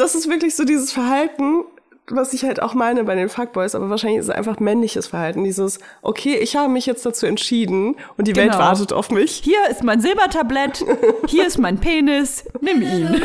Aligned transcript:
das 0.00 0.14
ist 0.14 0.28
wirklich 0.28 0.54
so 0.56 0.64
dieses 0.64 0.92
Verhalten, 0.92 1.64
was 2.10 2.32
ich 2.32 2.42
halt 2.44 2.62
auch 2.62 2.72
meine 2.72 3.04
bei 3.04 3.14
den 3.14 3.28
Fuckboys, 3.28 3.74
aber 3.74 3.90
wahrscheinlich 3.90 4.20
ist 4.20 4.26
es 4.28 4.34
einfach 4.34 4.60
männliches 4.60 5.08
Verhalten. 5.08 5.44
Dieses, 5.44 5.78
okay, 6.00 6.36
ich 6.36 6.56
habe 6.56 6.70
mich 6.72 6.86
jetzt 6.86 7.04
dazu 7.04 7.26
entschieden 7.26 7.96
und 8.16 8.26
die 8.26 8.34
Welt 8.36 8.52
Genau. 8.52 8.62
wartet 8.64 8.92
auf 8.94 9.10
mich. 9.10 9.32
Hier 9.44 9.58
ist 9.70 9.84
mein 9.84 10.00
Silbertablett, 10.00 10.84
hier 11.26 11.46
ist 11.46 11.58
mein 11.58 11.78
Penis, 11.78 12.44
nimm 12.60 12.80
ihn. 12.82 13.22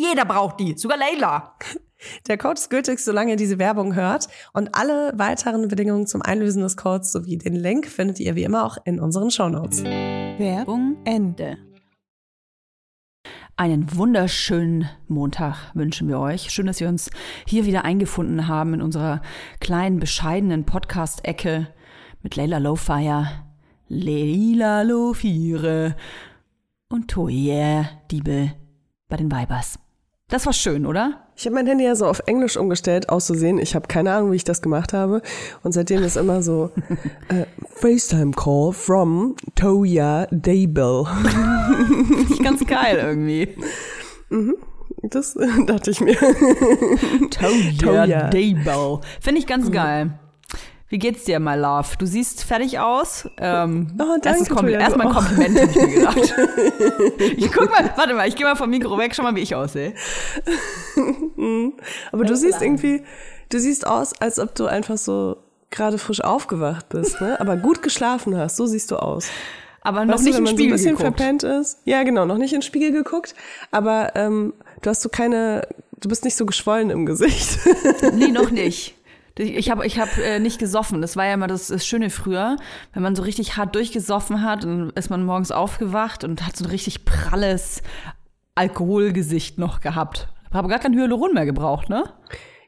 jeder 0.00 0.24
braucht 0.24 0.60
die, 0.60 0.76
sogar 0.76 0.96
Leila. 0.96 1.54
Der 2.26 2.38
Code 2.38 2.54
ist 2.54 2.70
gültig, 2.70 2.98
solange 3.00 3.32
ihr 3.32 3.36
diese 3.36 3.58
Werbung 3.58 3.94
hört. 3.94 4.28
Und 4.54 4.74
alle 4.74 5.12
weiteren 5.16 5.68
Bedingungen 5.68 6.06
zum 6.06 6.22
Einlösen 6.22 6.62
des 6.62 6.78
Codes 6.78 7.12
sowie 7.12 7.36
den 7.36 7.54
Link 7.54 7.86
findet 7.86 8.18
ihr 8.20 8.34
wie 8.34 8.44
immer 8.44 8.64
auch 8.64 8.78
in 8.84 8.98
unseren 8.98 9.30
Shownotes. 9.30 9.84
Werbung 9.84 10.96
Ende. 11.04 11.58
Einen 13.56 13.94
wunderschönen 13.94 14.88
Montag 15.08 15.74
wünschen 15.74 16.08
wir 16.08 16.18
euch. 16.18 16.50
Schön, 16.50 16.66
dass 16.66 16.80
wir 16.80 16.88
uns 16.88 17.10
hier 17.46 17.66
wieder 17.66 17.84
eingefunden 17.84 18.48
haben 18.48 18.72
in 18.72 18.80
unserer 18.80 19.20
kleinen, 19.60 20.00
bescheidenen 20.00 20.64
Podcast-Ecke 20.64 21.68
mit 22.22 22.36
Leila 22.36 22.56
Lowfire, 22.56 23.28
Leila 23.88 24.80
Lofire 24.80 25.94
und 26.88 27.08
Toye 27.08 27.84
Diebe 28.10 28.52
bei 29.10 29.18
den 29.18 29.30
Weibers. 29.30 29.78
Das 30.30 30.46
war 30.46 30.52
schön, 30.52 30.86
oder? 30.86 31.24
Ich 31.36 31.44
habe 31.46 31.56
mein 31.56 31.66
Handy 31.66 31.84
ja 31.84 31.96
so 31.96 32.06
auf 32.06 32.22
Englisch 32.26 32.56
umgestellt, 32.56 33.08
auszusehen. 33.08 33.58
Ich 33.58 33.74
habe 33.74 33.88
keine 33.88 34.12
Ahnung, 34.12 34.30
wie 34.30 34.36
ich 34.36 34.44
das 34.44 34.62
gemacht 34.62 34.92
habe. 34.92 35.22
Und 35.64 35.72
seitdem 35.72 36.04
ist 36.04 36.16
immer 36.16 36.40
so 36.40 36.70
äh, 37.28 37.46
FaceTime 37.74 38.30
Call 38.30 38.72
from 38.72 39.34
Toya 39.56 40.28
Dable. 40.30 41.04
Finde 41.06 42.32
ich 42.32 42.42
ganz 42.44 42.64
geil 42.64 42.98
irgendwie. 43.02 43.56
Das 45.02 45.34
äh, 45.34 45.48
dachte 45.66 45.90
ich 45.90 46.00
mir. 46.00 46.16
Toya 47.30 48.04
Toya. 48.06 48.30
Dable. 48.30 49.00
Finde 49.20 49.40
ich 49.40 49.48
ganz 49.48 49.72
geil. 49.72 50.12
Wie 50.90 50.98
geht's 50.98 51.22
dir, 51.24 51.38
my 51.40 51.54
love? 51.54 51.96
Du 51.98 52.04
siehst 52.04 52.42
fertig 52.44 52.78
aus. 52.80 53.28
Ähm, 53.38 53.86
Oh, 53.98 54.16
danke, 54.20 54.52
Kompli- 54.52 54.72
Erstmal 54.78 55.06
ein. 55.06 55.12
Kompliment, 55.14 55.58
hätte 55.58 55.78
ich 55.78 55.86
mir 55.86 55.94
gedacht. 55.94 56.16
ich 57.36 57.52
guck 57.52 57.70
mal, 57.70 57.90
warte 57.96 58.12
mal, 58.14 58.26
ich 58.28 58.34
gehe 58.36 58.44
mal 58.44 58.56
vom 58.56 58.68
Mikro 58.70 58.98
weg, 58.98 59.14
schau 59.14 59.22
mal, 59.22 59.34
wie 59.36 59.40
ich 59.40 59.54
aussehe. 59.54 59.94
Aber 62.12 62.24
du 62.24 62.36
siehst 62.36 62.60
irgendwie, 62.60 63.02
du 63.50 63.58
siehst 63.60 63.86
aus, 63.86 64.12
als 64.20 64.38
ob 64.38 64.54
du 64.54 64.66
einfach 64.66 64.96
so 64.98 65.36
gerade 65.70 65.98
frisch 65.98 66.22
aufgewacht 66.22 66.88
bist, 66.88 67.20
ne? 67.20 67.38
Aber 67.40 67.56
gut 67.56 67.82
geschlafen 67.82 68.36
hast. 68.36 68.56
So 68.56 68.66
siehst 68.66 68.90
du 68.90 68.96
aus. 68.96 69.28
Aber 69.82 70.04
noch 70.04 70.14
Weißt 70.14 70.24
nicht 70.24 70.34
du, 70.34 70.38
wenn 70.38 70.46
im 70.46 70.52
man 70.52 70.54
Spiegel 70.58 70.78
so 70.78 70.88
ein 70.88 70.94
bisschen 70.94 70.96
geguckt. 70.98 71.18
verpennt 71.20 71.42
ist. 71.44 71.78
Ja, 71.84 72.02
genau, 72.02 72.24
noch 72.26 72.36
nicht 72.36 72.52
in 72.52 72.58
den 72.58 72.62
Spiegel 72.66 72.92
geguckt, 72.92 73.34
aber 73.70 74.12
ähm, 74.14 74.52
du 74.82 74.90
hast 74.90 75.00
so 75.02 75.08
keine, 75.08 75.66
du 76.00 76.08
bist 76.08 76.24
nicht 76.24 76.36
so 76.36 76.44
geschwollen 76.44 76.90
im 76.90 77.06
Gesicht. 77.06 77.58
Nee, 78.14 78.28
noch 78.28 78.50
nicht. 78.50 78.94
Ich 79.38 79.70
habe 79.70 79.86
ich 79.86 79.98
hab, 79.98 80.18
äh, 80.18 80.38
nicht 80.38 80.58
gesoffen. 80.58 81.00
Das 81.00 81.16
war 81.16 81.26
ja 81.26 81.34
immer 81.34 81.46
das, 81.46 81.68
das 81.68 81.86
Schöne 81.86 82.10
früher. 82.10 82.56
Wenn 82.92 83.02
man 83.02 83.16
so 83.16 83.22
richtig 83.22 83.56
hart 83.56 83.74
durchgesoffen 83.74 84.42
hat, 84.42 84.64
dann 84.64 84.90
ist 84.90 85.10
man 85.10 85.24
morgens 85.24 85.52
aufgewacht 85.52 86.24
und 86.24 86.46
hat 86.46 86.56
so 86.56 86.64
ein 86.64 86.70
richtig 86.70 87.04
pralles 87.04 87.82
Alkoholgesicht 88.54 89.58
noch 89.58 89.80
gehabt. 89.80 90.28
Habe 90.52 90.68
gar 90.68 90.80
kein 90.80 90.94
Hyaluron 90.94 91.34
mehr 91.34 91.46
gebraucht, 91.46 91.88
ne? 91.88 92.04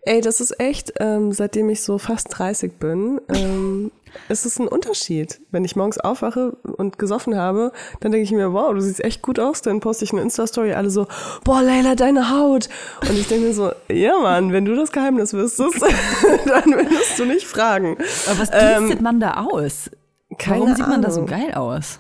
Ey, 0.05 0.21
das 0.21 0.41
ist 0.41 0.59
echt, 0.59 0.93
ähm, 0.99 1.33
seitdem 1.33 1.69
ich 1.69 1.83
so 1.83 1.99
fast 1.99 2.27
30 2.31 2.79
bin, 2.79 3.21
ähm, 3.29 3.93
es 4.29 4.47
ist 4.47 4.59
ein 4.59 4.69
Unterschied. 4.69 5.41
Wenn 5.51 5.65
ich 5.65 5.77
morgens 5.77 5.99
aufwache 5.99 6.57
und 6.77 6.99
gesoffen 6.99 7.37
habe, 7.37 7.73
dann 8.01 8.13
denke 8.13 8.25
ich 8.25 8.33
mir, 8.33 8.53
wow, 8.53 8.73
du 8.75 8.81
siehst 8.81 9.03
echt 9.05 9.23
gut 9.23 9.39
aus. 9.39 9.63
Dann 9.63 9.81
poste 9.81 10.05
ich 10.05 10.13
eine 10.13 10.23
Insta-Story, 10.23 10.73
alle 10.75 10.91
so, 10.91 11.07
boah, 11.45 11.63
Leila, 11.63 11.95
deine 11.95 12.31
Haut. 12.31 12.69
Und 13.09 13.19
ich 13.19 13.29
denke 13.29 13.47
mir 13.49 13.55
so, 13.55 13.73
ja, 13.91 14.19
Mann, 14.21 14.53
wenn 14.53 14.65
du 14.65 14.75
das 14.77 14.93
Geheimnis 14.93 15.33
wüsstest, 15.33 15.83
dann 16.47 16.65
würdest 16.73 17.19
du 17.19 17.25
nicht 17.25 17.47
fragen. 17.47 17.97
Aber 18.29 18.39
was 18.39 18.51
Ähm, 18.53 18.79
dienstet 18.79 19.01
man 19.03 19.21
da 19.21 19.45
aus? 19.51 19.91
keine 20.39 20.61
Warum 20.63 20.75
sieht 20.77 20.89
man 20.89 21.03
da 21.03 21.11
so 21.11 21.25
geil 21.27 21.53
aus? 21.55 21.99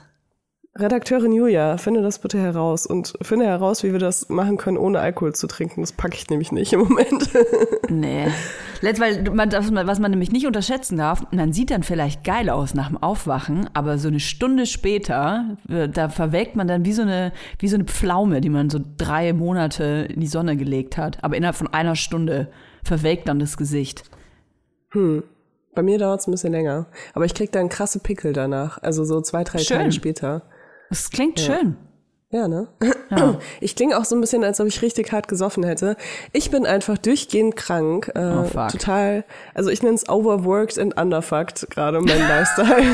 Redakteurin 0.75 1.33
Julia, 1.33 1.77
finde 1.77 2.01
das 2.01 2.19
bitte 2.19 2.39
heraus 2.39 2.87
und 2.87 3.13
finde 3.21 3.45
heraus, 3.45 3.83
wie 3.83 3.93
wir 3.93 3.99
das 3.99 4.31
machen 4.31 4.57
können, 4.57 4.79
ohne 4.79 5.01
Alkohol 5.01 5.35
zu 5.35 5.47
trinken. 5.47 5.83
Das 5.83 5.93
packe 5.93 6.17
ich 6.17 6.31
nämlich 6.31 6.51
nicht 6.51 6.73
im 6.73 6.81
Moment. 6.81 7.29
Nee. 7.91 8.29
Letzt, 8.81 9.03
weil 9.03 9.23
man, 9.31 9.51
das, 9.51 9.71
was 9.71 9.99
man 9.99 10.11
nämlich 10.13 10.33
nicht 10.33 10.47
unterschätzen 10.47 10.97
darf, 10.97 11.27
man 11.31 11.53
sieht 11.53 11.71
dann 11.71 11.83
vielleicht 11.83 12.25
geil 12.25 12.49
aus 12.49 12.73
nach 12.73 12.89
dem 12.89 12.97
Aufwachen, 12.97 13.69
aber 13.75 13.99
so 13.99 14.09
eine 14.09 14.21
Stunde 14.21 14.65
später, 14.65 15.59
äh, 15.69 15.91
da 15.91 16.09
verwelkt 16.09 16.57
man 16.57 16.69
dann 16.69 16.87
wie 16.87 16.95
so 16.95 17.03
eine, 17.03 17.33
wie 17.59 17.69
so 17.69 17.75
eine 17.75 17.85
Pflaume, 17.85 18.41
die 18.41 18.49
man 18.49 18.71
so 18.71 18.81
drei 18.97 19.35
Monate 19.35 20.09
in 20.09 20.21
die 20.21 20.27
Sonne 20.27 20.57
gelegt 20.57 20.97
hat. 20.97 21.23
Aber 21.23 21.37
innerhalb 21.37 21.57
von 21.57 21.67
einer 21.67 21.97
Stunde 21.97 22.49
verwelkt 22.83 23.29
dann 23.29 23.41
das 23.41 23.59
Gesicht. 23.59 24.05
Bei 25.75 25.83
mir 25.83 25.99
dauert 25.99 26.21
es 26.21 26.27
ein 26.27 26.33
bisschen 26.33 26.53
länger. 26.53 26.87
Aber 27.15 27.27
ich 27.27 27.35
krieg 27.35 27.53
dann 27.53 27.69
krasse 27.69 27.99
Pickel 27.99 28.33
danach. 28.33 28.83
Also 28.83 29.05
so 29.05 29.21
zwei, 29.21 29.45
drei 29.45 29.59
Schön. 29.59 29.79
Tage 29.79 29.93
später. 29.93 30.43
Das 30.93 31.09
klingt 31.11 31.41
schön. 31.41 31.77
Ja, 32.31 32.49
ne? 32.49 32.69
Ich 33.61 33.77
klinge 33.77 33.97
auch 33.99 34.05
so 34.05 34.15
ein 34.15 34.21
bisschen, 34.21 34.45
als 34.45 34.61
ob 34.61 34.67
ich 34.67 34.83
richtig 34.83 35.11
hart 35.13 35.27
gesoffen 35.27 35.65
hätte. 35.65 35.97
Ich 36.33 36.51
bin 36.51 36.67
einfach 36.67 36.99
durchgehend 36.99 37.57
krank. 37.57 38.11
Äh, 38.15 38.21
Oh, 38.21 38.45
fuck. 38.45 38.69
Total. 38.69 39.25
Also 39.55 39.71
ich 39.71 39.83
nenne 39.83 39.95
es 39.95 40.07
overworked 40.09 40.79
and 40.79 40.99
underfucked, 41.01 41.71
gerade 41.71 42.01
mein 42.01 42.19
Lifestyle. 42.29 42.85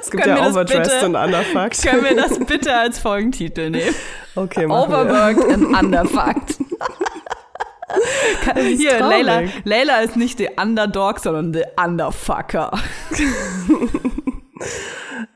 es 0.00 0.10
gibt 0.10 0.22
Können 0.24 0.36
ja 0.38 0.48
overdressed 0.48 0.92
bitte- 1.00 1.06
und 1.06 1.16
underfucked. 1.16 1.82
Können 1.82 2.04
wir 2.04 2.16
das 2.16 2.38
bitte 2.38 2.74
als 2.74 2.98
Folgentitel 2.98 3.70
nehmen? 3.70 3.94
Okay, 4.34 4.66
machen 4.66 4.90
wir. 4.90 4.98
Overworked 5.00 5.52
and 5.52 5.64
underfucked. 5.82 6.58
Hier, 8.54 8.98
traurig. 8.98 9.24
Layla, 9.26 9.42
Layla 9.64 10.00
ist 10.00 10.16
nicht 10.16 10.38
der 10.38 10.52
Underdog, 10.58 11.18
sondern 11.20 11.52
der 11.52 11.72
Underfucker. 11.82 12.70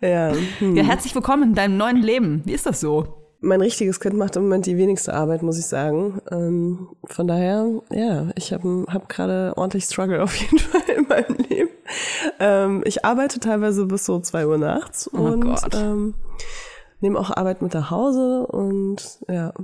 Ja. 0.05 0.33
Hm. 0.59 0.77
Ja, 0.77 0.83
herzlich 0.83 1.15
willkommen 1.15 1.45
in 1.45 1.55
deinem 1.55 1.79
neuen 1.79 2.03
Leben. 2.03 2.43
Wie 2.45 2.53
ist 2.53 2.67
das 2.67 2.79
so? 2.79 3.06
Mein 3.41 3.62
richtiges 3.62 4.01
Kind 4.01 4.17
macht 4.17 4.37
im 4.37 4.43
Moment 4.43 4.67
die 4.67 4.77
wenigste 4.77 5.15
Arbeit, 5.15 5.43
muss 5.43 5.59
ich 5.59 5.65
sagen. 5.65 6.21
Ähm, 6.31 6.89
von 7.06 7.27
daher, 7.27 7.67
ja, 7.91 8.29
ich 8.37 8.53
habe 8.53 8.85
hab 8.89 9.09
gerade 9.09 9.55
ordentlich 9.56 9.85
Struggle 9.85 10.23
auf 10.23 10.35
jeden 10.37 10.59
Fall 10.59 10.83
in 10.95 11.09
meinem 11.09 11.37
Leben. 11.49 11.71
Ähm, 12.39 12.83
ich 12.85 13.03
arbeite 13.05 13.41
teilweise 13.41 13.87
bis 13.87 14.05
so 14.05 14.21
zwei 14.21 14.47
Uhr 14.47 14.59
nachts 14.59 15.06
und 15.06 15.41
Gott. 15.41 15.75
ähm, 15.75 16.12
nehme 17.01 17.19
auch 17.19 17.35
Arbeit 17.35 17.62
mit 17.62 17.73
nach 17.73 17.91
Hause 17.91 18.47
und 18.47 19.21
ja, 19.27 19.55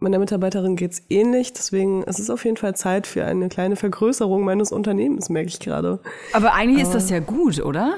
meiner 0.00 0.18
Mitarbeiterin 0.18 0.76
geht's 0.76 1.02
ähnlich. 1.08 1.52
Deswegen 1.52 2.02
ist 2.04 2.18
es 2.18 2.30
auf 2.30 2.44
jeden 2.44 2.56
Fall 2.56 2.74
Zeit 2.74 3.06
für 3.06 3.24
eine 3.24 3.48
kleine 3.48 3.76
Vergrößerung 3.76 4.44
meines 4.44 4.72
Unternehmens, 4.72 5.28
merke 5.28 5.48
ich 5.48 5.60
gerade. 5.60 6.00
Aber 6.32 6.54
eigentlich 6.54 6.82
ist 6.82 6.94
das 6.94 7.10
ja 7.10 7.20
gut, 7.20 7.60
oder? 7.60 7.94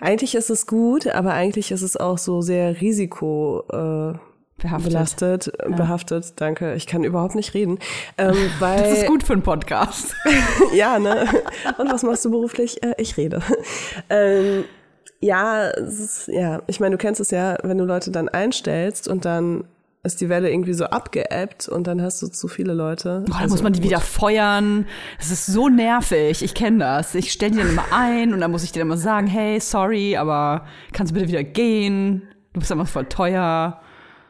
Eigentlich 0.00 0.34
ist 0.34 0.50
es 0.50 0.66
gut, 0.66 1.06
aber 1.08 1.32
eigentlich 1.34 1.72
ist 1.72 1.82
es 1.82 1.96
auch 1.96 2.18
so 2.18 2.40
sehr 2.40 2.80
risiko 2.80 3.64
äh, 3.72 4.18
Behaftet. 4.62 4.92
belastet, 4.92 5.52
behaftet, 5.76 6.32
danke. 6.36 6.74
Ich 6.74 6.86
kann 6.86 7.02
überhaupt 7.02 7.34
nicht 7.34 7.54
reden. 7.54 7.78
Ähm, 8.18 8.36
weil, 8.58 8.82
Das 8.82 8.98
ist 8.98 9.06
gut 9.06 9.22
für 9.22 9.32
einen 9.32 9.42
Podcast. 9.42 10.14
Ja, 10.74 10.98
ne? 10.98 11.26
Und 11.78 11.90
was 11.90 12.02
machst 12.02 12.24
du 12.24 12.30
beruflich? 12.30 12.82
Äh, 12.82 12.94
ich 12.98 13.16
rede. 13.16 13.40
Ähm, 14.08 14.64
ja, 15.20 15.64
ist, 15.68 16.28
ja, 16.28 16.62
ich 16.66 16.80
meine, 16.80 16.96
du 16.96 16.98
kennst 16.98 17.20
es 17.20 17.30
ja, 17.30 17.56
wenn 17.62 17.78
du 17.78 17.84
Leute 17.84 18.10
dann 18.10 18.28
einstellst 18.28 19.08
und 19.08 19.24
dann 19.24 19.64
ist 20.02 20.20
die 20.22 20.28
Welle 20.30 20.50
irgendwie 20.50 20.72
so 20.72 20.86
abgeebbt 20.86 21.68
und 21.68 21.86
dann 21.86 22.00
hast 22.00 22.22
du 22.22 22.28
zu 22.28 22.48
viele 22.48 22.72
Leute. 22.72 23.22
Boah, 23.26 23.32
da 23.34 23.38
Also, 23.40 23.54
muss 23.54 23.62
man 23.62 23.72
die 23.74 23.80
gut. 23.80 23.90
wieder 23.90 24.00
feuern. 24.00 24.86
Das 25.18 25.30
ist 25.30 25.44
so 25.46 25.68
nervig. 25.68 26.42
Ich 26.42 26.54
kenne 26.54 26.78
das. 26.78 27.14
Ich 27.14 27.32
stelle 27.32 27.52
die 27.52 27.58
dann 27.58 27.68
immer 27.70 27.84
ein 27.92 28.32
und 28.32 28.40
dann 28.40 28.50
muss 28.50 28.64
ich 28.64 28.72
dir 28.72 28.78
dann 28.80 28.88
immer 28.88 28.96
sagen, 28.96 29.26
hey, 29.26 29.60
sorry, 29.60 30.16
aber 30.16 30.64
kannst 30.92 31.10
du 31.10 31.14
bitte 31.14 31.28
wieder 31.28 31.44
gehen? 31.44 32.22
Du 32.54 32.60
bist 32.60 32.72
einfach 32.72 32.88
voll 32.88 33.04
teuer. 33.06 33.80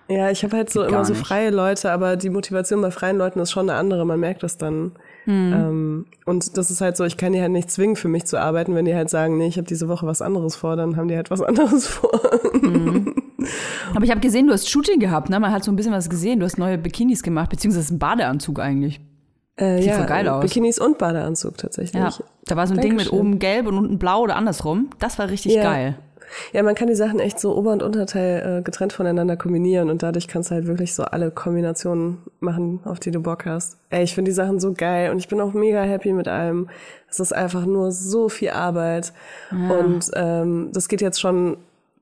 Ja, 0.09 0.29
ich 0.29 0.43
habe 0.43 0.57
halt 0.57 0.71
so 0.71 0.81
Geht 0.81 0.89
immer 0.91 1.05
so 1.05 1.15
freie 1.15 1.51
Leute, 1.51 1.93
aber 1.93 2.17
die 2.17 2.31
Motivation 2.31 2.81
bei 2.83 2.91
freien 2.91 3.17
Leuten 3.17 3.39
ist 3.39 3.53
schon 3.53 3.71
eine 3.71 3.79
andere. 3.79 4.05
Man 4.05 4.19
merkt 4.19 4.43
das 4.43 4.59
dann. 4.59 4.93
Hm. 5.25 5.53
Ähm, 5.53 6.07
und 6.27 6.57
das 6.59 6.73
ist 6.73 6.81
halt 6.81 6.97
so, 6.97 7.05
ich 7.05 7.17
kann 7.17 7.33
die 7.33 7.41
halt 7.41 7.53
nicht 7.53 7.71
zwingen, 7.71 7.95
für 7.95 8.09
mich 8.09 8.25
zu 8.25 8.41
arbeiten. 8.41 8.75
Wenn 8.75 8.87
die 8.87 8.95
halt 8.97 9.09
sagen, 9.09 9.39
nee, 9.39 9.47
ich 9.47 9.57
habe 9.57 9.69
diese 9.69 9.87
Woche 9.89 10.07
was 10.09 10.21
anderes 10.21 10.57
vor, 10.57 10.75
dann 10.75 10.97
haben 10.97 11.07
die 11.07 11.15
halt 11.15 11.31
was 11.31 11.41
anderes 11.43 11.87
vor. 11.87 12.11
Aber 13.95 14.05
ich 14.05 14.11
habe 14.11 14.21
gesehen, 14.21 14.47
du 14.47 14.53
hast 14.53 14.69
Shooting 14.69 15.01
gehabt, 15.01 15.31
ne? 15.31 15.39
Man 15.41 15.53
hat 15.53 15.65
so 15.65 15.73
ein 15.73 15.77
bisschen 15.77 15.93
was 15.93 16.09
gesehen. 16.11 16.41
Du 16.41 16.47
hast 16.47 16.59
neue 16.59 16.79
Bikinis 16.79 17.23
gemacht, 17.23 17.51
beziehungsweise 17.51 17.91
einen 17.91 17.99
Badeanzug 17.99 18.61
eigentlich. 18.61 19.01
Äh, 19.57 19.83
Sieht 19.83 19.93
voll 19.93 20.07
geil 20.07 20.29
aus. 20.29 20.43
Bikinis 20.43 20.79
und 20.79 20.99
Badeanzug 20.99 21.59
tatsächlich. 21.59 22.01
Ja. 22.01 22.11
Da 22.47 22.57
war 22.57 22.67
so 22.67 22.75
ein 22.75 22.81
Ding 22.81 22.93
mit 22.93 23.07
Dankeschön. 23.07 23.19
oben 23.19 23.39
gelb 23.39 23.67
und 23.67 23.77
unten 23.77 23.99
blau 23.99 24.23
oder 24.23 24.37
andersrum. 24.37 24.91
Das 24.99 25.19
war 25.19 25.29
richtig 25.29 25.55
Ja. 25.55 25.63
geil. 25.63 25.99
Ja, 26.53 26.63
man 26.63 26.77
kann 26.77 26.87
die 26.87 26.95
Sachen 26.95 27.19
echt 27.19 27.41
so 27.41 27.57
Ober- 27.57 27.73
und 27.73 27.83
Unterteil 27.83 28.59
äh, 28.61 28.63
getrennt 28.63 28.93
voneinander 28.93 29.37
kombinieren 29.37 29.91
und 29.91 30.05
dadurch 30.05 30.29
kannst 30.29 30.51
du 30.51 30.55
halt 30.55 30.69
wirklich 30.69 30.95
so 30.95 31.03
alle 31.03 31.33
Kombinationen 31.33 32.19
machen, 32.39 32.79
auf 32.85 33.01
die 33.01 33.11
du 33.11 33.19
Bock 33.21 33.47
hast. 33.47 33.79
Ey, 33.91 34.05
ich 34.05 34.15
finde 34.15 34.31
die 34.31 34.35
Sachen 34.37 34.61
so 34.61 34.73
geil 34.73 35.11
und 35.11 35.19
ich 35.19 35.27
bin 35.27 35.41
auch 35.41 35.53
mega 35.55 35.83
happy 35.83 36.13
mit 36.13 36.29
allem. 36.29 36.69
Es 37.11 37.19
ist 37.19 37.33
einfach 37.35 37.67
nur 37.67 37.91
so 37.91 38.29
viel 38.29 38.51
Arbeit 38.51 39.13
und 39.51 40.09
ähm, 40.15 40.71
das 40.73 40.87
geht 40.89 41.01
jetzt 41.01 41.21
schon 41.21 41.57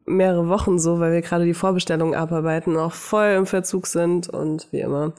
mehrere 0.08 0.48
Wochen 0.48 0.78
so, 0.78 1.00
weil 1.00 1.12
wir 1.12 1.22
gerade 1.22 1.44
die 1.44 1.54
Vorbestellungen 1.54 2.14
abarbeiten, 2.14 2.76
auch 2.76 2.92
voll 2.92 3.34
im 3.36 3.46
Verzug 3.46 3.86
sind 3.86 4.28
und 4.28 4.68
wie 4.70 4.80
immer. 4.80 5.12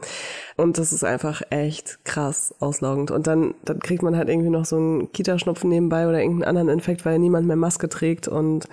Und 0.57 0.77
das 0.77 0.91
ist 0.91 1.06
einfach 1.06 1.41
echt 1.51 2.03
krass 2.03 2.53
auslaugend. 2.59 3.12
Und 3.12 3.27
dann, 3.27 3.53
dann 3.63 3.80
kriegt 3.80 4.03
man 4.03 4.18
halt 4.18 4.27
irgendwie 4.27 4.50
noch 4.50 4.65
so 4.65 4.75
einen 4.75 5.12
Kita-Schnupfen 5.12 5.69
nebenbei 5.69 6.07
oder 6.07 6.19
irgendeinen 6.19 6.50
anderen 6.50 6.69
Infekt, 6.69 7.06
weil 7.06 7.18
niemand 7.18 7.47
mehr 7.47 7.56
Maske 7.56 7.88
trägt 7.88 8.27
und 8.27 8.68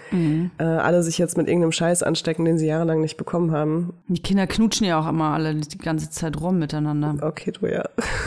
äh, 0.59 0.65
alle 0.65 1.03
sich 1.03 1.19
jetzt 1.19 1.37
mit 1.37 1.47
irgendeinem 1.47 1.73
Scheiß 1.73 2.03
anstecken, 2.03 2.45
den 2.45 2.59
sie 2.59 2.67
jahrelang 2.67 3.01
nicht 3.01 3.17
bekommen 3.17 3.53
haben. 3.53 3.93
Die 4.09 4.21
Kinder 4.21 4.47
knutschen 4.47 4.87
ja 4.87 4.99
auch 4.99 5.09
immer 5.09 5.33
alle 5.33 5.55
die 5.55 5.79
ganze 5.79 6.11
Zeit 6.11 6.41
rum 6.41 6.59
miteinander. 6.59 7.15
Okay, 7.21 7.53
du 7.53 7.67
ja. 7.67 7.85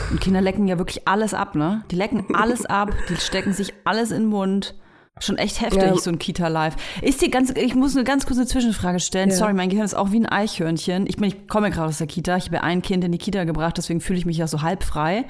Und 0.09 0.21
Kinder 0.21 0.41
lecken 0.41 0.67
ja 0.67 0.77
wirklich 0.77 1.07
alles 1.07 1.33
ab, 1.33 1.55
ne? 1.55 1.83
Die 1.91 1.95
lecken 1.95 2.25
alles 2.33 2.65
ab, 2.65 2.93
die 3.09 3.17
stecken 3.17 3.53
sich 3.53 3.73
alles 3.83 4.11
in 4.11 4.23
den 4.23 4.29
Mund. 4.29 4.75
Schon 5.21 5.37
echt 5.37 5.59
heftig, 5.61 5.81
Ja. 5.81 5.95
so 5.97 6.09
ein 6.09 6.17
Kita-Live. 6.19 6.75
Ist 7.01 7.21
die 7.21 7.29
ganz, 7.29 7.49
ich 7.51 7.75
muss 7.75 7.95
eine 7.95 8.05
ganz 8.05 8.25
kurze 8.25 8.45
Zwischenfrage 8.45 8.99
stellen. 8.99 9.29
Ja. 9.29 9.35
Sorry, 9.35 9.53
mein 9.53 9.69
Gehirn 9.69 9.83
ist 9.85 9.93
auch 9.95 10.11
wie 10.11 10.19
ein 10.19 10.25
Eichhörnchen. 10.25 11.07
Ich, 11.07 11.17
bin, 11.17 11.25
ich 11.25 11.47
komme 11.47 11.67
ja 11.67 11.73
gerade 11.73 11.89
aus 11.89 11.97
der 11.97 12.07
Kita. 12.07 12.37
Ich 12.37 12.45
habe 12.45 12.63
ein 12.63 12.81
Kind 12.81 13.03
in 13.03 13.11
die 13.11 13.17
Kita 13.17 13.43
gebracht, 13.43 13.77
deswegen 13.77 13.99
fühle 13.99 14.17
ich 14.19 14.25
mich 14.25 14.37
ja 14.37 14.47
so 14.47 14.61
halb 14.61 14.83
frei. 14.83 15.25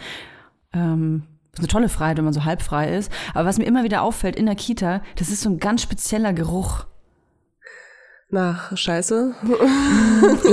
Ähm, 0.74 1.24
ist 1.54 1.60
eine 1.60 1.68
tolle 1.68 1.90
Freiheit, 1.90 2.18
wenn 2.18 2.24
man 2.26 2.34
so 2.34 2.46
halb 2.46 2.62
frei 2.62 2.96
ist. 2.96 3.12
Aber 3.34 3.46
was 3.48 3.58
mir 3.58 3.66
immer 3.66 3.84
wieder 3.84 4.04
auffällt 4.04 4.36
in 4.36 4.46
der 4.46 4.56
Kita, 4.56 5.02
das 5.16 5.30
ist 5.30 5.42
so 5.42 5.50
ein 5.50 5.58
ganz 5.58 5.82
spezieller 5.82 6.34
Geruch. 6.34 6.86
Nach 8.32 8.78
Scheiße. 8.78 9.34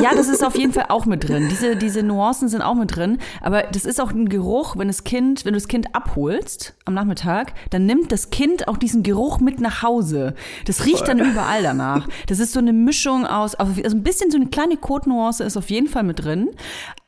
Ja, 0.03 0.15
das 0.15 0.29
ist 0.29 0.43
auf 0.43 0.57
jeden 0.57 0.73
Fall 0.73 0.87
auch 0.89 1.05
mit 1.05 1.29
drin. 1.29 1.49
Diese, 1.51 1.77
diese 1.77 2.03
Nuancen 2.03 2.49
sind 2.49 2.63
auch 2.63 2.75
mit 2.75 2.97
drin. 2.97 3.19
Aber 3.43 3.65
das 3.65 3.85
ist 3.85 4.01
auch 4.01 4.13
ein 4.13 4.31
Geruch, 4.31 4.77
wenn 4.79 4.89
das 4.89 5.05
Kind, 5.05 5.45
wenn 5.45 5.53
du 5.53 5.59
das 5.59 5.69
Kind 5.69 5.95
abholst 5.95 6.75
am 6.87 6.95
Nachmittag, 6.95 7.53
dann 7.69 7.85
nimmt 7.85 8.13
das 8.13 8.31
Kind 8.31 8.67
auch 8.67 8.79
diesen 8.79 9.03
Geruch 9.03 9.41
mit 9.41 9.61
nach 9.61 9.83
Hause. 9.83 10.35
Das 10.65 10.87
riecht 10.87 11.07
dann 11.07 11.19
überall 11.19 11.63
danach. 11.63 12.09
Das 12.29 12.39
ist 12.39 12.53
so 12.55 12.61
eine 12.61 12.73
Mischung 12.73 13.27
aus, 13.27 13.55
also 13.55 13.73
ein 13.83 14.03
bisschen 14.03 14.31
so 14.31 14.39
eine 14.39 14.47
kleine 14.47 14.79
Kotnuance 14.79 15.45
ist 15.45 15.59
auf 15.59 15.69
jeden 15.69 15.89
Fall 15.89 16.03
mit 16.03 16.25
drin. 16.25 16.49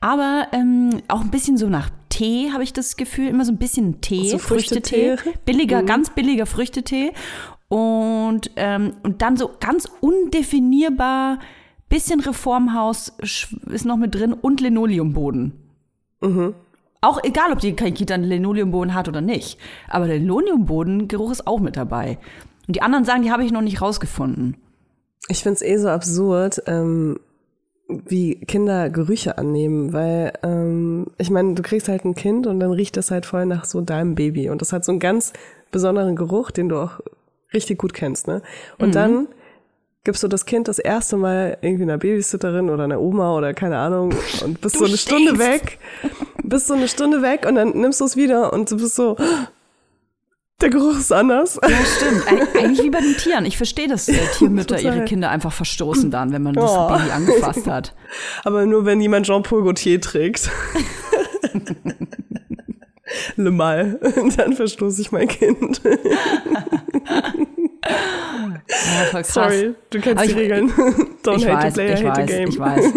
Aber 0.01 0.49
ähm, 0.51 1.01
auch 1.07 1.21
ein 1.21 1.31
bisschen 1.31 1.57
so 1.57 1.67
nach 1.67 1.89
Tee 2.09 2.51
habe 2.53 2.63
ich 2.63 2.73
das 2.73 2.95
Gefühl, 2.95 3.27
immer 3.29 3.45
so 3.45 3.51
ein 3.51 3.57
bisschen 3.57 4.01
Tee, 4.01 4.29
So 4.29 4.37
Früchtetee, 4.37 5.17
Früchtetee? 5.17 5.39
billiger, 5.45 5.81
ganz 5.81 6.11
billiger 6.11 6.45
Früchtetee 6.45 7.13
und 7.69 8.51
ähm, 8.55 8.93
und 9.03 9.21
dann 9.21 9.37
so 9.37 9.51
ganz 9.59 9.87
undefinierbar 10.01 11.39
bisschen 11.87 12.19
Reformhaus 12.19 13.13
ist 13.19 13.85
noch 13.85 13.97
mit 13.97 14.13
drin 14.13 14.33
und 14.33 14.61
Linoleumboden. 14.61 15.53
Auch 17.01 17.23
egal, 17.23 17.51
ob 17.51 17.59
die 17.59 17.73
Kita 17.73 18.13
einen 18.13 18.25
Linoleumboden 18.25 18.93
hat 18.93 19.07
oder 19.07 19.21
nicht, 19.21 19.57
aber 19.87 20.07
der 20.07 20.19
Linoleumbodengeruch 20.19 21.31
ist 21.31 21.47
auch 21.47 21.59
mit 21.59 21.77
dabei. 21.77 22.17
Und 22.67 22.75
die 22.75 22.81
anderen 22.81 23.05
sagen, 23.05 23.23
die 23.23 23.31
habe 23.31 23.43
ich 23.43 23.51
noch 23.51 23.61
nicht 23.61 23.81
rausgefunden. 23.81 24.57
Ich 25.27 25.43
find's 25.43 25.61
eh 25.61 25.77
so 25.77 25.89
absurd, 25.89 26.61
ähm, 26.67 27.19
wie 27.87 28.35
Kinder 28.35 28.89
Gerüche 28.89 29.37
annehmen, 29.37 29.93
weil 29.93 30.33
ähm, 30.43 31.07
ich 31.17 31.31
meine, 31.31 31.55
du 31.55 31.63
kriegst 31.63 31.87
halt 31.87 32.05
ein 32.05 32.15
Kind 32.15 32.45
und 32.45 32.59
dann 32.59 32.71
riecht 32.71 32.97
das 32.97 33.09
halt 33.09 33.25
voll 33.25 33.45
nach 33.45 33.65
so 33.65 33.81
deinem 33.81 34.15
Baby 34.15 34.49
und 34.49 34.61
das 34.61 34.73
hat 34.73 34.85
so 34.85 34.91
einen 34.91 34.99
ganz 34.99 35.33
besonderen 35.71 36.15
Geruch, 36.15 36.51
den 36.51 36.69
du 36.69 36.77
auch 36.77 36.99
richtig 37.53 37.77
gut 37.77 37.93
kennst, 37.93 38.27
ne? 38.27 38.41
Und 38.77 38.95
dann 38.95 39.27
gibst 40.03 40.23
du 40.23 40.27
das 40.27 40.45
Kind 40.45 40.67
das 40.67 40.79
erste 40.79 41.17
Mal 41.17 41.57
irgendwie 41.61 41.83
einer 41.83 41.97
Babysitterin 41.97 42.69
oder 42.69 42.85
einer 42.85 42.99
Oma 43.01 43.35
oder 43.35 43.53
keine 43.53 43.77
Ahnung 43.77 44.13
und 44.43 44.61
bist 44.61 44.75
Du 44.75 44.79
so 44.79 44.85
eine 44.85 44.97
Stunde 44.97 45.35
stinkst. 45.35 45.47
weg, 45.53 45.79
bist 46.43 46.67
so 46.67 46.73
eine 46.73 46.87
Stunde 46.87 47.21
weg 47.21 47.45
und 47.47 47.55
dann 47.55 47.71
nimmst 47.77 47.99
du 48.01 48.05
es 48.05 48.15
wieder 48.15 48.53
und 48.53 48.71
du 48.71 48.77
bist 48.77 48.95
so, 48.95 49.17
Der 50.61 50.69
Geruch 50.69 50.97
ist 50.97 51.11
anders. 51.11 51.59
Ja, 51.61 51.69
stimmt. 51.69 52.27
Eig 52.31 52.55
eigentlich 52.55 52.83
wie 52.83 52.89
bei 52.89 52.99
den 53.01 53.15
Tieren. 53.17 53.45
Ich 53.45 53.55
verstehe, 53.57 53.87
dass 53.87 54.07
äh, 54.09 54.17
Tiermütter 54.37 54.75
Total. 54.77 54.95
ihre 54.97 55.05
Kinder 55.05 55.29
einfach 55.29 55.53
verstoßen 55.53 56.11
dann, 56.11 56.31
wenn 56.33 56.43
man 56.43 56.53
das 56.53 56.69
Oh. 56.69 56.87
Baby 56.87 57.11
angefasst 57.11 57.67
hat. 57.67 57.93
Aber 58.43 58.65
nur 58.65 58.85
wenn 58.85 58.99
jemand 59.01 59.25
Jean-Paul 59.25 59.63
Gaultier 59.63 59.99
trägt. 60.01 60.49
Le 63.35 63.51
Mal. 63.51 63.99
Dann 64.37 64.53
verstoße 64.53 65.01
ich 65.01 65.11
mein 65.11 65.27
Kind. 65.27 65.81
Ja, 67.87 69.05
voll 69.11 69.21
krass. 69.21 69.33
Sorry, 69.33 69.73
du 69.89 69.99
kennst 69.99 70.17
Aber 70.17 70.25
die 70.25 70.31
ich- 70.31 70.37
Regeln. 70.37 70.69
Don't 71.23 71.37
ich 71.37 71.47
hate 71.47 71.65
weiß, 71.65 71.73
the 71.75 71.81
player, 71.81 71.93
ich 71.95 72.05
hate 72.05 72.21
weiß, 72.21 72.29
the 72.29 72.35
game. 72.35 72.49
ich 72.49 72.59
weiß. 72.59 72.93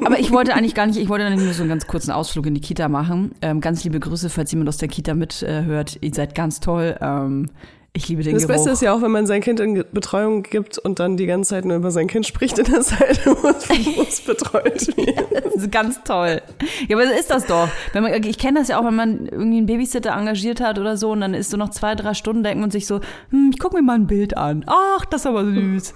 Aber 0.06 0.18
ich 0.18 0.30
wollte 0.32 0.54
eigentlich 0.54 0.74
gar 0.74 0.86
nicht, 0.86 0.96
ich 0.98 1.08
wollte 1.08 1.24
eigentlich 1.24 1.44
nur 1.44 1.52
so 1.54 1.62
einen 1.62 1.68
ganz 1.70 1.86
kurzen 1.86 2.10
Ausflug 2.10 2.46
in 2.46 2.54
die 2.54 2.60
Kita 2.60 2.88
machen. 2.88 3.32
Ähm, 3.42 3.60
ganz 3.60 3.84
liebe 3.84 4.00
Grüße, 4.00 4.30
falls 4.30 4.50
jemand 4.52 4.68
aus 4.68 4.78
der 4.78 4.88
Kita 4.88 5.14
mithört. 5.14 5.98
Ihr 6.00 6.14
seid 6.14 6.34
ganz 6.34 6.60
toll. 6.60 6.96
Ähm, 7.00 7.50
ich 7.94 8.08
liebe 8.08 8.22
den 8.22 8.32
Das 8.32 8.46
Geruch. 8.46 8.54
Beste 8.54 8.70
ist 8.70 8.80
ja 8.80 8.94
auch, 8.94 9.02
wenn 9.02 9.10
man 9.10 9.26
sein 9.26 9.42
Kind 9.42 9.60
in 9.60 9.84
Betreuung 9.92 10.44
gibt 10.44 10.78
und 10.78 10.98
dann 10.98 11.18
die 11.18 11.26
ganze 11.26 11.50
Zeit 11.50 11.66
nur 11.66 11.76
über 11.76 11.90
sein 11.90 12.06
Kind 12.06 12.26
spricht 12.26 12.58
in 12.58 12.64
der 12.64 12.80
Zeit, 12.80 13.20
wo 13.26 13.48
es 13.48 14.20
betreut 14.26 14.96
wird. 14.96 15.44
Das 15.44 15.54
ist 15.56 15.70
ganz 15.70 16.02
toll. 16.02 16.40
Ja, 16.88 16.96
aber 16.96 17.06
so 17.06 17.12
ist 17.12 17.30
das 17.30 17.44
doch. 17.44 17.68
Wenn 17.92 18.02
man, 18.02 18.24
ich 18.24 18.38
kenne 18.38 18.60
das 18.60 18.68
ja 18.68 18.80
auch, 18.80 18.84
wenn 18.86 18.94
man 18.94 19.26
irgendwie 19.26 19.58
einen 19.58 19.66
Babysitter 19.66 20.12
engagiert 20.12 20.62
hat 20.62 20.78
oder 20.78 20.96
so 20.96 21.10
und 21.10 21.20
dann 21.20 21.34
ist 21.34 21.50
so 21.50 21.58
noch 21.58 21.68
zwei, 21.68 21.94
drei 21.94 22.14
Stunden, 22.14 22.42
denkt 22.42 22.62
man 22.62 22.70
sich 22.70 22.86
so, 22.86 23.00
hm, 23.28 23.50
ich 23.52 23.58
gucke 23.58 23.76
mir 23.76 23.82
mal 23.82 23.96
ein 23.96 24.06
Bild 24.06 24.38
an. 24.38 24.64
Ach, 24.66 25.04
das 25.04 25.22
ist 25.22 25.26
aber 25.26 25.44
süß. 25.44 25.94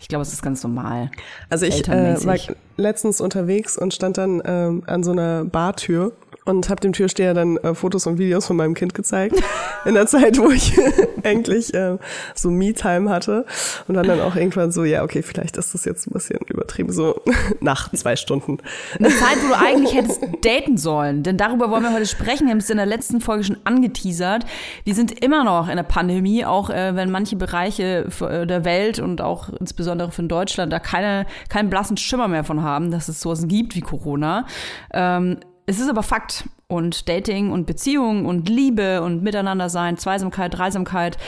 Ich 0.00 0.08
glaube, 0.08 0.22
es 0.22 0.32
ist 0.34 0.42
ganz 0.42 0.62
normal. 0.62 1.10
Also 1.48 1.64
ich 1.64 1.88
äh, 1.88 2.26
war 2.26 2.36
letztens 2.76 3.22
unterwegs 3.22 3.78
und 3.78 3.94
stand 3.94 4.18
dann 4.18 4.42
ähm, 4.44 4.82
an 4.86 5.02
so 5.02 5.12
einer 5.12 5.46
Bartür 5.46 6.12
und 6.48 6.68
habe 6.68 6.80
dem 6.80 6.92
Türsteher 6.92 7.34
dann 7.34 7.56
äh, 7.58 7.74
Fotos 7.74 8.06
und 8.06 8.18
Videos 8.18 8.46
von 8.46 8.56
meinem 8.56 8.74
Kind 8.74 8.94
gezeigt. 8.94 9.36
In 9.84 9.94
der 9.94 10.06
Zeit, 10.06 10.38
wo 10.38 10.50
ich 10.50 10.78
eigentlich 11.24 11.74
äh, 11.74 11.98
so 12.34 12.50
Me-Time 12.50 13.10
hatte. 13.10 13.44
Und 13.86 13.94
dann 13.94 14.06
dann 14.06 14.20
auch 14.20 14.36
irgendwann 14.36 14.72
so, 14.72 14.84
ja, 14.84 15.02
okay, 15.02 15.22
vielleicht 15.22 15.56
ist 15.56 15.74
das 15.74 15.84
jetzt 15.84 16.06
ein 16.06 16.12
bisschen 16.12 16.38
übertrieben, 16.48 16.92
so 16.92 17.20
nach 17.60 17.90
zwei 17.92 18.16
Stunden. 18.16 18.58
Eine 18.98 19.08
Zeit, 19.10 19.36
wo 19.42 19.48
du 19.48 19.56
eigentlich 19.56 19.94
hättest 19.94 20.22
daten 20.42 20.76
sollen. 20.76 21.22
Denn 21.22 21.36
darüber 21.36 21.70
wollen 21.70 21.82
wir 21.82 21.92
heute 21.92 22.06
sprechen. 22.06 22.46
Wir 22.46 22.52
haben 22.52 22.58
es 22.58 22.70
in 22.70 22.76
der 22.76 22.86
letzten 22.86 23.20
Folge 23.20 23.44
schon 23.44 23.58
angeteasert. 23.64 24.44
Wir 24.84 24.94
sind 24.94 25.22
immer 25.22 25.44
noch 25.44 25.68
in 25.68 25.76
der 25.76 25.82
Pandemie, 25.82 26.44
auch 26.44 26.70
äh, 26.70 26.94
wenn 26.96 27.10
manche 27.10 27.36
Bereiche 27.36 28.08
äh, 28.20 28.46
der 28.46 28.64
Welt 28.64 28.98
und 28.98 29.20
auch 29.20 29.50
insbesondere 29.60 30.10
von 30.10 30.28
Deutschland 30.28 30.72
da 30.72 30.78
keine, 30.78 31.26
keinen 31.48 31.70
blassen 31.70 31.96
Schimmer 31.96 32.28
mehr 32.28 32.44
von 32.44 32.62
haben, 32.62 32.90
dass 32.90 33.08
es 33.08 33.20
sowas 33.20 33.46
gibt 33.46 33.74
wie 33.74 33.80
Corona. 33.80 34.46
Ähm, 34.92 35.38
es 35.68 35.78
ist 35.78 35.90
aber 35.90 36.02
Fakt. 36.02 36.48
Und 36.66 37.08
Dating 37.08 37.50
und 37.50 37.66
Beziehung 37.66 38.26
und 38.26 38.48
Liebe 38.48 39.02
und 39.02 39.22
Miteinander 39.22 39.68
sein, 39.68 39.96
Zweisamkeit, 39.96 40.56
Dreisamkeit 40.56 41.18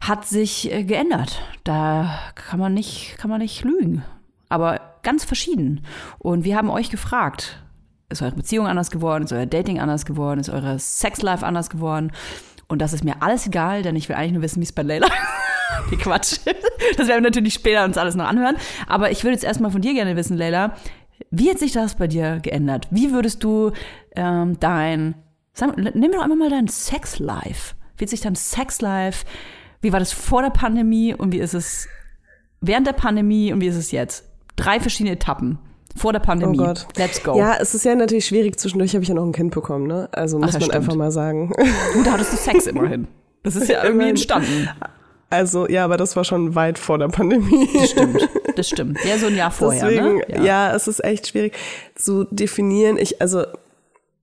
hat 0.00 0.24
sich 0.24 0.72
äh, 0.72 0.84
geändert. 0.84 1.42
Da 1.64 2.18
kann 2.34 2.58
man 2.60 2.74
nicht, 2.74 3.16
kann 3.18 3.30
man 3.30 3.40
nicht 3.40 3.64
lügen. 3.64 4.04
Aber 4.48 4.80
ganz 5.02 5.24
verschieden. 5.24 5.84
Und 6.18 6.44
wir 6.44 6.56
haben 6.56 6.70
euch 6.70 6.90
gefragt, 6.90 7.60
ist 8.08 8.22
eure 8.22 8.36
Beziehung 8.36 8.66
anders 8.66 8.90
geworden, 8.90 9.24
ist 9.24 9.32
euer 9.32 9.46
Dating 9.46 9.80
anders 9.80 10.06
geworden, 10.06 10.40
ist 10.40 10.50
eure 10.50 10.78
Sexlife 10.78 11.44
anders 11.44 11.68
geworden? 11.68 12.12
Und 12.68 12.80
das 12.80 12.92
ist 12.92 13.04
mir 13.04 13.20
alles 13.20 13.46
egal, 13.46 13.82
denn 13.82 13.96
ich 13.96 14.08
will 14.08 14.16
eigentlich 14.16 14.32
nur 14.32 14.42
wissen, 14.42 14.60
wie 14.60 14.64
es 14.64 14.72
bei 14.72 14.82
Leila 14.82 15.08
Die 15.90 15.96
Quatsch. 15.96 16.38
Das 16.96 17.08
werden 17.08 17.22
wir 17.22 17.30
natürlich 17.30 17.54
später 17.54 17.84
uns 17.84 17.98
alles 17.98 18.14
noch 18.14 18.26
anhören. 18.26 18.56
Aber 18.86 19.10
ich 19.10 19.24
würde 19.24 19.34
jetzt 19.34 19.44
erstmal 19.44 19.70
von 19.70 19.80
dir 19.80 19.94
gerne 19.94 20.16
wissen, 20.16 20.36
Leila, 20.36 20.74
wie 21.30 21.50
hat 21.50 21.58
sich 21.58 21.72
das 21.72 21.96
bei 21.96 22.06
dir 22.06 22.40
geändert? 22.40 22.88
Wie 22.90 23.12
würdest 23.12 23.44
du 23.44 23.72
ähm, 24.16 24.58
dein, 24.60 25.14
sag, 25.52 25.76
nimm 25.76 26.12
doch 26.12 26.22
einmal 26.22 26.38
mal 26.38 26.50
dein 26.50 26.68
Sexlife. 26.68 27.74
Wie 27.96 28.04
hat 28.04 28.10
sich 28.10 28.20
dein 28.20 28.34
Sexlife, 28.34 29.24
wie 29.80 29.92
war 29.92 30.00
das 30.00 30.12
vor 30.12 30.42
der 30.42 30.50
Pandemie 30.50 31.14
und 31.14 31.32
wie 31.32 31.38
ist 31.38 31.54
es 31.54 31.88
während 32.60 32.86
der 32.86 32.92
Pandemie 32.92 33.52
und 33.52 33.60
wie 33.60 33.68
ist 33.68 33.76
es 33.76 33.92
jetzt? 33.92 34.24
Drei 34.56 34.80
verschiedene 34.80 35.14
Etappen. 35.14 35.58
Vor 35.96 36.12
der 36.12 36.20
Pandemie. 36.20 36.60
Oh 36.60 36.64
Gott. 36.64 36.86
Let's 36.96 37.22
go. 37.22 37.36
Ja, 37.36 37.56
es 37.60 37.74
ist 37.74 37.84
ja 37.84 37.94
natürlich 37.94 38.26
schwierig. 38.26 38.58
Zwischendurch 38.58 38.94
habe 38.94 39.02
ich 39.02 39.08
ja 39.08 39.14
noch 39.14 39.24
ein 39.24 39.32
Kind 39.32 39.54
bekommen, 39.54 39.86
ne? 39.86 40.08
Also 40.12 40.38
muss 40.38 40.52
ja, 40.52 40.52
man 40.54 40.62
stimmt. 40.62 40.74
einfach 40.74 40.94
mal 40.94 41.10
sagen. 41.10 41.52
Und 41.96 42.06
da 42.06 42.12
hattest 42.12 42.32
du 42.32 42.36
Sex 42.36 42.66
immerhin. 42.66 43.08
Das 43.42 43.56
ist 43.56 43.68
ja 43.68 43.76
irgendwie 43.76 43.92
Immerhin. 43.92 44.10
entstanden. 44.10 44.68
Also 45.30 45.68
ja, 45.68 45.84
aber 45.84 45.96
das 45.96 46.16
war 46.16 46.24
schon 46.24 46.54
weit 46.54 46.78
vor 46.78 46.98
der 46.98 47.08
Pandemie. 47.08 47.68
Das 47.74 47.90
stimmt. 47.90 48.28
Das 48.56 48.68
stimmt. 48.68 48.98
Ja, 49.04 49.16
so 49.18 49.26
ein 49.26 49.36
Jahr 49.36 49.52
vorher. 49.52 49.86
Deswegen, 49.88 50.16
ne? 50.16 50.44
ja. 50.44 50.74
es 50.74 50.88
ist 50.88 51.04
echt 51.04 51.28
schwierig 51.28 51.56
zu 51.94 52.24
definieren. 52.24 52.96
Ich, 52.98 53.22
also, 53.22 53.44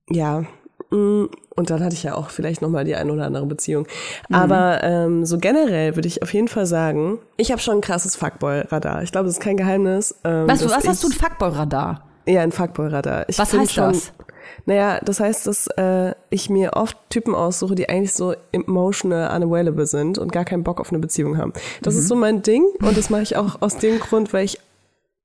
ja. 0.10 0.44
mm, 0.90 1.28
Und 1.56 1.70
dann 1.70 1.82
hatte 1.82 1.96
ich 1.96 2.04
ja 2.04 2.16
auch 2.16 2.32
vielleicht 2.32 2.62
noch 2.62 2.68
mal 2.68 2.84
die 2.84 2.96
ein 2.96 3.10
oder 3.10 3.26
andere 3.26 3.46
Beziehung. 3.46 3.88
Mhm. 4.28 4.36
Aber 4.36 4.84
ähm, 4.84 5.26
so 5.26 5.38
generell 5.38 5.96
würde 5.96 6.10
ich 6.10 6.22
auf 6.22 6.34
jeden 6.34 6.50
Fall 6.50 6.66
sagen, 6.66 7.20
ich 7.38 7.52
habe 7.52 7.62
schon 7.62 7.76
ein 7.76 7.82
krasses 7.82 8.18
Fuckboy-Radar. 8.18 9.04
Ich 9.04 9.14
glaube, 9.14 9.28
das 9.28 9.36
ist 9.36 9.42
kein 9.42 9.56
Geheimnis. 9.56 10.16
Ähm, 10.26 10.50
Was, 10.50 10.68
was 10.70 10.86
hast 10.86 11.04
du 11.04 11.08
ein 11.08 11.14
Fuckboy-Radar? 11.14 12.04
Ja, 12.28 12.42
ein 12.42 12.52
Fuckboy-Radar. 12.52 13.28
Was 13.38 13.54
heißt 13.54 13.74
schon, 13.74 13.94
das? 13.94 14.12
Naja, 14.65 15.00
das 15.03 15.19
heißt, 15.19 15.45
dass 15.48 15.67
äh, 15.77 16.13
ich 16.29 16.50
mir 16.50 16.74
oft 16.74 16.98
Typen 17.10 17.36
aussuche, 17.36 17.75
die 17.75 17.88
eigentlich 17.88 18.13
so 18.13 18.34
emotional 18.51 19.36
unavailable 19.36 19.86
sind 19.86 20.17
und 20.17 20.31
gar 20.31 20.45
keinen 20.45 20.63
Bock 20.63 20.79
auf 20.79 20.89
eine 20.89 21.00
Beziehung 21.00 21.38
haben. 21.38 21.53
Das 21.84 21.93
Mhm. 21.93 22.00
ist 22.00 22.07
so 22.07 22.15
mein 22.15 22.41
Ding 22.41 22.63
und 22.81 22.98
das 22.98 23.10
mache 23.10 23.22
ich 23.22 23.38
auch 23.38 23.62
aus 23.62 23.77
dem 23.77 24.00
Grund, 24.00 24.34
weil 24.34 24.45
ich 24.45 24.60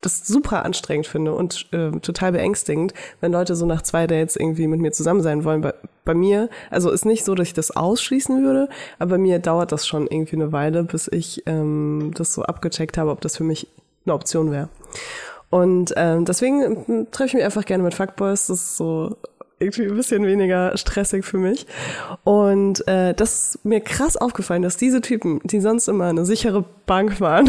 das 0.03 0.27
super 0.27 0.65
anstrengend 0.65 1.07
finde 1.07 1.35
und 1.35 1.67
äh, 1.73 1.91
total 2.01 2.33
beängstigend, 2.33 2.95
wenn 3.21 3.33
Leute 3.33 3.55
so 3.55 3.67
nach 3.67 3.83
zwei 3.83 4.07
Dates 4.07 4.35
irgendwie 4.35 4.67
mit 4.67 4.81
mir 4.81 4.93
zusammen 4.93 5.21
sein 5.21 5.45
wollen. 5.45 5.61
Bei, 5.61 5.75
bei 6.07 6.15
mir, 6.15 6.49
also 6.71 6.91
ist 6.91 7.05
nicht 7.05 7.23
so, 7.25 7.35
dass 7.35 7.49
ich 7.49 7.55
das 7.55 7.71
ausschließen 7.71 8.43
würde, 8.43 8.71
aber 8.99 9.11
bei 9.13 9.19
mir 9.19 9.39
dauert 9.41 9.73
das 9.73 9.87
schon 9.87 10.07
irgendwie 10.07 10.37
eine 10.37 10.53
Weile, 10.53 10.85
bis 10.85 11.07
ich 11.09 11.43
ähm, 11.47 12.13
das 12.15 12.33
so 12.33 12.43
abgecheckt 12.45 12.97
habe, 12.97 13.11
ob 13.11 13.21
das 13.21 13.37
für 13.37 13.45
mich 13.45 13.69
eine 14.07 14.15
Option 14.15 14.51
wäre. 14.51 14.71
Und 15.51 15.93
ähm, 15.97 16.25
deswegen 16.25 16.63
ähm, 16.63 17.07
treffe 17.11 17.29
ich 17.29 17.35
mich 17.35 17.45
einfach 17.45 17.65
gerne 17.65 17.83
mit 17.83 17.95
Fuckboys. 17.95 18.47
Das 18.47 18.61
ist 18.61 18.77
so 18.77 19.17
irgendwie 19.59 19.83
ein 19.83 19.95
bisschen 19.95 20.25
weniger 20.25 20.77
stressig 20.77 21.25
für 21.25 21.39
mich. 21.39 21.67
Und 22.25 22.87
äh, 22.89 23.15
das 23.15 23.55
ist 23.55 23.65
mir 23.65 23.81
krass 23.81 24.17
aufgefallen, 24.17 24.63
dass 24.63 24.77
diese 24.77 25.01
Typen, 25.01 25.41
die 25.45 25.61
sonst 25.61 25.89
immer 25.89 26.07
eine 26.07 26.25
sichere 26.25 26.65
Bank 26.87 27.21
waren, 27.21 27.49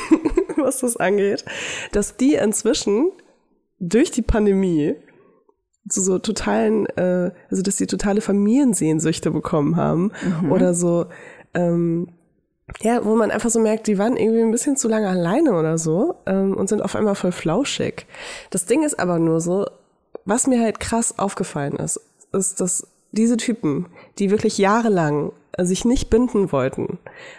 was 0.56 0.80
das 0.80 0.96
angeht, 0.96 1.44
dass 1.92 2.16
die 2.16 2.34
inzwischen 2.34 3.10
durch 3.78 4.10
die 4.10 4.22
Pandemie 4.22 4.94
zu 5.88 6.00
so 6.00 6.18
totalen, 6.18 6.86
äh, 6.96 7.32
also 7.50 7.62
dass 7.62 7.76
sie 7.76 7.86
totale 7.86 8.20
Familiensehnsüchte 8.20 9.30
bekommen 9.30 9.76
haben 9.76 10.12
oder 10.48 10.74
so, 10.74 11.06
ähm, 11.54 12.08
ja, 12.80 13.04
wo 13.04 13.14
man 13.14 13.30
einfach 13.30 13.50
so 13.50 13.60
merkt, 13.60 13.86
die 13.86 13.98
waren 13.98 14.16
irgendwie 14.16 14.42
ein 14.42 14.50
bisschen 14.50 14.76
zu 14.76 14.88
lange 14.88 15.08
alleine 15.08 15.54
oder 15.54 15.78
so 15.78 16.16
ähm, 16.26 16.56
und 16.56 16.68
sind 16.68 16.82
auf 16.82 16.96
einmal 16.96 17.14
voll 17.14 17.32
flauschig. 17.32 18.06
Das 18.50 18.66
Ding 18.66 18.82
ist 18.82 18.98
aber 18.98 19.18
nur 19.18 19.40
so, 19.40 19.66
was 20.24 20.46
mir 20.46 20.60
halt 20.60 20.80
krass 20.80 21.18
aufgefallen 21.18 21.76
ist, 21.76 22.00
ist, 22.32 22.60
dass 22.60 22.86
diese 23.12 23.36
Typen, 23.36 23.86
die 24.18 24.30
wirklich 24.30 24.58
jahrelang 24.58 25.32
sich 25.58 25.84
nicht 25.84 26.08
binden 26.08 26.50
wollten 26.50 26.98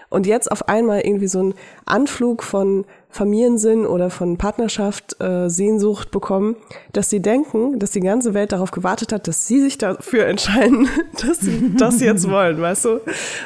und 0.09 0.27
jetzt 0.27 0.51
auf 0.51 0.69
einmal 0.69 1.01
irgendwie 1.01 1.27
so 1.27 1.39
einen 1.39 1.55
Anflug 1.85 2.43
von 2.43 2.85
Familiensinn 3.13 3.85
oder 3.85 4.09
von 4.09 4.37
Partnerschaft, 4.37 5.21
äh, 5.21 5.47
Sehnsucht 5.49 6.09
bekommen, 6.09 6.55
dass 6.91 7.09
sie 7.09 7.21
denken, 7.21 7.77
dass 7.77 7.91
die 7.91 7.99
ganze 7.99 8.33
Welt 8.33 8.51
darauf 8.51 8.71
gewartet 8.71 9.13
hat, 9.13 9.27
dass 9.27 9.47
sie 9.47 9.61
sich 9.61 9.77
dafür 9.77 10.25
entscheiden, 10.27 10.89
dass 11.21 11.41
sie 11.41 11.75
das 11.77 12.01
jetzt 12.01 12.29
wollen, 12.29 12.59
weißt 12.59 12.85
du? 12.85 12.99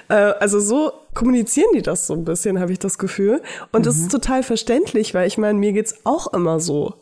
Äh, 0.08 0.14
also 0.14 0.60
so 0.60 0.92
kommunizieren 1.14 1.70
die 1.74 1.82
das 1.82 2.08
so 2.08 2.14
ein 2.14 2.24
bisschen, 2.24 2.60
habe 2.60 2.72
ich 2.72 2.80
das 2.80 2.98
Gefühl. 2.98 3.42
Und 3.72 3.86
das 3.86 3.98
ist 3.98 4.12
total 4.12 4.44
verständlich, 4.44 5.14
weil 5.14 5.28
ich 5.28 5.38
meine, 5.38 5.60
mir 5.60 5.74
geht's 5.74 5.96
auch 6.06 6.32
immer 6.34 6.60
so. 6.60 6.94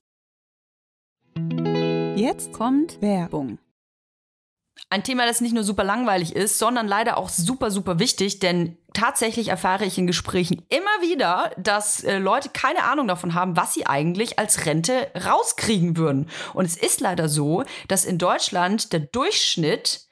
Jetzt 2.16 2.54
kommt 2.54 3.02
Werbung. 3.02 3.60
Ein 4.90 5.04
Thema, 5.04 5.26
das 5.26 5.42
nicht 5.42 5.54
nur 5.54 5.64
super 5.64 5.84
langweilig 5.84 6.36
ist, 6.36 6.60
sondern 6.60 6.88
leider 6.88 7.18
auch 7.18 7.30
super, 7.30 7.72
super 7.72 7.98
wichtig, 7.98 8.40
denn 8.40 8.78
tatsächlich 8.94 9.48
erfahre 9.48 9.86
ich 9.86 9.98
in 9.98 10.08
Gesprächen 10.08 10.64
immer 10.70 11.02
wieder, 11.02 11.52
dass 11.58 12.04
äh, 12.04 12.18
Leute 12.18 12.50
keine 12.50 12.84
Ahnung 12.84 13.08
davon 13.08 13.34
haben, 13.34 13.58
was 13.58 13.74
sie 13.74 13.86
eigentlich 13.88 14.38
als 14.38 14.66
Rente 14.66 15.12
rauskriegen 15.26 15.98
würden. 15.98 16.30
Und 16.54 16.66
es 16.66 16.78
ist 16.78 17.02
leider 17.02 17.30
so, 17.30 17.64
dass 17.88 18.06
in 18.06 18.18
Deutschland 18.18 18.94
der 18.94 19.00
Durchschnitt 19.02 20.08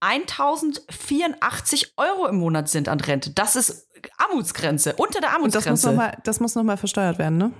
1084 0.00 1.94
Euro 1.96 2.26
im 2.26 2.36
Monat 2.36 2.68
sind 2.68 2.88
an 2.88 3.00
Rente. 3.00 3.30
Das 3.30 3.56
ist 3.56 3.88
Armutsgrenze, 4.16 4.94
unter 4.96 5.20
der 5.20 5.30
Und 5.40 5.54
das 5.54 5.66
muss 5.66 5.84
Armutsgrenze. 5.84 5.88
nochmal, 5.88 6.18
das 6.24 6.40
muss 6.40 6.54
noch 6.54 6.62
mal 6.62 6.76
versteuert 6.76 7.18
werden, 7.18 7.38
ne? 7.38 7.52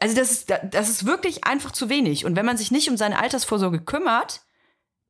Also 0.00 0.14
das 0.14 0.30
ist, 0.30 0.52
das 0.70 0.88
ist 0.88 1.06
wirklich 1.06 1.44
einfach 1.44 1.72
zu 1.72 1.88
wenig. 1.88 2.24
Und 2.24 2.36
wenn 2.36 2.46
man 2.46 2.56
sich 2.56 2.70
nicht 2.70 2.88
um 2.88 2.96
seine 2.96 3.18
Altersvorsorge 3.18 3.80
kümmert, 3.80 4.42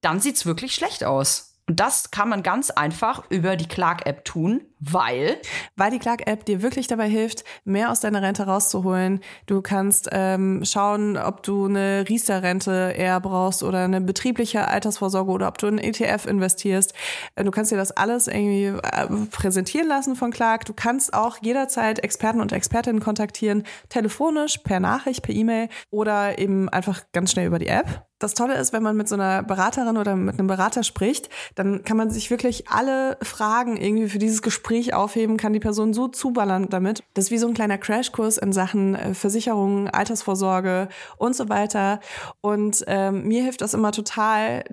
dann 0.00 0.20
sieht's 0.20 0.46
wirklich 0.46 0.74
schlecht 0.74 1.04
aus. 1.04 1.48
Und 1.68 1.80
das 1.80 2.10
kann 2.10 2.30
man 2.30 2.42
ganz 2.42 2.70
einfach 2.70 3.24
über 3.28 3.54
die 3.54 3.68
Clark-App 3.68 4.24
tun, 4.24 4.62
weil 4.80 5.38
Weil 5.76 5.90
die 5.90 5.98
Clark-App 5.98 6.46
dir 6.46 6.62
wirklich 6.62 6.86
dabei 6.86 7.10
hilft, 7.10 7.44
mehr 7.64 7.90
aus 7.90 8.00
deiner 8.00 8.22
Rente 8.22 8.44
rauszuholen. 8.44 9.20
Du 9.44 9.60
kannst 9.60 10.08
ähm, 10.10 10.62
schauen, 10.64 11.18
ob 11.18 11.42
du 11.42 11.66
eine 11.66 12.06
Riester-Rente 12.08 12.94
eher 12.96 13.20
brauchst 13.20 13.62
oder 13.62 13.84
eine 13.84 14.00
betriebliche 14.00 14.66
Altersvorsorge 14.66 15.30
oder 15.30 15.46
ob 15.46 15.58
du 15.58 15.66
in 15.66 15.76
ETF 15.76 16.24
investierst. 16.24 16.94
Äh, 17.34 17.44
Du 17.44 17.50
kannst 17.50 17.70
dir 17.70 17.76
das 17.76 17.92
alles 17.92 18.28
irgendwie 18.28 18.66
äh, 18.66 19.06
präsentieren 19.30 19.88
lassen 19.88 20.16
von 20.16 20.30
Clark. 20.30 20.64
Du 20.64 20.72
kannst 20.72 21.12
auch 21.12 21.36
jederzeit 21.42 21.98
Experten 21.98 22.40
und 22.40 22.52
Expertinnen 22.52 23.02
kontaktieren, 23.02 23.64
telefonisch, 23.90 24.58
per 24.58 24.80
Nachricht, 24.80 25.22
per 25.22 25.34
E-Mail 25.34 25.68
oder 25.90 26.38
eben 26.38 26.70
einfach 26.70 27.02
ganz 27.12 27.32
schnell 27.32 27.46
über 27.46 27.58
die 27.58 27.68
App. 27.68 28.07
Das 28.18 28.34
Tolle 28.34 28.54
ist, 28.54 28.72
wenn 28.72 28.82
man 28.82 28.96
mit 28.96 29.08
so 29.08 29.14
einer 29.14 29.42
Beraterin 29.42 29.96
oder 29.96 30.16
mit 30.16 30.38
einem 30.38 30.48
Berater 30.48 30.82
spricht, 30.82 31.28
dann 31.54 31.84
kann 31.84 31.96
man 31.96 32.10
sich 32.10 32.30
wirklich 32.30 32.68
alle 32.68 33.16
Fragen 33.22 33.76
irgendwie 33.76 34.08
für 34.08 34.18
dieses 34.18 34.42
Gespräch 34.42 34.92
aufheben, 34.92 35.36
kann 35.36 35.52
die 35.52 35.60
Person 35.60 35.94
so 35.94 36.08
zuballern 36.08 36.68
damit. 36.68 37.04
Das 37.14 37.26
ist 37.26 37.30
wie 37.30 37.38
so 37.38 37.46
ein 37.46 37.54
kleiner 37.54 37.78
Crashkurs 37.78 38.38
in 38.38 38.52
Sachen 38.52 38.94
äh, 38.96 39.14
Versicherungen, 39.14 39.88
Altersvorsorge 39.88 40.88
und 41.16 41.36
so 41.36 41.48
weiter. 41.48 42.00
Und 42.40 42.84
ähm, 42.88 43.28
mir 43.28 43.42
hilft 43.42 43.60
das 43.60 43.74
immer 43.74 43.92
total, 43.92 44.64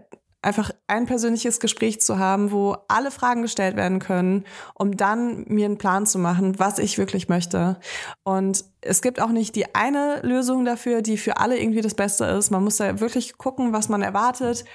einfach 0.45 0.71
ein 0.87 1.05
persönliches 1.05 1.59
Gespräch 1.59 2.01
zu 2.01 2.19
haben, 2.19 2.51
wo 2.51 2.77
alle 2.87 3.11
Fragen 3.11 3.41
gestellt 3.41 3.75
werden 3.75 3.99
können, 3.99 4.45
um 4.75 4.95
dann 4.95 5.45
mir 5.47 5.65
einen 5.65 5.77
Plan 5.77 6.05
zu 6.05 6.19
machen, 6.19 6.59
was 6.59 6.79
ich 6.79 6.97
wirklich 6.97 7.27
möchte. 7.27 7.79
Und 8.23 8.63
es 8.81 9.01
gibt 9.01 9.19
auch 9.21 9.29
nicht 9.29 9.55
die 9.55 9.73
eine 9.75 10.19
Lösung 10.21 10.63
dafür, 10.63 11.01
die 11.01 11.17
für 11.17 11.37
alle 11.37 11.59
irgendwie 11.59 11.81
das 11.81 11.95
Beste 11.95 12.25
ist. 12.25 12.51
Man 12.51 12.63
muss 12.63 12.77
da 12.77 12.99
wirklich 12.99 13.37
gucken, 13.37 13.73
was 13.73 13.89
man 13.89 14.01
erwartet, 14.01 14.65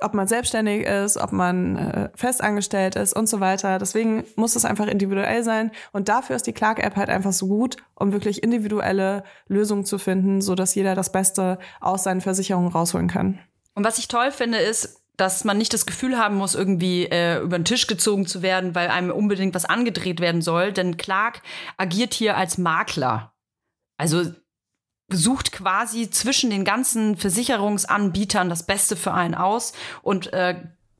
ob 0.00 0.14
man 0.14 0.28
selbstständig 0.28 0.86
ist, 0.86 1.16
ob 1.16 1.32
man 1.32 1.76
äh, 1.76 2.10
festangestellt 2.14 2.96
ist 2.96 3.14
und 3.14 3.28
so 3.28 3.40
weiter. 3.40 3.78
Deswegen 3.78 4.24
muss 4.36 4.56
es 4.56 4.64
einfach 4.64 4.86
individuell 4.86 5.42
sein. 5.42 5.70
Und 5.92 6.08
dafür 6.08 6.36
ist 6.36 6.46
die 6.46 6.52
Clark-App 6.52 6.96
halt 6.96 7.08
einfach 7.08 7.32
so 7.32 7.46
gut, 7.46 7.76
um 7.94 8.12
wirklich 8.12 8.42
individuelle 8.42 9.24
Lösungen 9.48 9.84
zu 9.84 9.98
finden, 9.98 10.42
so 10.42 10.54
dass 10.54 10.74
jeder 10.74 10.94
das 10.94 11.12
Beste 11.12 11.58
aus 11.80 12.04
seinen 12.04 12.20
Versicherungen 12.20 12.70
rausholen 12.70 13.08
kann. 13.08 13.38
Und 13.74 13.84
was 13.84 13.98
ich 13.98 14.08
toll 14.08 14.30
finde, 14.32 14.58
ist, 14.58 15.00
dass 15.16 15.44
man 15.44 15.58
nicht 15.58 15.72
das 15.72 15.86
Gefühl 15.86 16.18
haben 16.18 16.36
muss, 16.36 16.54
irgendwie 16.54 17.06
äh, 17.06 17.40
über 17.40 17.58
den 17.58 17.64
Tisch 17.64 17.86
gezogen 17.86 18.26
zu 18.26 18.42
werden, 18.42 18.74
weil 18.74 18.88
einem 18.88 19.10
unbedingt 19.10 19.54
was 19.54 19.64
angedreht 19.64 20.20
werden 20.20 20.42
soll. 20.42 20.72
Denn 20.72 20.96
Clark 20.96 21.42
agiert 21.76 22.14
hier 22.14 22.36
als 22.36 22.58
Makler. 22.58 23.32
Also 23.96 24.32
sucht 25.08 25.52
quasi 25.52 26.10
zwischen 26.10 26.50
den 26.50 26.64
ganzen 26.64 27.16
Versicherungsanbietern 27.16 28.48
das 28.48 28.66
Beste 28.66 28.96
für 28.96 29.14
einen 29.14 29.34
aus 29.34 29.72
und 30.02 30.32
äh, 30.32 30.60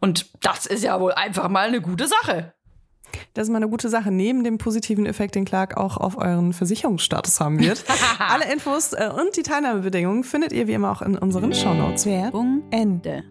und 0.00 0.26
das 0.42 0.66
ist 0.66 0.84
ja 0.84 1.00
wohl 1.00 1.12
einfach 1.12 1.48
mal 1.48 1.68
eine 1.68 1.80
gute 1.80 2.06
Sache. 2.06 2.52
Das 3.34 3.44
ist 3.48 3.50
mal 3.50 3.56
eine 3.56 3.68
gute 3.68 3.88
Sache, 3.88 4.10
neben 4.10 4.44
dem 4.44 4.58
positiven 4.58 5.06
Effekt, 5.06 5.34
den 5.34 5.44
Clark 5.44 5.76
auch 5.76 5.96
auf 5.96 6.16
euren 6.18 6.52
Versicherungsstatus 6.52 7.40
haben 7.40 7.58
wird. 7.58 7.84
Alle 8.18 8.50
Infos 8.52 8.92
äh, 8.92 9.10
und 9.12 9.36
die 9.36 9.42
Teilnahmebedingungen 9.42 10.24
findet 10.24 10.52
ihr 10.52 10.68
wie 10.68 10.72
immer 10.72 10.92
auch 10.92 11.02
in 11.02 11.16
unseren 11.18 11.54
Shownotes. 11.54 12.06
Werbung 12.06 12.62
Ende. 12.70 13.24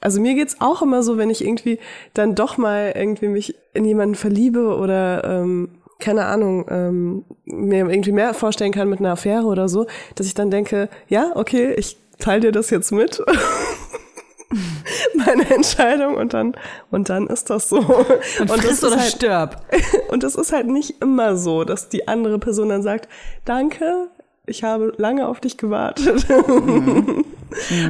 Also 0.00 0.20
mir 0.20 0.34
geht's 0.34 0.60
auch 0.60 0.80
immer 0.80 1.02
so, 1.02 1.18
wenn 1.18 1.28
ich 1.28 1.44
irgendwie 1.44 1.78
dann 2.14 2.34
doch 2.34 2.56
mal 2.56 2.92
irgendwie 2.96 3.28
mich 3.28 3.54
in 3.74 3.84
jemanden 3.84 4.14
verliebe 4.14 4.76
oder 4.76 5.24
ähm, 5.24 5.80
keine 5.98 6.24
Ahnung, 6.24 6.64
ähm, 6.70 7.24
mir 7.44 7.86
irgendwie 7.88 8.12
mehr 8.12 8.32
vorstellen 8.32 8.72
kann 8.72 8.88
mit 8.88 9.00
einer 9.00 9.12
Affäre 9.12 9.44
oder 9.44 9.68
so, 9.68 9.86
dass 10.14 10.26
ich 10.26 10.32
dann 10.32 10.50
denke, 10.50 10.88
ja, 11.08 11.32
okay, 11.34 11.74
ich 11.74 11.98
teile 12.18 12.40
dir 12.40 12.52
das 12.52 12.70
jetzt 12.70 12.90
mit. 12.90 13.22
Meine 15.14 15.48
Entscheidung 15.50 16.14
und 16.16 16.34
dann 16.34 16.54
und 16.90 17.08
dann 17.08 17.26
ist 17.28 17.50
das 17.50 17.68
so. 17.68 17.78
Und, 17.78 18.50
das 18.50 18.82
ist 18.82 18.96
halt, 18.96 19.12
stirb. 19.12 19.62
und 20.08 20.24
es 20.24 20.34
ist 20.34 20.52
halt 20.52 20.66
nicht 20.66 21.00
immer 21.00 21.36
so, 21.36 21.64
dass 21.64 21.88
die 21.88 22.08
andere 22.08 22.38
Person 22.38 22.68
dann 22.68 22.82
sagt, 22.82 23.08
danke, 23.44 24.08
ich 24.46 24.64
habe 24.64 24.92
lange 24.96 25.28
auf 25.28 25.40
dich 25.40 25.56
gewartet. 25.56 26.26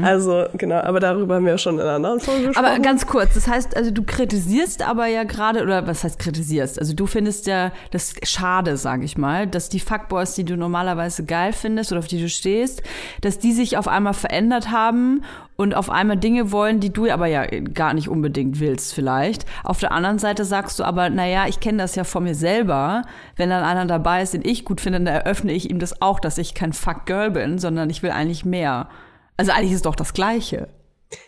Also, 0.02 0.44
genau, 0.54 0.80
aber 0.80 1.00
darüber 1.00 1.36
haben 1.36 1.46
wir 1.46 1.58
schon 1.58 1.74
in 1.74 1.82
einer 1.82 1.92
anderen 1.92 2.20
Folge 2.20 2.48
gesprochen. 2.48 2.66
Aber 2.66 2.78
ganz 2.80 3.06
kurz, 3.06 3.34
das 3.34 3.48
heißt, 3.48 3.76
also 3.76 3.90
du 3.90 4.02
kritisierst 4.02 4.86
aber 4.86 5.06
ja 5.06 5.24
gerade, 5.24 5.62
oder 5.62 5.86
was 5.86 6.04
heißt 6.04 6.18
kritisierst? 6.18 6.78
Also 6.78 6.94
du 6.94 7.06
findest 7.06 7.46
ja 7.46 7.72
das 7.90 8.14
schade, 8.22 8.76
sage 8.76 9.04
ich 9.04 9.18
mal, 9.18 9.46
dass 9.46 9.68
die 9.68 9.80
Fuckboys, 9.80 10.34
die 10.34 10.44
du 10.44 10.56
normalerweise 10.56 11.24
geil 11.24 11.52
findest 11.52 11.92
oder 11.92 11.98
auf 11.98 12.06
die 12.06 12.20
du 12.20 12.28
stehst, 12.28 12.82
dass 13.20 13.38
die 13.38 13.52
sich 13.52 13.76
auf 13.76 13.88
einmal 13.88 14.14
verändert 14.14 14.70
haben 14.70 15.22
und 15.56 15.74
auf 15.74 15.90
einmal 15.90 16.16
Dinge 16.16 16.52
wollen, 16.52 16.80
die 16.80 16.90
du 16.90 17.10
aber 17.10 17.26
ja 17.26 17.44
gar 17.44 17.92
nicht 17.92 18.08
unbedingt 18.08 18.60
willst 18.60 18.94
vielleicht. 18.94 19.44
Auf 19.62 19.78
der 19.78 19.92
anderen 19.92 20.18
Seite 20.18 20.46
sagst 20.46 20.78
du 20.78 20.84
aber, 20.84 21.10
naja, 21.10 21.44
ich 21.48 21.60
kenne 21.60 21.78
das 21.78 21.96
ja 21.96 22.04
von 22.04 22.24
mir 22.24 22.34
selber. 22.34 23.02
Wenn 23.36 23.50
dann 23.50 23.62
einer 23.62 23.84
dabei 23.84 24.22
ist, 24.22 24.32
den 24.32 24.42
ich 24.42 24.64
gut 24.64 24.80
finde, 24.80 25.00
dann 25.00 25.14
eröffne 25.14 25.52
ich 25.52 25.68
ihm 25.68 25.78
das 25.78 26.00
auch, 26.00 26.18
dass 26.18 26.38
ich 26.38 26.54
kein 26.54 26.72
Fuckgirl 26.72 27.30
bin, 27.30 27.58
sondern 27.58 27.90
ich 27.90 28.02
will 28.02 28.10
eigentlich 28.10 28.46
mehr. 28.46 28.88
Also 29.40 29.53
eigentlich 29.53 29.72
ist 29.72 29.87
doch 29.87 29.94
das 29.94 30.12
Gleiche. 30.12 30.68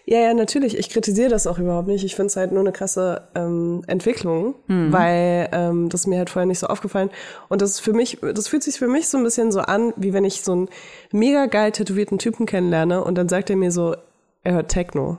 Ja, 0.04 0.18
ja, 0.20 0.34
natürlich. 0.34 0.76
Ich 0.76 0.90
kritisiere 0.90 1.30
das 1.30 1.46
auch 1.46 1.58
überhaupt 1.58 1.88
nicht. 1.88 2.04
Ich 2.04 2.14
finde 2.14 2.26
es 2.26 2.36
halt 2.36 2.52
nur 2.52 2.60
eine 2.60 2.70
krasse 2.70 3.26
ähm, 3.34 3.82
Entwicklung, 3.86 4.54
weil 4.68 5.48
ähm, 5.50 5.88
das 5.88 6.02
ist 6.02 6.06
mir 6.08 6.18
halt 6.18 6.28
vorher 6.28 6.44
nicht 6.46 6.58
so 6.58 6.66
aufgefallen. 6.66 7.08
Und 7.48 7.62
das 7.62 7.70
ist 7.70 7.80
für 7.80 7.94
mich, 7.94 8.18
das 8.20 8.48
fühlt 8.48 8.64
sich 8.64 8.78
für 8.78 8.86
mich 8.86 9.08
so 9.08 9.16
ein 9.16 9.24
bisschen 9.24 9.50
so 9.50 9.60
an, 9.60 9.94
wie 9.96 10.12
wenn 10.12 10.26
ich 10.26 10.42
so 10.42 10.52
einen 10.52 10.68
mega 11.10 11.46
geil 11.46 11.72
tätowierten 11.72 12.18
Typen 12.18 12.44
kennenlerne 12.44 13.02
und 13.02 13.16
dann 13.16 13.30
sagt 13.30 13.48
er 13.48 13.56
mir 13.56 13.72
so, 13.72 13.96
er 14.42 14.52
hört 14.52 14.68
Techno. 14.68 15.16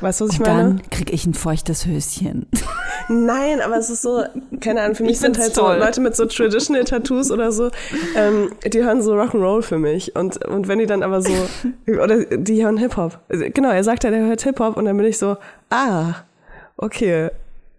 Weißt 0.00 0.20
du, 0.20 0.26
was 0.26 0.34
ich 0.34 0.38
Und 0.38 0.46
meine? 0.46 0.62
dann 0.62 0.90
krieg 0.90 1.12
ich 1.12 1.26
ein 1.26 1.34
feuchtes 1.34 1.86
Höschen. 1.86 2.46
Nein, 3.08 3.60
aber 3.60 3.76
es 3.76 3.90
ist 3.90 4.02
so, 4.02 4.22
keine 4.60 4.82
Ahnung, 4.82 4.94
für 4.96 5.02
mich 5.04 5.12
Ich 5.12 5.20
sind 5.20 5.38
halt 5.38 5.54
toll. 5.54 5.74
so 5.78 5.84
Leute 5.84 6.00
mit 6.00 6.16
so 6.16 6.26
Traditional 6.26 6.84
Tattoos 6.84 7.30
oder 7.30 7.52
so, 7.52 7.70
ähm, 8.16 8.50
die 8.66 8.82
hören 8.82 9.02
so 9.02 9.14
Rock'n'Roll 9.14 9.62
für 9.62 9.78
mich. 9.78 10.14
Und, 10.16 10.44
und 10.46 10.68
wenn 10.68 10.78
die 10.78 10.86
dann 10.86 11.02
aber 11.02 11.22
so, 11.22 11.32
oder 12.02 12.24
die 12.24 12.64
hören 12.64 12.76
Hip-Hop. 12.78 13.18
Also, 13.28 13.44
Genau, 13.52 13.70
er 13.70 13.84
sagt 13.84 14.04
ja, 14.04 14.10
der 14.10 14.20
hört 14.26 14.42
Hip-Hop 14.42 14.76
und 14.76 14.84
dann 14.84 14.96
bin 14.96 15.06
ich 15.06 15.18
so, 15.18 15.36
ah, 15.70 16.14
okay, 16.76 17.30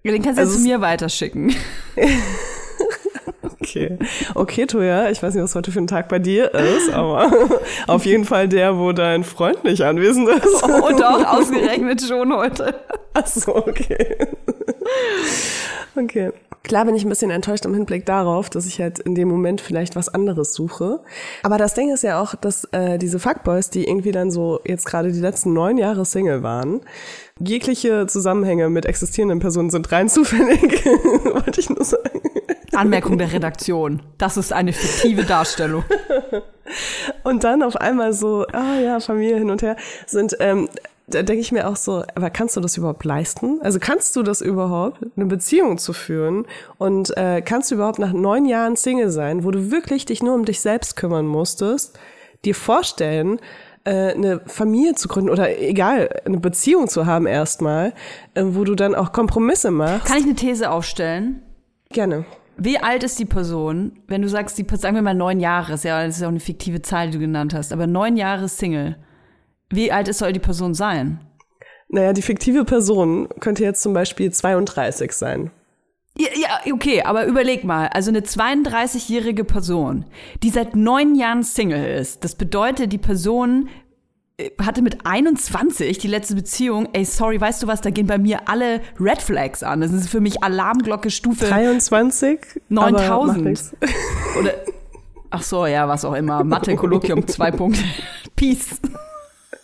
Den 0.05 0.21
kannst 0.23 0.38
du 0.38 0.41
Also 0.41 0.58
zu 0.58 0.63
mir 0.63 0.82
weiterschicken. 0.82 1.53
okay. 3.62 3.97
Okay, 4.36 4.65
Toja, 4.65 5.10
ich 5.10 5.21
weiß 5.21 5.34
nicht, 5.34 5.43
was 5.43 5.55
heute 5.55 5.71
für 5.71 5.79
ein 5.79 5.88
Tag 5.88 6.10
bei 6.10 6.19
dir 6.19 6.53
ist, 6.53 6.89
aber 6.91 7.32
auf 7.88 8.05
jeden 8.05 8.25
Fall 8.25 8.47
der, 8.47 8.77
wo 8.77 8.91
dein 8.91 9.23
Freund 9.23 9.63
nicht 9.63 9.82
anwesend 9.84 10.29
ist. 10.29 10.63
Oh 10.63 10.89
doch, 10.97 11.25
ausgerechnet 11.25 12.01
schon 12.01 12.34
heute. 12.36 12.73
Ach 13.13 13.27
so, 13.27 13.55
okay. 13.55 14.17
Okay. 15.95 16.32
Klar 16.63 16.86
bin 16.86 16.93
ich 16.93 17.04
ein 17.04 17.10
bisschen 17.10 17.32
enttäuscht 17.32 17.65
im 17.65 17.73
Hinblick 17.73 18.06
darauf, 18.06 18.49
dass 18.49 18.65
ich 18.65 18.80
halt 18.80 18.99
in 18.99 19.15
dem 19.15 19.28
Moment 19.28 19.62
vielleicht 19.62 19.95
was 19.95 20.10
anderes 20.10 20.54
suche. 20.54 20.99
Aber 21.41 21.58
das 21.58 21.73
Ding 21.73 21.91
ist 21.91 22.04
ja 22.04 22.21
auch, 22.21 22.36
dass 22.36 22.65
äh, 22.65 22.97
diese 22.97 23.17
Fuckboys, 23.17 23.69
die 23.69 23.86
irgendwie 23.86 24.12
dann 24.12 24.30
so 24.30 24.60
jetzt 24.65 24.86
gerade 24.86 25.12
die 25.12 25.19
letzten 25.19 25.54
neun 25.54 25.78
Jahre 25.78 26.06
Single 26.06 26.43
waren, 26.43 26.82
jegliche 27.39 28.08
Zusammenhänge 28.08 28.69
mit 28.69 28.86
existierenden 28.86 29.39
Personen 29.39 29.69
sind 29.69 29.91
rein 29.91 30.10
zufällig, 30.10 30.86
wollte 30.86 31.60
ich 31.60 31.69
nur 31.69 31.84
sagen. 31.84 32.21
Anmerkung 32.73 33.17
der 33.17 33.34
Redaktion. 33.34 34.02
Das 34.17 34.38
ist 34.38 34.54
eine 34.54 34.73
fiktive 34.73 35.23
Darstellung. 35.23 35.84
Und 37.23 37.43
dann 37.43 37.63
auf 37.63 37.78
einmal 37.78 38.13
so, 38.13 38.45
ah 38.52 38.80
ja, 38.80 38.99
Familie 38.99 39.38
hin 39.38 39.49
und 39.49 39.62
her, 39.62 39.75
sind, 40.06 40.38
ähm, 40.39 40.69
da 41.10 41.24
denke 41.24 41.41
ich 41.41 41.52
mir 41.52 41.67
auch 41.67 41.76
so, 41.76 42.04
aber 42.15 42.30
kannst 42.30 42.56
du 42.56 42.62
das 42.62 42.78
überhaupt 42.78 43.04
leisten? 43.04 43.60
Also 43.62 43.80
kannst 43.80 44.15
du 44.15 44.24
das 44.24 44.41
überhaupt, 44.41 45.00
eine 45.15 45.26
Beziehung 45.26 45.78
zu 45.78 45.93
führen? 45.93 46.45
Und 46.78 47.15
äh, 47.17 47.41
kannst 47.41 47.72
du 47.72 47.76
überhaupt 47.76 48.00
nach 48.00 48.13
neun 48.13 48.45
Jahren 48.45 48.76
Single 48.76 49.10
sein, 49.10 49.43
wo 49.43 49.52
du 49.52 49.72
wirklich 49.72 50.06
dich 50.06 50.24
nur 50.24 50.36
um 50.36 50.45
dich 50.45 50.62
selbst 50.62 50.95
kümmern 50.95 51.28
musstest, 51.28 51.98
dir 52.45 52.56
vorstellen, 52.56 53.39
äh, 53.84 54.13
eine 54.13 54.41
Familie 54.45 54.95
zu 54.95 55.08
gründen 55.08 55.30
oder 55.30 55.60
egal, 55.60 56.10
eine 56.26 56.38
Beziehung 56.38 56.88
zu 56.88 57.06
haben 57.06 57.28
erstmal, 57.28 57.93
äh, 58.34 58.43
wo 58.45 58.63
du 58.63 58.76
dann 58.76 58.95
auch 58.95 59.12
Kompromisse 59.12 59.72
machst? 59.72 60.08
Kann 60.08 60.17
ich 60.17 60.26
eine 60.26 60.36
These 60.36 60.69
aufstellen? 60.69 61.41
Gerne. 61.89 62.26
Wie 62.58 62.78
alt 62.78 63.04
ist 63.04 63.17
die 63.17 63.26
Person, 63.26 63.93
wenn 64.08 64.22
du 64.22 64.28
sagst, 64.28 64.58
die, 64.58 64.65
sagen 64.76 64.95
wir 64.95 65.02
mal 65.02 65.15
neun 65.15 65.39
Jahre, 65.39 65.74
ist 65.74 65.86
ja, 65.86 66.06
das 66.06 66.15
ist 66.15 66.22
ja 66.22 66.28
auch 66.28 66.32
eine 66.32 66.41
fiktive 66.41 66.82
Zahl, 66.82 67.08
die 67.08 67.13
du 67.13 67.19
genannt 67.19 67.54
hast, 67.54 67.72
aber 67.72 67.88
neun 67.88 68.17
Jahre 68.17 68.50
Single. 68.50 68.98
Wie 69.69 69.91
alt 69.91 70.08
ist, 70.08 70.19
soll 70.19 70.34
die 70.34 70.39
Person 70.39 70.73
sein? 70.73 71.19
Naja, 71.89 72.13
die 72.13 72.21
fiktive 72.21 72.65
Person 72.65 73.29
könnte 73.39 73.63
jetzt 73.63 73.82
zum 73.82 73.93
Beispiel 73.93 74.32
32 74.32 75.12
sein. 75.12 75.51
Ja, 76.17 76.27
ja, 76.36 76.73
okay, 76.73 77.01
aber 77.03 77.25
überleg 77.25 77.63
mal. 77.63 77.88
Also 77.88 78.10
eine 78.10 78.19
32-jährige 78.21 79.43
Person, 79.43 80.05
die 80.43 80.49
seit 80.49 80.75
neun 80.75 81.15
Jahren 81.15 81.43
Single 81.43 81.97
ist. 81.99 82.23
Das 82.23 82.36
bedeutet, 82.36 82.91
die 82.91 82.97
Person 82.97 83.69
äh, 84.38 84.49
hatte 84.62 84.82
mit 84.82 85.05
21 85.05 85.97
die 85.97 86.08
letzte 86.08 86.36
Beziehung. 86.36 86.89
Ey, 86.93 87.05
sorry, 87.05 87.39
weißt 87.39 87.63
du 87.63 87.67
was? 87.67 87.82
Da 87.82 87.89
gehen 87.89 88.05
bei 88.08 88.17
mir 88.17 88.49
alle 88.49 88.82
Red 88.99 89.21
Flags 89.21 89.63
an. 89.63 89.82
Das 89.82 89.93
ist 89.93 90.10
für 90.10 90.19
mich 90.19 90.43
Alarmglocke 90.43 91.10
Stufe 91.10 91.45
23? 91.45 92.39
aber 92.69 92.91
macht 92.91 92.93
9000. 92.93 93.43
nix. 93.45 93.75
Oder, 94.38 94.53
ach 95.29 95.43
so, 95.43 95.65
ja, 95.65 95.88
was 95.88 96.03
auch 96.05 96.15
immer. 96.15 96.43
Mathe, 96.43 96.75
Kolloquium, 96.75 97.25
zwei 97.27 97.51
Punkte. 97.51 97.82
Peace. 98.36 98.79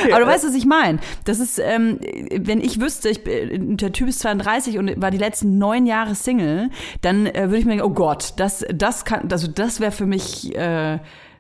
Okay. 0.05 0.13
Aber 0.13 0.25
du 0.25 0.27
weißt, 0.31 0.47
was 0.47 0.55
ich 0.55 0.65
meine. 0.65 0.99
Das 1.25 1.39
ist, 1.39 1.59
ähm, 1.59 1.99
wenn 2.35 2.61
ich 2.61 2.81
wüsste, 2.81 3.09
ich, 3.11 3.25
bin- 3.25 3.77
der 3.77 3.93
Typ 3.93 4.09
ist 4.09 4.21
32 4.21 4.79
und 4.79 5.01
war 5.01 5.11
die 5.11 5.19
letzten 5.19 5.59
neun 5.59 5.87
Jahre 5.87 6.15
Single, 6.15 6.71
dann 7.03 7.27
äh, 7.27 7.43
würde 7.49 7.59
ich 7.59 7.65
mir 7.65 7.73
denken, 7.73 7.85
oh 7.87 7.91
Gott, 7.91 8.33
das, 8.37 8.65
das 8.73 9.05
kann, 9.05 9.31
also 9.31 9.49
das 9.49 9.81
wäre 9.81 9.93
für 9.93 10.07
mich, 10.07 10.55
äh, 10.57 10.99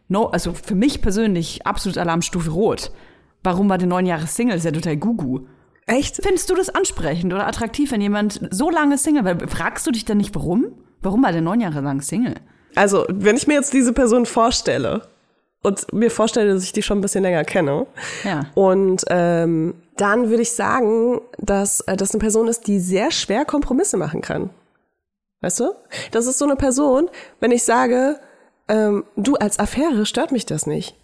no, 0.09 0.27
also 0.27 0.53
für 0.53 0.75
mich 0.75 1.01
persönlich 1.03 1.66
absolut 1.66 1.99
Alarmstufe 1.99 2.51
Rot. 2.51 2.92
Warum 3.42 3.68
war 3.68 3.79
der 3.79 3.88
neun 3.88 4.07
Jahre 4.07 4.27
Single? 4.27 4.55
Das 4.57 4.64
ist 4.64 4.71
ja 4.71 4.73
total 4.73 4.97
Gugu. 4.97 5.40
Echt? 5.87 6.16
Findest 6.23 6.51
du 6.51 6.55
das 6.55 6.68
ansprechend 6.68 7.33
oder 7.33 7.47
attraktiv, 7.47 7.90
wenn 7.90 8.01
jemand 8.01 8.40
so 8.51 8.71
lange 8.71 8.99
Single 8.99 9.25
war? 9.25 9.49
Fragst 9.49 9.87
du 9.87 9.90
dich 9.90 10.05
dann 10.05 10.18
nicht, 10.18 10.35
warum? 10.35 10.66
Warum 11.01 11.23
war 11.23 11.33
der 11.33 11.40
neun 11.40 11.61
Jahre 11.61 11.81
lang 11.81 12.03
Single? 12.03 12.35
Also, 12.75 13.05
wenn 13.09 13.37
ich 13.37 13.47
mir 13.47 13.55
jetzt 13.55 13.73
diese 13.73 13.92
Person 13.92 14.25
vorstelle 14.27 15.03
und 15.62 15.92
mir 15.92 16.11
vorstelle, 16.11 16.53
dass 16.55 16.64
ich 16.64 16.72
die 16.72 16.83
schon 16.83 16.98
ein 16.98 17.03
bisschen 17.03 17.22
länger 17.22 17.44
kenne, 17.44 17.87
Ja. 18.25 18.46
und 18.55 19.05
ähm, 19.09 19.75
dann 19.96 20.29
würde 20.31 20.42
ich 20.42 20.53
sagen, 20.53 21.20
dass 21.38 21.81
äh, 21.83 21.96
das 21.96 22.12
eine 22.12 22.20
Person 22.20 22.48
ist, 22.48 22.66
die 22.66 22.81
sehr 22.81 23.11
schwer 23.11 23.44
Kompromisse 23.44 23.96
machen 23.96 24.20
kann. 24.22 24.51
Weißt 25.40 25.61
du? 25.61 25.72
Das 26.12 26.27
ist 26.27 26.38
so 26.38 26.44
eine 26.44 26.57
Person, 26.57 27.09
wenn 27.40 27.51
ich 27.51 27.64
sage, 27.64 28.18
ähm, 28.68 29.05
du 29.16 29.35
als 29.35 29.59
Affäre 29.59 30.07
stört 30.07 30.31
mich 30.33 30.46
das 30.46 30.66
nicht. 30.66 30.94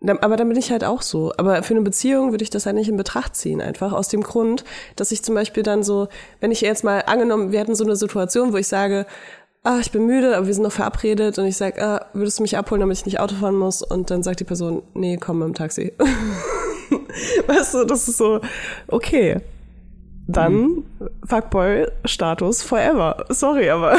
Dann- 0.00 0.18
Aber 0.20 0.36
dann 0.36 0.48
bin 0.48 0.56
ich 0.56 0.70
halt 0.70 0.84
auch 0.84 1.02
so. 1.02 1.32
Aber 1.38 1.60
für 1.64 1.74
eine 1.74 1.82
Beziehung 1.82 2.30
würde 2.30 2.44
ich 2.44 2.50
das 2.50 2.66
halt 2.66 2.76
nicht 2.76 2.88
in 2.88 2.96
Betracht 2.96 3.34
ziehen, 3.34 3.60
einfach 3.60 3.92
aus 3.92 4.06
dem 4.08 4.22
Grund, 4.22 4.64
dass 4.94 5.10
ich 5.10 5.24
zum 5.24 5.34
Beispiel 5.34 5.64
dann 5.64 5.82
so, 5.82 6.06
wenn 6.38 6.52
ich 6.52 6.60
jetzt 6.60 6.84
mal 6.84 7.00
angenommen, 7.06 7.50
wir 7.50 7.58
hätten 7.58 7.74
so 7.74 7.82
eine 7.84 7.96
Situation, 7.96 8.52
wo 8.52 8.56
ich 8.58 8.68
sage, 8.68 9.06
ah, 9.62 9.78
ich 9.80 9.90
bin 9.90 10.06
müde, 10.06 10.36
aber 10.36 10.46
wir 10.46 10.54
sind 10.54 10.62
noch 10.62 10.72
verabredet 10.72 11.38
und 11.38 11.46
ich 11.46 11.56
sage, 11.56 11.82
ah, 11.82 12.06
würdest 12.12 12.38
du 12.38 12.42
mich 12.42 12.56
abholen, 12.56 12.80
damit 12.80 12.98
ich 12.98 13.06
nicht 13.06 13.20
Auto 13.20 13.34
fahren 13.34 13.56
muss? 13.56 13.82
Und 13.82 14.10
dann 14.10 14.22
sagt 14.22 14.40
die 14.40 14.44
Person, 14.44 14.82
nee, 14.94 15.16
komm 15.16 15.40
mit 15.40 15.48
dem 15.48 15.54
Taxi. 15.54 15.92
weißt 17.46 17.74
du, 17.74 17.84
das 17.84 18.08
ist 18.08 18.18
so, 18.18 18.40
okay. 18.88 19.40
Dann 20.30 20.84
Fuckboy-Status 21.24 22.62
forever. 22.62 23.24
Sorry, 23.30 23.70
aber 23.70 23.96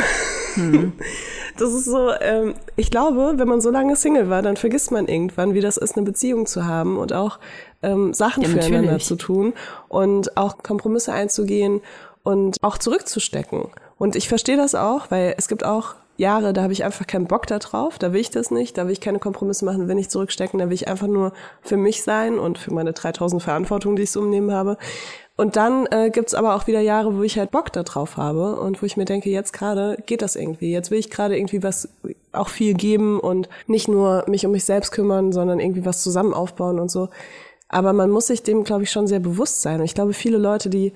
das 1.57 1.73
ist 1.73 1.85
so, 1.85 2.11
ähm, 2.21 2.53
ich 2.75 2.91
glaube, 2.91 3.33
wenn 3.37 3.47
man 3.47 3.61
so 3.61 3.71
lange 3.71 3.95
Single 3.95 4.29
war, 4.29 4.43
dann 4.43 4.55
vergisst 4.55 4.91
man 4.91 5.07
irgendwann, 5.07 5.55
wie 5.55 5.61
das 5.61 5.77
ist, 5.77 5.97
eine 5.97 6.05
Beziehung 6.05 6.45
zu 6.45 6.65
haben 6.65 6.97
und 6.99 7.13
auch 7.13 7.39
ähm, 7.81 8.13
Sachen 8.13 8.43
Ja, 8.43 8.49
füreinander 8.49 8.81
natürlich. 8.81 9.05
zu 9.05 9.15
tun 9.15 9.53
und 9.87 10.37
auch 10.37 10.59
Kompromisse 10.61 11.13
einzugehen 11.13 11.81
und 12.21 12.57
auch 12.61 12.77
zurückzustecken. 12.77 13.69
Und 13.99 14.15
ich 14.15 14.27
verstehe 14.27 14.57
das 14.57 14.73
auch, 14.73 15.11
weil 15.11 15.35
es 15.37 15.47
gibt 15.47 15.63
auch 15.63 15.95
Jahre, 16.17 16.53
da 16.53 16.63
habe 16.63 16.73
ich 16.73 16.83
einfach 16.83 17.05
keinen 17.05 17.27
Bock 17.27 17.47
da 17.47 17.59
drauf, 17.59 17.99
da 17.99 18.11
will 18.11 18.21
ich 18.21 18.31
das 18.31 18.49
nicht, 18.49 18.77
da 18.77 18.85
will 18.85 18.93
ich 18.93 19.01
keine 19.01 19.19
Kompromisse 19.19 19.65
machen, 19.65 19.87
will 19.87 19.95
nicht 19.95 20.11
zurückstecken, 20.11 20.59
da 20.59 20.67
will 20.67 20.73
ich 20.73 20.87
einfach 20.87 21.07
nur 21.07 21.33
für 21.61 21.77
mich 21.77 22.01
sein 22.03 22.39
und 22.39 22.57
für 22.57 22.73
meine 22.73 22.93
3000 22.93 23.41
Verantwortung, 23.41 23.95
die 23.95 24.03
ich 24.03 24.11
so 24.11 24.21
umnehmen 24.21 24.51
habe. 24.51 24.77
Und 25.37 25.55
dann 25.55 25.85
äh, 25.91 26.09
gibt's 26.09 26.33
aber 26.33 26.55
auch 26.55 26.67
wieder 26.67 26.81
Jahre, 26.81 27.15
wo 27.15 27.23
ich 27.23 27.37
halt 27.37 27.51
Bock 27.51 27.71
da 27.71 27.83
drauf 27.83 28.17
habe 28.17 28.59
und 28.59 28.81
wo 28.81 28.85
ich 28.85 28.97
mir 28.97 29.05
denke, 29.05 29.29
jetzt 29.29 29.53
gerade 29.53 29.97
geht 30.05 30.21
das 30.21 30.35
irgendwie. 30.35 30.71
Jetzt 30.71 30.91
will 30.91 30.99
ich 30.99 31.09
gerade 31.09 31.37
irgendwie 31.37 31.63
was 31.63 31.87
auch 32.33 32.49
viel 32.49 32.73
geben 32.73 33.19
und 33.21 33.47
nicht 33.67 33.87
nur 33.87 34.25
mich 34.27 34.45
um 34.45 34.51
mich 34.51 34.65
selbst 34.65 34.91
kümmern, 34.91 35.31
sondern 35.31 35.61
irgendwie 35.61 35.85
was 35.85 36.03
zusammen 36.03 36.33
aufbauen 36.33 36.79
und 36.79 36.91
so. 36.91 37.07
Aber 37.69 37.93
man 37.93 38.09
muss 38.09 38.27
sich 38.27 38.43
dem, 38.43 38.63
glaube 38.63 38.83
ich, 38.83 38.91
schon 38.91 39.07
sehr 39.07 39.21
bewusst 39.21 39.61
sein. 39.61 39.81
Ich 39.81 39.93
glaube, 39.93 40.13
viele 40.13 40.37
Leute, 40.37 40.69
die 40.69 40.91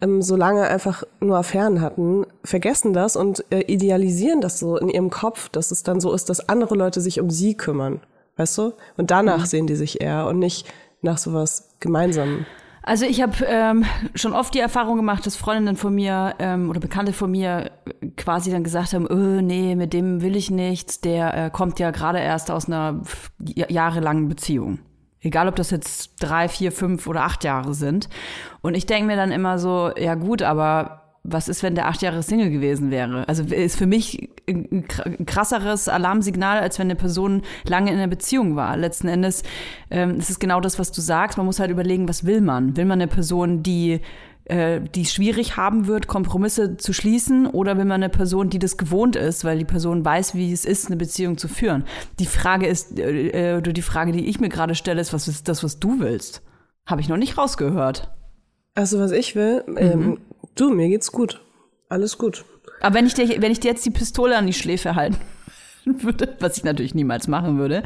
ähm, 0.00 0.22
so 0.22 0.36
lange 0.36 0.62
einfach 0.62 1.04
nur 1.20 1.38
Affären 1.38 1.80
hatten, 1.80 2.26
vergessen 2.44 2.92
das 2.92 3.16
und 3.16 3.44
äh, 3.50 3.60
idealisieren 3.60 4.40
das 4.40 4.58
so 4.58 4.76
in 4.76 4.88
ihrem 4.88 5.10
Kopf, 5.10 5.48
dass 5.48 5.70
es 5.70 5.82
dann 5.82 6.00
so 6.00 6.12
ist, 6.12 6.28
dass 6.28 6.48
andere 6.48 6.74
Leute 6.74 7.00
sich 7.00 7.20
um 7.20 7.30
sie 7.30 7.56
kümmern. 7.56 8.00
Weißt 8.36 8.58
du? 8.58 8.74
Und 8.96 9.10
danach 9.10 9.46
sehen 9.46 9.66
die 9.66 9.76
sich 9.76 10.00
eher 10.00 10.26
und 10.26 10.38
nicht 10.38 10.66
nach 11.00 11.18
sowas 11.18 11.70
Gemeinsamem. 11.80 12.44
Also 12.82 13.04
ich 13.04 13.20
habe 13.20 13.44
ähm, 13.46 13.84
schon 14.14 14.32
oft 14.32 14.54
die 14.54 14.60
Erfahrung 14.60 14.96
gemacht, 14.96 15.26
dass 15.26 15.34
Freundinnen 15.34 15.74
von 15.74 15.92
mir 15.92 16.36
ähm, 16.38 16.70
oder 16.70 16.78
Bekannte 16.78 17.12
von 17.12 17.32
mir 17.32 17.72
quasi 18.16 18.52
dann 18.52 18.62
gesagt 18.62 18.92
haben, 18.92 19.10
öh, 19.10 19.42
nee, 19.42 19.74
mit 19.74 19.92
dem 19.92 20.22
will 20.22 20.36
ich 20.36 20.52
nichts, 20.52 21.00
der 21.00 21.46
äh, 21.46 21.50
kommt 21.50 21.80
ja 21.80 21.90
gerade 21.90 22.20
erst 22.20 22.48
aus 22.50 22.66
einer 22.66 23.02
jahrelangen 23.40 24.28
Beziehung. 24.28 24.78
Egal, 25.26 25.48
ob 25.48 25.56
das 25.56 25.70
jetzt 25.72 26.12
drei, 26.20 26.48
vier, 26.48 26.70
fünf 26.70 27.08
oder 27.08 27.24
acht 27.24 27.42
Jahre 27.42 27.74
sind. 27.74 28.08
Und 28.62 28.76
ich 28.76 28.86
denke 28.86 29.06
mir 29.08 29.16
dann 29.16 29.32
immer 29.32 29.58
so, 29.58 29.90
ja 29.98 30.14
gut, 30.14 30.40
aber 30.42 31.02
was 31.24 31.48
ist, 31.48 31.64
wenn 31.64 31.74
der 31.74 31.88
acht 31.88 32.00
Jahre 32.00 32.22
Single 32.22 32.50
gewesen 32.50 32.92
wäre? 32.92 33.26
Also 33.26 33.42
ist 33.42 33.76
für 33.76 33.86
mich 33.86 34.30
ein 34.48 34.84
kr- 34.86 35.18
ein 35.18 35.26
krasseres 35.26 35.88
Alarmsignal, 35.88 36.60
als 36.60 36.78
wenn 36.78 36.86
eine 36.86 36.94
Person 36.94 37.42
lange 37.64 37.90
in 37.90 37.96
einer 37.96 38.06
Beziehung 38.06 38.54
war. 38.54 38.76
Letzten 38.76 39.08
Endes 39.08 39.42
ähm, 39.90 40.20
ist 40.20 40.30
es 40.30 40.38
genau 40.38 40.60
das, 40.60 40.78
was 40.78 40.92
du 40.92 41.00
sagst. 41.00 41.36
Man 41.36 41.46
muss 41.46 41.58
halt 41.58 41.72
überlegen, 41.72 42.08
was 42.08 42.24
will 42.24 42.40
man? 42.40 42.76
Will 42.76 42.84
man 42.84 43.00
eine 43.00 43.08
Person, 43.08 43.64
die 43.64 44.00
äh, 44.46 44.80
die 44.80 45.02
es 45.02 45.12
schwierig 45.12 45.56
haben 45.56 45.86
wird, 45.86 46.06
Kompromisse 46.06 46.76
zu 46.76 46.92
schließen, 46.92 47.46
oder 47.46 47.76
will 47.76 47.84
man 47.84 48.02
eine 48.02 48.08
Person, 48.08 48.50
die 48.50 48.58
das 48.58 48.76
gewohnt 48.76 49.16
ist, 49.16 49.44
weil 49.44 49.58
die 49.58 49.64
Person 49.64 50.04
weiß, 50.04 50.34
wie 50.34 50.52
es 50.52 50.64
ist, 50.64 50.86
eine 50.86 50.96
Beziehung 50.96 51.36
zu 51.36 51.48
führen? 51.48 51.84
Die 52.18 52.26
Frage 52.26 52.66
ist, 52.66 52.98
äh, 52.98 53.54
äh, 53.54 53.58
oder 53.58 53.72
die 53.72 53.82
Frage, 53.82 54.12
die 54.12 54.26
ich 54.26 54.40
mir 54.40 54.48
gerade 54.48 54.74
stelle, 54.74 55.00
ist, 55.00 55.12
was 55.12 55.28
ist 55.28 55.48
das, 55.48 55.62
was 55.62 55.78
du 55.78 56.00
willst? 56.00 56.42
Habe 56.86 57.00
ich 57.00 57.08
noch 57.08 57.16
nicht 57.16 57.36
rausgehört. 57.36 58.12
Also 58.74 59.00
was 59.00 59.10
ich 59.10 59.34
will, 59.34 59.64
ähm, 59.76 60.20
du, 60.54 60.70
mir 60.70 60.88
geht's 60.88 61.10
gut. 61.10 61.40
Alles 61.88 62.18
gut. 62.18 62.44
Aber 62.80 62.94
wenn 62.94 63.06
ich 63.06 63.14
dir, 63.14 63.40
wenn 63.40 63.52
ich 63.52 63.60
dir 63.60 63.70
jetzt 63.70 63.86
die 63.86 63.90
Pistole 63.90 64.36
an 64.36 64.46
die 64.46 64.52
Schläfe 64.52 64.94
halten 64.94 65.18
würde, 65.84 66.36
was 66.40 66.58
ich 66.58 66.64
natürlich 66.64 66.94
niemals 66.94 67.26
machen 67.26 67.58
würde, 67.58 67.82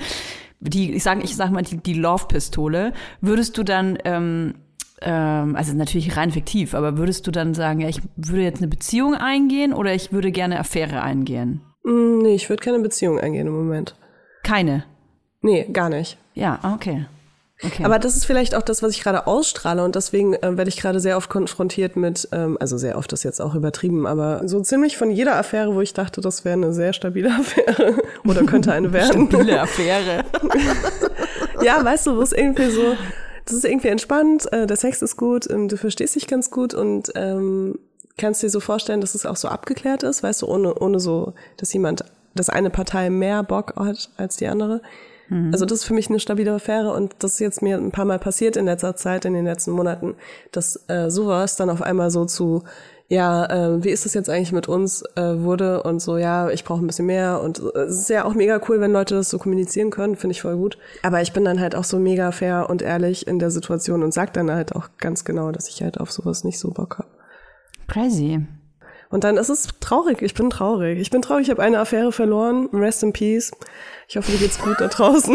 die, 0.61 0.93
ich 0.93 1.03
sage, 1.03 1.23
ich 1.23 1.37
sag 1.37 1.51
mal 1.51 1.63
die, 1.63 1.79
die 1.79 1.95
Love-Pistole, 1.95 2.93
würdest 3.21 3.57
du 3.57 3.63
dann, 3.63 3.99
ähm, 4.05 4.55
ähm, 5.03 5.57
also 5.57 5.75
natürlich 5.75 6.17
rein 6.17 6.31
fiktiv, 6.31 6.75
aber 6.75 6.99
würdest 6.99 7.27
du 7.27 7.31
dann 7.31 7.55
sagen, 7.55 7.81
ja, 7.81 7.89
ich 7.89 8.01
würde 8.17 8.43
jetzt 8.43 8.59
eine 8.59 8.69
Beziehung 8.69 9.15
eingehen 9.15 9.73
oder 9.73 9.95
ich 9.95 10.13
würde 10.13 10.31
gerne 10.31 10.59
Affäre 10.59 11.03
eingehen? 11.03 11.63
Mm, 11.85 12.19
nee, 12.19 12.35
ich 12.35 12.49
würde 12.49 12.63
keine 12.63 12.81
Beziehung 12.81 13.19
eingehen 13.19 13.47
im 13.47 13.55
Moment. 13.55 13.95
Keine. 14.43 14.85
Nee, 15.43 15.67
gar 15.73 15.89
nicht. 15.89 16.19
Ja, 16.35 16.61
okay. 16.75 17.07
Okay. 17.63 17.85
Aber 17.85 17.99
das 17.99 18.17
ist 18.17 18.25
vielleicht 18.25 18.55
auch 18.55 18.63
das, 18.63 18.83
was 18.83 18.93
ich 18.93 19.03
gerade 19.03 19.27
ausstrahle 19.27 19.85
und 19.85 19.95
deswegen 19.95 20.33
äh, 20.33 20.57
werde 20.57 20.71
ich 20.71 20.79
gerade 20.79 20.99
sehr 20.99 21.19
oft 21.19 21.29
konfrontiert 21.29 21.95
mit, 21.95 22.27
ähm, 22.33 22.57
also 22.59 22.79
sehr 22.79 22.97
oft 22.97 23.13
ist 23.13 23.23
jetzt 23.23 23.41
auch 23.41 23.55
übertrieben, 23.55 24.07
aber 24.07 24.49
so 24.49 24.61
ziemlich 24.61 24.97
von 24.97 25.11
jeder 25.11 25.37
Affäre, 25.37 25.75
wo 25.75 25.83
ich 25.83 25.93
dachte, 25.93 26.23
das 26.23 26.47
wäre 26.47 26.55
eine 26.55 26.73
sehr 26.73 26.95
stabile 26.95 27.31
Affäre 27.39 27.97
oder 28.25 28.45
könnte 28.45 28.73
eine 28.73 28.93
werden. 28.95 29.29
Stabile 29.29 29.61
Affäre. 29.61 30.25
ja, 31.63 31.85
weißt 31.85 32.07
du, 32.07 32.17
wo 32.17 32.23
es 32.23 32.33
irgendwie 32.33 32.71
so, 32.71 32.97
das 33.51 33.59
ist 33.59 33.65
irgendwie 33.65 33.89
entspannt, 33.89 34.51
äh, 34.53 34.67
der 34.67 34.77
Sex 34.77 35.03
ist 35.03 35.17
gut, 35.17 35.51
ähm, 35.51 35.69
du 35.69 35.77
verstehst 35.77 36.15
dich 36.15 36.27
ganz 36.27 36.51
gut 36.51 36.73
und 36.73 37.11
ähm, 37.17 37.79
kannst 38.17 38.43
dir 38.43 38.51
so 38.51 38.61
vorstellen, 38.61 39.01
dass 39.01 39.15
es 39.15 39.27
auch 39.27 39.37
so 39.37 39.49
abgeklärt 39.49 40.03
ist, 40.03 40.23
weißt 40.23 40.43
du, 40.43 40.47
ohne, 40.47 40.75
ohne 40.75 41.01
so, 41.01 41.35
dass 41.57 41.73
jemand, 41.73 42.05
dass 42.35 42.49
eine 42.49 42.71
Partei 42.71 43.11
mehr 43.11 43.43
Bock 43.43 43.75
hat 43.77 44.11
als 44.17 44.37
die 44.37 44.47
andere. 44.47 44.83
Also 45.53 45.65
das 45.65 45.81
ist 45.81 45.85
für 45.85 45.95
mich 45.95 46.09
eine 46.09 46.19
stabile 46.19 46.53
Affäre 46.53 46.93
und 46.93 47.15
das 47.21 47.35
ist 47.35 47.39
jetzt 47.39 47.63
mir 47.63 47.77
ein 47.77 47.93
paar 47.93 48.05
Mal 48.05 48.19
passiert 48.19 48.57
in 48.57 48.65
letzter 48.65 48.97
Zeit, 48.97 49.25
in 49.25 49.33
den 49.33 49.45
letzten 49.45 49.71
Monaten, 49.71 50.17
dass 50.51 50.89
äh, 50.89 51.09
sowas 51.09 51.55
dann 51.55 51.71
auf 51.71 51.83
einmal 51.83 52.11
so 52.11 52.25
zu, 52.25 52.65
ja, 53.11 53.45
äh, 53.47 53.83
wie 53.83 53.91
ist 53.91 54.05
das 54.05 54.15
jetzt 54.15 54.31
eigentlich 54.31 54.53
mit 54.53 54.69
uns 54.69 55.03
äh, 55.17 55.43
wurde 55.43 55.83
und 55.83 56.01
so, 56.01 56.17
ja, 56.17 56.49
ich 56.49 56.63
brauche 56.63 56.81
ein 56.83 56.87
bisschen 56.87 57.07
mehr 57.07 57.41
und 57.43 57.59
äh, 57.59 57.81
es 57.81 57.99
ist 58.03 58.09
ja 58.09 58.25
auch 58.25 58.35
mega 58.35 58.61
cool, 58.69 58.81
wenn 58.81 58.93
Leute 58.93 59.17
das 59.17 59.31
so 59.31 59.39
kommunizieren 59.39 59.91
können, 59.91 60.15
finde 60.15 60.31
ich 60.33 60.43
voll 60.43 60.57
gut. 60.57 60.79
Aber 61.03 61.21
ich 61.21 61.33
bin 61.33 61.45
dann 61.45 61.59
halt 61.59 61.75
auch 61.75 61.83
so 61.83 61.99
mega 61.99 62.31
fair 62.31 62.71
und 62.71 62.83
ehrlich 62.83 63.27
in 63.27 63.41
der 63.41 63.51
Situation 63.51 64.05
und 64.05 64.15
sag 64.15 64.33
dann 64.35 64.49
halt 64.49 64.77
auch 64.77 64.91
ganz 64.99 65.25
genau, 65.25 65.51
dass 65.51 65.69
ich 65.69 65.83
halt 65.83 65.99
auf 65.99 66.13
sowas 66.13 66.45
nicht 66.45 66.61
so 66.61 66.71
Bock 66.71 66.99
habe. 66.99 67.09
Crazy. 67.89 68.47
Und 69.09 69.25
dann 69.25 69.39
ist 69.39 69.49
es 69.49 69.67
traurig. 69.81 70.23
Ich 70.23 70.35
bin 70.35 70.49
traurig. 70.51 71.01
Ich 71.01 71.11
bin 71.11 71.21
traurig. 71.21 71.47
Ich 71.47 71.51
habe 71.51 71.63
eine 71.63 71.81
Affäre 71.81 72.13
verloren. 72.13 72.69
Rest 72.73 73.03
in 73.03 73.13
peace. 73.13 73.51
Ich 74.07 74.17
hoffe, 74.17 74.31
dir 74.31 74.39
geht's 74.39 74.61
gut 74.61 74.77
da 74.81 74.87
draußen. 74.87 75.35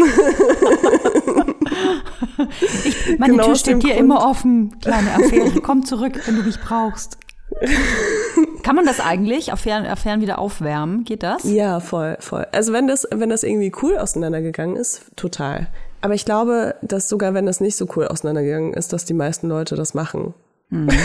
Meine 3.18 3.32
Genau 3.32 3.44
Tür 3.44 3.54
steht 3.56 3.82
dir 3.82 3.88
Grund. 3.88 4.00
immer 4.00 4.26
offen, 4.26 4.78
kleine 4.80 5.12
Affäre. 5.12 5.60
Komm 5.60 5.84
zurück, 5.84 6.18
wenn 6.24 6.36
du 6.36 6.42
mich 6.42 6.58
brauchst. 6.58 7.18
Kann 8.62 8.76
man 8.76 8.84
das 8.84 9.00
eigentlich, 9.00 9.52
Affären, 9.52 9.86
Affären 9.86 10.20
wieder 10.20 10.38
aufwärmen? 10.38 11.04
Geht 11.04 11.22
das? 11.22 11.44
ja, 11.44 11.80
voll, 11.80 12.16
voll. 12.20 12.46
Also 12.52 12.72
wenn 12.72 12.86
das, 12.86 13.06
wenn 13.10 13.30
das 13.30 13.42
irgendwie 13.42 13.72
cool 13.82 13.96
auseinandergegangen 13.96 14.76
ist, 14.76 15.02
total. 15.16 15.68
Aber 16.00 16.14
ich 16.14 16.24
glaube, 16.24 16.74
dass 16.82 17.08
sogar 17.08 17.34
wenn 17.34 17.46
das 17.46 17.60
nicht 17.60 17.76
so 17.76 17.86
cool 17.96 18.06
auseinandergegangen 18.06 18.74
ist, 18.74 18.92
dass 18.92 19.04
die 19.04 19.14
meisten 19.14 19.48
Leute 19.48 19.76
das 19.76 19.94
machen. 19.94 20.34
Mhm. 20.70 20.88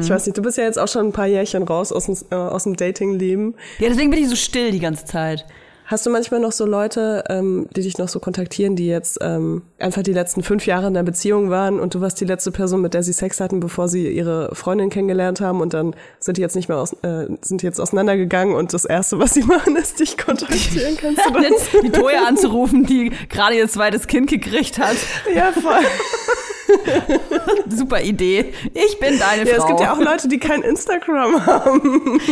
Ich 0.00 0.10
weiß 0.10 0.26
nicht, 0.26 0.38
du 0.38 0.42
bist 0.42 0.58
ja 0.58 0.62
jetzt 0.64 0.78
auch 0.78 0.86
schon 0.86 1.08
ein 1.08 1.12
paar 1.12 1.26
Jährchen 1.26 1.64
raus 1.64 1.90
aus 1.90 2.06
dem, 2.06 2.16
äh, 2.30 2.36
aus 2.36 2.62
dem 2.62 2.76
Dating-Leben. 2.76 3.56
Ja, 3.80 3.88
deswegen 3.88 4.10
bin 4.10 4.22
ich 4.22 4.28
so 4.28 4.36
still 4.36 4.70
die 4.70 4.78
ganze 4.78 5.04
Zeit. 5.06 5.44
Hast 5.92 6.06
du 6.06 6.10
manchmal 6.10 6.40
noch 6.40 6.52
so 6.52 6.64
Leute, 6.64 7.22
ähm, 7.28 7.68
die 7.76 7.82
dich 7.82 7.98
noch 7.98 8.08
so 8.08 8.18
kontaktieren, 8.18 8.76
die 8.76 8.86
jetzt 8.86 9.18
ähm, 9.20 9.60
einfach 9.78 10.02
die 10.02 10.14
letzten 10.14 10.42
fünf 10.42 10.64
Jahre 10.64 10.86
in 10.86 10.94
der 10.94 11.02
Beziehung 11.02 11.50
waren 11.50 11.78
und 11.78 11.94
du 11.94 12.00
warst 12.00 12.18
die 12.18 12.24
letzte 12.24 12.50
Person, 12.50 12.80
mit 12.80 12.94
der 12.94 13.02
sie 13.02 13.12
Sex 13.12 13.40
hatten, 13.40 13.60
bevor 13.60 13.90
sie 13.90 14.08
ihre 14.08 14.54
Freundin 14.54 14.88
kennengelernt 14.88 15.42
haben 15.42 15.60
und 15.60 15.74
dann 15.74 15.94
sind 16.18 16.38
die 16.38 16.40
jetzt 16.40 16.56
nicht 16.56 16.70
mehr 16.70 16.78
aus, 16.78 16.94
äh, 17.02 17.26
sind 17.42 17.60
die 17.60 17.66
jetzt 17.66 17.78
auseinandergegangen 17.78 18.54
und 18.54 18.72
das 18.72 18.86
erste, 18.86 19.18
was 19.18 19.34
sie 19.34 19.42
machen, 19.42 19.76
ist 19.76 20.00
dich 20.00 20.16
kontaktieren. 20.16 20.96
Kannst 20.96 21.20
du 21.28 21.32
das? 21.34 21.82
die 21.82 21.90
Toya 21.90 22.24
anzurufen, 22.26 22.86
die 22.86 23.12
gerade 23.28 23.56
ihr 23.56 23.68
zweites 23.68 24.06
Kind 24.06 24.30
gekriegt 24.30 24.78
hat. 24.78 24.96
ja, 25.34 25.52
voll. 25.52 25.76
Super 27.68 28.02
Idee. 28.02 28.52
Ich 28.74 28.98
bin 29.00 29.18
deine 29.18 29.48
Ja, 29.48 29.56
Frau. 29.56 29.62
es 29.62 29.68
gibt 29.68 29.80
ja 29.80 29.92
auch 29.92 30.00
Leute, 30.00 30.28
die 30.28 30.38
kein 30.38 30.62
Instagram 30.62 31.46
haben. 31.46 32.20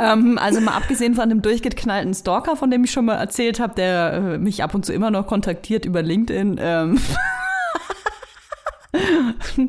Ähm, 0.00 0.38
also 0.38 0.60
mal 0.60 0.76
abgesehen 0.76 1.14
von 1.14 1.28
dem 1.28 1.42
durchgeknallten 1.42 2.14
Stalker, 2.14 2.54
von 2.56 2.70
dem 2.70 2.84
ich 2.84 2.92
schon 2.92 3.06
mal 3.06 3.16
erzählt 3.16 3.58
habe, 3.58 3.74
der 3.74 4.12
äh, 4.12 4.38
mich 4.38 4.62
ab 4.62 4.74
und 4.74 4.86
zu 4.86 4.92
immer 4.92 5.10
noch 5.10 5.26
kontaktiert 5.26 5.84
über 5.84 6.02
LinkedIn. 6.02 6.56
Ähm, 6.60 7.00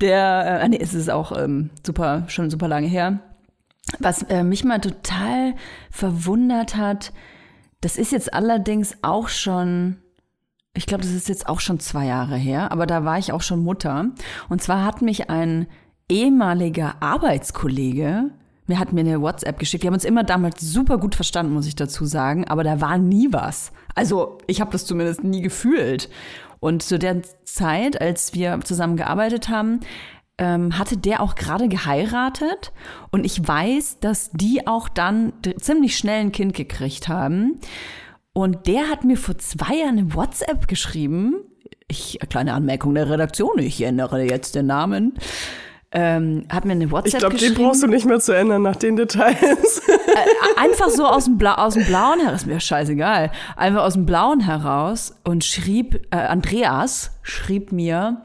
der, 0.00 0.60
äh, 0.62 0.68
nee, 0.68 0.78
es 0.80 0.94
ist 0.94 1.10
auch 1.10 1.36
ähm, 1.36 1.70
super, 1.84 2.24
schon 2.28 2.50
super 2.50 2.68
lange 2.68 2.88
her. 2.88 3.20
Was 3.98 4.22
äh, 4.24 4.42
mich 4.42 4.64
mal 4.64 4.80
total 4.80 5.54
verwundert 5.90 6.76
hat, 6.76 7.12
das 7.80 7.96
ist 7.96 8.12
jetzt 8.12 8.32
allerdings 8.34 8.96
auch 9.02 9.28
schon, 9.28 9.98
ich 10.74 10.86
glaube, 10.86 11.02
das 11.02 11.12
ist 11.12 11.28
jetzt 11.28 11.48
auch 11.48 11.60
schon 11.60 11.80
zwei 11.80 12.06
Jahre 12.06 12.36
her, 12.36 12.70
aber 12.72 12.86
da 12.86 13.04
war 13.04 13.18
ich 13.18 13.32
auch 13.32 13.42
schon 13.42 13.62
Mutter. 13.62 14.10
Und 14.48 14.62
zwar 14.62 14.84
hat 14.84 15.02
mich 15.02 15.28
ein 15.30 15.66
ehemaliger 16.08 16.96
Arbeitskollege, 17.00 18.30
mir 18.66 18.78
hat 18.78 18.92
mir 18.92 19.00
eine 19.00 19.20
WhatsApp 19.20 19.58
geschickt. 19.58 19.82
Wir 19.82 19.88
haben 19.88 19.94
uns 19.94 20.04
immer 20.04 20.22
damals 20.22 20.60
super 20.60 20.98
gut 20.98 21.16
verstanden, 21.16 21.52
muss 21.52 21.66
ich 21.66 21.74
dazu 21.74 22.04
sagen, 22.04 22.46
aber 22.46 22.62
da 22.62 22.80
war 22.80 22.98
nie 22.98 23.32
was. 23.32 23.72
Also 23.96 24.38
ich 24.46 24.60
habe 24.60 24.70
das 24.70 24.86
zumindest 24.86 25.24
nie 25.24 25.42
gefühlt. 25.42 26.08
Und 26.60 26.84
zu 26.84 26.98
der 26.98 27.22
Zeit, 27.44 28.00
als 28.00 28.32
wir 28.34 28.60
zusammen 28.62 28.96
gearbeitet 28.96 29.48
haben, 29.48 29.80
ähm, 30.38 30.78
hatte 30.78 30.96
der 30.96 31.20
auch 31.20 31.34
gerade 31.34 31.68
geheiratet 31.68 32.72
und 33.10 33.26
ich 33.26 33.46
weiß, 33.46 33.98
dass 34.00 34.30
die 34.30 34.66
auch 34.66 34.88
dann 34.88 35.32
ziemlich 35.58 35.96
schnell 35.96 36.20
ein 36.20 36.32
Kind 36.32 36.54
gekriegt 36.54 37.08
haben. 37.08 37.58
Und 38.32 38.66
der 38.66 38.88
hat 38.88 39.04
mir 39.04 39.16
vor 39.16 39.38
zwei 39.38 39.76
Jahren 39.76 39.98
eine 39.98 40.14
WhatsApp 40.14 40.68
geschrieben. 40.68 41.34
Ich, 41.88 42.18
kleine 42.28 42.54
Anmerkung 42.54 42.94
der 42.94 43.10
Redaktion, 43.10 43.58
ich 43.58 43.82
ändere 43.82 44.22
jetzt 44.22 44.54
den 44.54 44.66
Namen. 44.66 45.14
Ähm, 45.92 46.44
hat 46.48 46.64
mir 46.64 46.72
eine 46.72 46.92
WhatsApp 46.92 47.14
Ich 47.14 47.18
glaube, 47.18 47.36
den 47.36 47.48
geschrieben. 47.48 47.64
brauchst 47.64 47.82
du 47.82 47.88
nicht 47.88 48.06
mehr 48.06 48.20
zu 48.20 48.32
ändern 48.32 48.62
nach 48.62 48.76
den 48.76 48.94
Details. 48.94 49.82
Einfach 50.56 50.88
so 50.88 51.04
aus 51.04 51.24
dem, 51.24 51.36
Bla 51.36 51.56
aus 51.56 51.74
dem 51.74 51.84
Blauen 51.84 52.20
heraus, 52.20 52.42
ist 52.42 52.46
mir 52.46 52.60
scheißegal. 52.60 53.32
Einfach 53.56 53.82
aus 53.82 53.94
dem 53.94 54.06
Blauen 54.06 54.38
heraus 54.38 55.16
und 55.24 55.44
schrieb, 55.44 56.06
äh, 56.12 56.16
Andreas 56.16 57.10
schrieb 57.22 57.72
mir, 57.72 58.22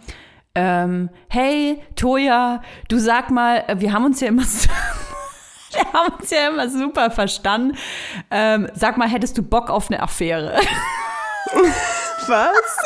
ähm, 0.53 1.09
hey, 1.27 1.81
Toja, 1.95 2.61
du 2.87 2.99
sag 2.99 3.31
mal, 3.31 3.63
äh, 3.67 3.79
wir 3.79 3.91
haben 3.93 4.05
uns 4.05 4.21
ja 4.21 4.27
immer, 4.27 4.43
wir 5.75 5.93
haben 5.93 6.13
uns 6.15 6.29
ja 6.29 6.49
immer 6.49 6.69
super 6.69 7.11
verstanden. 7.11 7.77
Ähm, 8.31 8.67
sag 8.73 8.97
mal, 8.97 9.07
hättest 9.07 9.37
du 9.37 9.43
Bock 9.43 9.69
auf 9.69 9.89
eine 9.89 10.01
Affäre? 10.01 10.59
Was? 12.27 12.77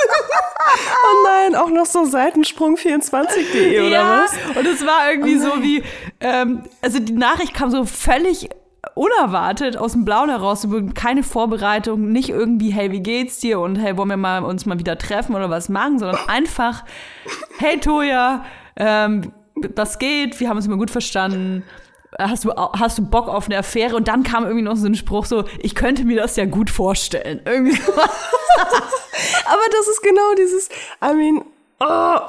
oh 1.04 1.26
nein, 1.26 1.56
auch 1.56 1.70
noch 1.70 1.86
so 1.86 2.04
Seitensprung24.de 2.04 3.80
oder 3.80 3.90
ja, 3.90 4.24
was? 4.24 4.58
und 4.58 4.68
es 4.68 4.86
war 4.86 5.10
irgendwie 5.12 5.38
so 5.38 5.64
wie, 5.64 5.82
ähm, 6.20 6.64
also 6.82 7.00
die 7.00 7.14
Nachricht 7.14 7.54
kam 7.54 7.72
so 7.72 7.86
völlig 7.86 8.50
unerwartet 8.96 9.78
aus 9.78 9.94
dem 9.94 10.06
Blauen 10.06 10.30
heraus, 10.30 10.68
keine 10.94 11.24
Vorbereitung, 11.24 12.12
nicht 12.12 12.30
irgendwie, 12.30 12.72
hey, 12.72 12.92
wie 12.92 13.02
geht's 13.02 13.40
dir 13.40 13.60
und 13.60 13.78
hey, 13.78 13.98
wollen 13.98 14.10
wir 14.10 14.18
mal 14.18 14.44
uns 14.44 14.66
mal 14.66 14.80
wieder 14.80 14.98
treffen 14.98 15.36
oder 15.36 15.50
was 15.50 15.70
machen, 15.70 16.00
sondern 16.00 16.20
einfach, 16.28 16.84
hey 17.60 17.80
Toja, 17.80 18.46
ähm, 18.76 19.32
das 19.76 20.00
geht, 20.00 20.40
wir 20.40 20.50
haben 20.50 20.58
uns 20.58 20.66
immer 20.66 20.78
gut 20.78 20.92
verstanden. 20.92 21.64
Hast 22.18 22.44
du, 22.44 22.52
hast 22.56 22.98
du 22.98 23.04
Bock 23.06 23.28
auf 23.28 23.46
eine 23.46 23.58
Affäre? 23.60 23.96
Und 23.96 24.08
dann 24.08 24.24
kam 24.24 24.44
irgendwie 24.46 24.64
noch 24.64 24.76
so 24.76 24.88
ein 24.88 24.96
Spruch 24.96 25.26
so, 25.26 25.44
ich 25.60 25.76
könnte 25.76 26.04
mir 26.06 26.18
das 26.20 26.36
ja 26.38 26.46
gut 26.46 26.70
vorstellen. 26.72 27.42
Irgendwie 27.46 27.76
so. 27.76 27.92
Aber 27.94 29.62
das 29.72 29.88
ist 29.88 30.02
genau 30.02 30.34
dieses, 30.38 30.70
I 31.04 31.14
mean, 31.14 31.44
oh, 31.80 32.20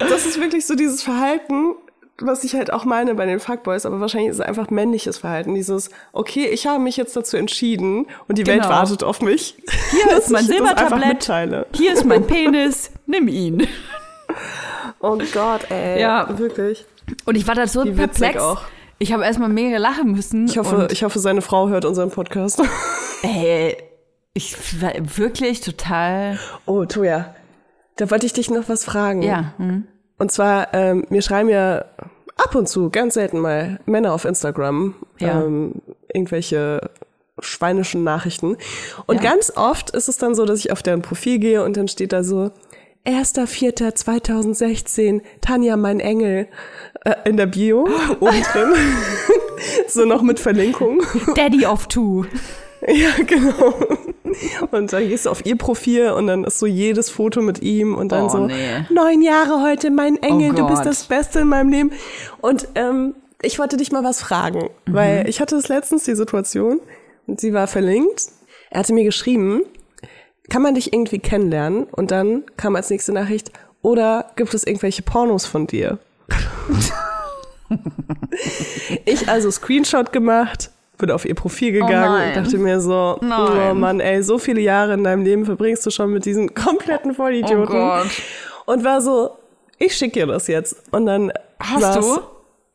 das 0.00 0.26
ist 0.26 0.40
wirklich 0.40 0.66
so 0.66 0.74
dieses 0.74 1.02
Verhalten, 1.02 1.74
was 2.18 2.44
ich 2.44 2.54
halt 2.54 2.72
auch 2.72 2.84
meine 2.84 3.14
bei 3.14 3.24
den 3.26 3.40
Fuckboys, 3.40 3.86
aber 3.86 4.00
wahrscheinlich 4.00 4.30
ist 4.30 4.36
es 4.36 4.40
einfach 4.44 4.68
männliches 4.70 5.18
Verhalten. 5.18 5.54
Dieses, 5.54 5.90
okay, 6.12 6.46
ich 6.46 6.66
habe 6.66 6.78
mich 6.78 6.96
jetzt 6.96 7.16
dazu 7.16 7.36
entschieden 7.36 8.06
und 8.28 8.36
die 8.36 8.46
Welt 8.46 8.62
Genau. 8.62 8.74
wartet 8.74 9.02
auf 9.04 9.22
mich. 9.22 9.56
Hier 9.90 10.16
ist 10.18 10.30
mein 10.30 10.44
Silbertablett. 10.44 11.30
Hier 11.74 11.92
ist 11.92 12.04
mein 12.04 12.26
Penis, 12.26 12.90
nimm 13.06 13.28
ihn. 13.28 13.66
Oh 15.00 15.18
Gott, 15.32 15.70
ey. 15.70 16.00
Ja. 16.00 16.26
Wirklich. 16.38 16.84
Und 17.24 17.36
ich 17.36 17.46
war 17.48 17.54
da 17.54 17.66
so 17.66 17.84
Wie 17.84 17.92
perplex. 17.92 18.40
auch. 18.40 18.62
Ich 19.02 19.12
habe 19.14 19.24
erstmal 19.24 19.48
mega 19.48 19.78
lachen 19.78 20.12
müssen. 20.12 20.46
Ich 20.46 20.58
hoffe, 20.58 20.88
ich 20.92 21.02
hoffe, 21.04 21.18
seine 21.18 21.40
Frau 21.40 21.68
hört 21.70 21.86
unseren 21.86 22.10
Podcast. 22.10 22.62
ey, 23.22 23.76
ich 24.34 24.82
war 24.82 24.92
wirklich 25.16 25.62
total. 25.62 26.38
Oh, 26.66 26.84
Toja. 26.84 27.34
Da 27.96 28.10
wollte 28.10 28.26
ich 28.26 28.34
dich 28.34 28.50
noch 28.50 28.68
was 28.68 28.84
fragen. 28.84 29.22
Ja. 29.22 29.54
Hm. 29.56 29.86
Und 30.18 30.30
zwar, 30.30 30.74
ähm, 30.74 31.06
mir 31.08 31.22
schreiben 31.22 31.48
ja 31.48 31.86
ab 32.36 32.54
und 32.54 32.68
zu, 32.68 32.90
ganz 32.90 33.14
selten 33.14 33.38
mal, 33.40 33.80
Männer 33.86 34.12
auf 34.12 34.26
Instagram 34.26 34.94
Ja. 35.18 35.42
ähm, 35.42 35.76
irgendwelche 36.12 36.90
schweinischen 37.40 38.04
Nachrichten. 38.04 38.58
Und 39.06 39.22
Ja. 39.22 39.30
ganz 39.30 39.50
oft 39.56 39.90
ist 39.90 40.08
es 40.10 40.18
dann 40.18 40.34
so, 40.34 40.44
dass 40.44 40.58
ich 40.58 40.72
auf 40.72 40.82
deren 40.82 41.00
Profil 41.00 41.38
gehe 41.38 41.64
und 41.64 41.74
dann 41.78 41.88
steht 41.88 42.12
da 42.12 42.22
so, 42.22 42.50
1.4.2016, 43.06 45.20
Tanja, 45.40 45.76
mein 45.76 46.00
Engel, 46.00 46.48
äh, 47.04 47.14
in 47.24 47.36
der 47.36 47.46
Bio, 47.46 47.88
oben 48.20 48.42
drin. 48.52 48.72
so 49.88 50.04
noch 50.04 50.22
mit 50.22 50.38
Verlinkung. 50.40 51.02
Daddy 51.34 51.66
of 51.66 51.86
Two. 51.88 52.24
Ja, 52.88 53.10
genau. 53.26 53.74
Und 54.70 54.90
dann 54.94 55.06
gehst 55.06 55.26
du 55.26 55.30
auf 55.30 55.44
ihr 55.44 55.58
Profil 55.58 56.12
und 56.12 56.28
dann 56.28 56.44
ist 56.44 56.58
so 56.58 56.64
jedes 56.64 57.10
Foto 57.10 57.42
mit 57.42 57.60
ihm 57.60 57.94
und 57.94 58.10
dann 58.10 58.24
Oh, 58.24 58.28
so, 58.30 58.46
nee. 58.46 58.86
neun 58.88 59.20
Jahre 59.20 59.60
heute, 59.62 59.90
mein 59.90 60.16
Engel, 60.22 60.52
Oh 60.52 60.54
du 60.54 60.66
bist 60.66 60.86
das 60.86 61.04
Beste 61.04 61.40
in 61.40 61.48
meinem 61.48 61.68
Leben. 61.68 61.92
Und 62.40 62.68
ähm, 62.76 63.14
ich 63.42 63.58
wollte 63.58 63.76
dich 63.76 63.92
mal 63.92 64.02
was 64.02 64.22
fragen, 64.22 64.70
Mhm. 64.86 64.94
weil 64.94 65.28
ich 65.28 65.42
hatte 65.42 65.56
das 65.56 65.68
letztens 65.68 66.04
die 66.04 66.14
Situation 66.14 66.80
und 67.26 67.38
sie 67.38 67.52
war 67.52 67.66
verlinkt. 67.66 68.28
Er 68.70 68.80
hatte 68.80 68.94
mir 68.94 69.04
geschrieben, 69.04 69.60
kann 70.50 70.60
man 70.60 70.74
dich 70.74 70.92
irgendwie 70.92 71.18
kennenlernen? 71.18 71.84
Und 71.84 72.10
dann 72.10 72.44
kam 72.58 72.76
als 72.76 72.90
nächste 72.90 73.12
Nachricht, 73.12 73.50
oder 73.80 74.32
gibt 74.36 74.52
es 74.52 74.64
irgendwelche 74.64 75.02
Pornos 75.02 75.46
von 75.46 75.66
dir? 75.66 75.98
ich 79.06 79.28
also 79.28 79.50
Screenshot 79.50 80.12
gemacht, 80.12 80.70
bin 80.98 81.10
auf 81.10 81.24
ihr 81.24 81.34
Profil 81.34 81.72
gegangen 81.72 82.22
Oh 82.22 82.28
und 82.28 82.36
dachte 82.36 82.58
mir 82.58 82.80
so, 82.80 83.18
oh 83.20 83.24
Nein. 83.24 83.80
Mann, 83.80 84.00
ey, 84.00 84.22
so 84.22 84.38
viele 84.38 84.60
Jahre 84.60 84.94
in 84.94 85.04
deinem 85.04 85.24
Leben 85.24 85.46
verbringst 85.46 85.86
du 85.86 85.90
schon 85.90 86.12
mit 86.12 86.26
diesen 86.26 86.54
kompletten 86.54 87.14
Vollidioten. 87.14 87.74
Oh. 87.74 88.02
Und 88.66 88.84
war 88.84 89.00
so, 89.00 89.30
ich 89.78 89.96
schicke 89.96 90.20
dir 90.20 90.26
das 90.26 90.46
jetzt. 90.46 90.76
Und 90.90 91.06
dann 91.06 91.32
Hast 91.58 91.96
du? 91.96 92.20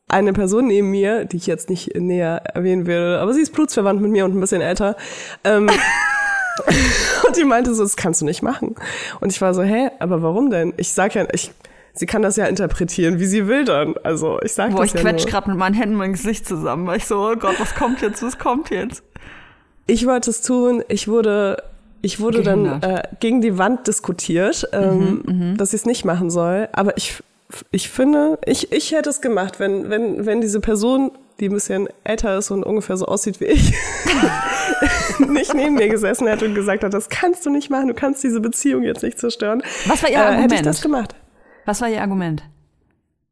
eine 0.08 0.34
Person 0.34 0.68
neben 0.68 0.90
mir, 0.90 1.26
die 1.26 1.38
ich 1.38 1.46
jetzt 1.46 1.70
nicht 1.70 1.96
näher 1.96 2.42
erwähnen 2.54 2.88
würde, 2.88 3.20
aber 3.20 3.34
sie 3.34 3.42
ist 3.42 3.54
blutsverwandt 3.54 4.02
mit 4.02 4.12
mir 4.12 4.26
und 4.26 4.36
ein 4.36 4.40
bisschen 4.40 4.62
älter. 4.62 4.96
Ähm, 5.44 5.70
und 7.28 7.38
die 7.38 7.44
meinte 7.44 7.74
so, 7.74 7.84
das 7.84 7.96
kannst 7.96 8.22
du 8.22 8.26
nicht 8.26 8.42
machen. 8.42 8.76
Und 9.20 9.32
ich 9.32 9.42
war 9.42 9.54
so, 9.54 9.64
hä, 9.64 9.90
aber 10.00 10.22
warum 10.22 10.50
denn? 10.50 10.74
Ich 10.78 10.94
sag 10.94 11.16
ja, 11.16 11.28
ich, 11.32 11.52
sie 11.94 12.06
kann 12.06 12.22
das 12.22 12.36
ja 12.36 12.46
interpretieren, 12.46 13.20
wie 13.20 13.26
sie 13.26 13.48
will 13.48 13.66
dann. 13.66 13.96
Also 14.04 14.40
ich 14.42 14.54
sag 14.54 14.72
Boah, 14.72 14.82
das 14.82 14.94
ich 14.94 14.94
ja 14.96 15.02
quetsch 15.02 15.26
gerade 15.26 15.50
mit 15.50 15.58
meinen 15.58 15.74
Händen 15.76 15.96
mein 15.96 16.14
Gesicht 16.14 16.48
zusammen, 16.48 16.88
weil 16.88 16.98
ich 16.98 17.06
so, 17.06 17.18
oh 17.18 17.36
Gott, 17.36 17.60
was 17.60 17.76
kommt 17.76 18.02
jetzt, 18.02 18.22
was 18.24 18.38
kommt 18.38 18.70
jetzt? 18.70 19.04
Ich 19.88 20.06
wollte 20.06 20.30
es 20.30 20.42
tun, 20.42 20.84
ich 20.88 21.08
wurde, 21.08 21.62
ich 22.02 22.20
wurde 22.20 22.42
dann 22.42 22.64
Gehindert. 22.64 22.92
Mhm, 22.92 22.98
äh, 22.98 23.04
gegen 23.20 23.42
die 23.42 23.58
Wand 23.58 23.88
diskutiert, 23.88 24.68
ähm, 24.72 25.56
dass 25.58 25.74
ich 25.74 25.82
es 25.82 25.86
nicht 25.86 26.06
machen 26.06 26.30
soll. 26.30 26.70
Aber 26.72 26.98
ich, 26.98 27.22
ich 27.72 27.90
finde, 27.90 28.40
ich, 28.46 28.72
ich 28.72 28.92
hätte 28.92 29.10
es 29.10 29.22
gemacht, 29.22 29.60
wenn, 29.60 29.90
wenn, 29.90 30.26
wenn 30.26 30.42
diese 30.42 30.60
Person, 30.60 31.12
die 31.40 31.50
ein 31.50 31.54
bisschen 31.54 31.88
älter 32.04 32.38
ist 32.38 32.52
und 32.52 32.64
ungefähr 32.64 32.98
so 32.98 33.06
aussieht 33.06 33.40
wie 33.40 33.46
ich, 33.46 33.74
nicht 35.28 35.54
neben 35.54 35.76
mir 35.76 35.90
gesessen 35.90 36.28
hätte 36.28 36.46
und 36.46 36.56
gesagt 36.56 36.84
hat, 36.84 36.94
das 36.94 37.10
kannst 37.10 37.46
du 37.46 37.50
nicht 37.50 37.70
machen, 37.70 37.88
du 37.88 37.94
kannst 37.94 38.24
diese 38.24 38.40
Beziehung 38.40 38.84
jetzt 38.84 39.04
nicht 39.04 39.20
zerstören. 39.20 39.64
Was 39.86 40.02
war 40.04 40.10
ihr 40.10 40.18
äh, 40.18 40.20
Hätte 40.20 40.32
ich 40.32 40.42
Argument? 40.44 40.66
das 40.66 40.82
gemacht. 40.82 41.16
Was 41.66 41.82
war 41.82 41.90
Ihr 41.90 42.02
Argument? 42.02 42.44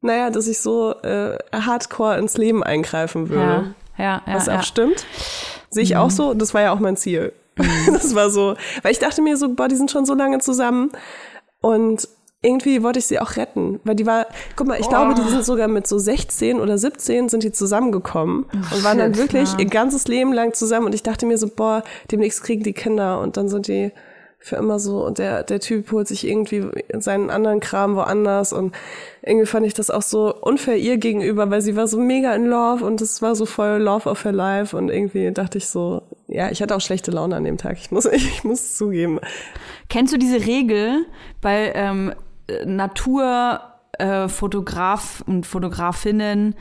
Naja, 0.01 0.29
dass 0.29 0.47
ich 0.47 0.59
so 0.59 0.95
äh, 1.01 1.37
hardcore 1.53 2.17
ins 2.17 2.35
Leben 2.35 2.63
eingreifen 2.63 3.29
würde. 3.29 3.75
Ja, 3.97 4.03
ja, 4.03 4.21
ja. 4.25 4.33
Was 4.33 4.47
ja. 4.47 4.53
Mhm. 4.53 4.59
auch 4.59 4.63
stimmt. 4.63 5.05
Sehe 5.69 5.83
ich 5.83 5.95
auch 5.95 6.09
so. 6.09 6.33
Das 6.33 6.53
war 6.53 6.61
ja 6.61 6.73
auch 6.73 6.79
mein 6.79 6.97
Ziel. 6.97 7.31
Das 7.85 8.15
war 8.15 8.31
so, 8.31 8.55
weil 8.81 8.91
ich 8.91 8.99
dachte 8.99 9.21
mir 9.21 9.37
so, 9.37 9.53
boah, 9.53 9.67
die 9.67 9.75
sind 9.75 9.91
schon 9.91 10.05
so 10.05 10.15
lange 10.15 10.39
zusammen 10.39 10.91
und 11.61 12.07
irgendwie 12.43 12.83
wollte 12.83 12.99
ich 12.99 13.05
sie 13.05 13.19
auch 13.19 13.37
retten, 13.37 13.79
weil 13.83 13.95
die 13.95 14.05
war, 14.05 14.27
guck 14.55 14.67
mal, 14.67 14.79
ich 14.79 14.89
glaube, 14.89 15.15
die 15.15 15.27
sind 15.27 15.45
sogar 15.45 15.67
mit 15.69 15.87
so 15.87 15.97
16 15.97 16.59
oder 16.59 16.77
17 16.77 17.29
sind 17.29 17.43
die 17.43 17.53
zusammengekommen 17.53 18.45
und 18.53 18.83
waren 18.83 18.97
dann 18.97 19.17
wirklich 19.17 19.53
ja. 19.53 19.59
ihr 19.59 19.65
ganzes 19.65 20.07
Leben 20.07 20.33
lang 20.33 20.53
zusammen 20.53 20.87
und 20.87 20.93
ich 20.93 21.03
dachte 21.03 21.25
mir 21.25 21.37
so, 21.37 21.47
boah, 21.47 21.83
demnächst 22.11 22.43
kriegen 22.43 22.61
die 22.61 22.73
Kinder 22.73 23.21
und 23.21 23.37
dann 23.37 23.47
sind 23.47 23.67
die 23.67 23.91
für 24.43 24.57
immer 24.57 24.77
so 24.77 25.05
und 25.05 25.19
der, 25.19 25.43
der 25.43 25.61
Typ 25.61 25.89
holt 25.93 26.09
sich 26.09 26.27
irgendwie 26.27 26.65
seinen 26.99 27.29
anderen 27.29 27.61
Kram 27.61 27.95
woanders 27.95 28.51
und 28.51 28.75
irgendwie 29.21 29.45
fand 29.45 29.65
ich 29.65 29.73
das 29.73 29.89
auch 29.89 30.01
so 30.01 30.35
unfair 30.35 30.75
ihr 30.75 30.97
gegenüber, 30.97 31.49
weil 31.49 31.61
sie 31.61 31.77
war 31.77 31.87
so 31.87 31.97
mega 31.97 32.35
in 32.35 32.47
Love 32.47 32.83
und 32.83 32.99
es 32.99 33.21
war 33.21 33.35
so 33.35 33.45
voll 33.45 33.77
Love 33.77 34.09
of 34.09 34.25
her 34.25 34.33
life 34.33 34.75
und 34.75 34.89
irgendwie 34.89 35.31
dachte 35.31 35.59
ich 35.59 35.67
so, 35.67 36.01
ja, 36.27 36.51
ich 36.51 36.61
hatte 36.61 36.75
auch 36.75 36.81
schlechte 36.81 37.09
Laune 37.09 37.37
an 37.37 37.45
dem 37.45 37.57
Tag, 37.57 37.77
ich 37.79 37.89
muss, 37.89 38.05
ich 38.11 38.43
muss 38.43 38.59
es 38.59 38.77
zugeben. 38.77 39.21
Kennst 39.87 40.13
du 40.13 40.17
diese 40.17 40.45
Regel 40.45 41.05
bei 41.39 41.71
ähm, 41.73 42.13
Natur 42.65 43.61
äh, 43.99 44.27
Fotograf 44.27 45.23
und 45.27 45.45
Fotografinnen, 45.45 46.55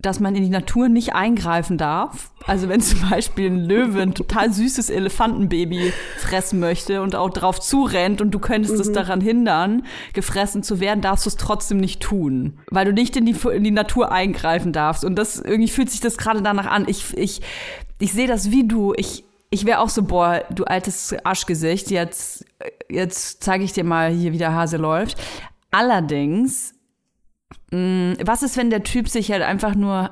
dass 0.00 0.18
man 0.18 0.34
in 0.34 0.42
die 0.42 0.48
Natur 0.48 0.88
nicht 0.88 1.14
eingreifen 1.14 1.78
darf. 1.78 2.32
Also 2.46 2.68
wenn 2.68 2.80
zum 2.80 3.08
Beispiel 3.08 3.50
ein 3.50 3.64
Löwe 3.64 4.02
ein 4.02 4.14
total 4.14 4.52
süßes 4.52 4.90
Elefantenbaby 4.90 5.92
fressen 6.18 6.58
möchte 6.58 7.00
und 7.02 7.14
auch 7.14 7.30
drauf 7.30 7.60
zurennt 7.60 8.20
und 8.20 8.32
du 8.32 8.40
könntest 8.40 8.80
es 8.80 8.90
daran 8.90 9.20
hindern, 9.20 9.84
gefressen 10.12 10.64
zu 10.64 10.80
werden, 10.80 11.02
darfst 11.02 11.24
du 11.24 11.28
es 11.28 11.36
trotzdem 11.36 11.78
nicht 11.78 12.00
tun, 12.00 12.58
weil 12.70 12.84
du 12.84 12.92
nicht 12.92 13.16
in 13.16 13.26
die, 13.26 13.36
in 13.54 13.62
die 13.62 13.70
Natur 13.70 14.10
eingreifen 14.10 14.72
darfst. 14.72 15.04
Und 15.04 15.14
das 15.14 15.38
irgendwie 15.38 15.70
fühlt 15.70 15.90
sich 15.90 16.00
das 16.00 16.18
gerade 16.18 16.42
danach 16.42 16.66
an. 16.66 16.86
Ich, 16.88 17.16
ich, 17.16 17.42
ich 18.00 18.12
sehe 18.12 18.26
das 18.26 18.50
wie 18.50 18.66
du. 18.66 18.92
Ich, 18.96 19.22
ich 19.50 19.66
wäre 19.66 19.78
auch 19.78 19.88
so, 19.88 20.02
boah, 20.02 20.42
du 20.50 20.64
altes 20.64 21.14
Arschgesicht, 21.24 21.90
jetzt, 21.90 22.44
jetzt 22.88 23.42
zeige 23.42 23.64
ich 23.64 23.72
dir 23.72 23.84
mal 23.84 24.10
hier, 24.10 24.32
wie 24.32 24.38
der 24.38 24.54
Hase 24.54 24.76
läuft. 24.76 25.16
Allerdings, 25.70 26.74
mh, 27.70 28.16
was 28.24 28.42
ist, 28.42 28.56
wenn 28.56 28.70
der 28.70 28.82
Typ 28.82 29.08
sich 29.08 29.30
halt 29.32 29.42
einfach 29.42 29.74
nur 29.74 30.10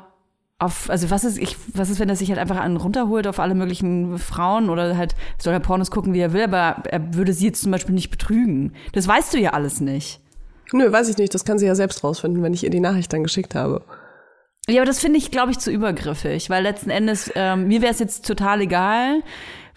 auf, 0.59 0.91
also 0.91 1.11
was 1.11 1.25
ist, 1.25 1.39
ich, 1.39 1.57
was 1.75 1.89
ist, 1.89 2.01
wenn 2.01 2.09
er 2.09 2.17
sich 2.17 2.29
halt 2.29 2.39
einfach 2.39 2.61
einen 2.61 2.77
runterholt 2.77 3.27
auf 3.27 3.41
alle 3.41 3.55
möglichen 3.55 4.19
Frauen 4.19 4.69
oder 4.69 4.97
halt 4.97 5.15
soll 5.39 5.55
er 5.55 5.61
Pornos 5.61 5.91
gucken, 5.91 6.13
wie 6.13 6.21
er 6.21 6.35
will, 6.35 6.43
aber 6.43 6.83
er 6.87 7.15
würde 7.15 7.33
sie 7.33 7.47
jetzt 7.47 7.63
zum 7.63 7.73
Beispiel 7.73 7.95
nicht 7.95 8.11
betrügen. 8.11 8.75
Das 8.93 9.09
weißt 9.09 9.33
du 9.33 9.39
ja 9.39 9.51
alles 9.51 9.81
nicht. 9.81 10.21
Nö, 10.73 10.93
weiß 10.93 11.09
ich 11.09 11.17
nicht, 11.17 11.35
das 11.35 11.45
kann 11.45 11.59
sie 11.59 11.67
ja 11.67 11.75
selbst 11.75 12.05
rausfinden, 12.05 12.43
wenn 12.43 12.55
ich 12.55 12.63
ihr 12.63 12.71
die 12.71 12.81
Nachricht 12.81 13.13
dann 13.13 13.23
geschickt 13.23 13.55
habe. 13.55 13.83
Ja, 14.69 14.83
aber 14.83 14.87
das 14.87 15.01
finde 15.01 15.19
ich, 15.19 15.31
glaube 15.31 15.51
ich, 15.51 15.59
zu 15.59 15.71
übergriffig, 15.71 16.51
weil 16.51 16.63
letzten 16.63 16.91
Endes, 16.91 17.33
ähm, 17.35 17.67
mir 17.67 17.81
wäre 17.81 17.93
es 17.93 17.99
jetzt 17.99 18.27
total 18.27 18.61
egal, 18.61 19.23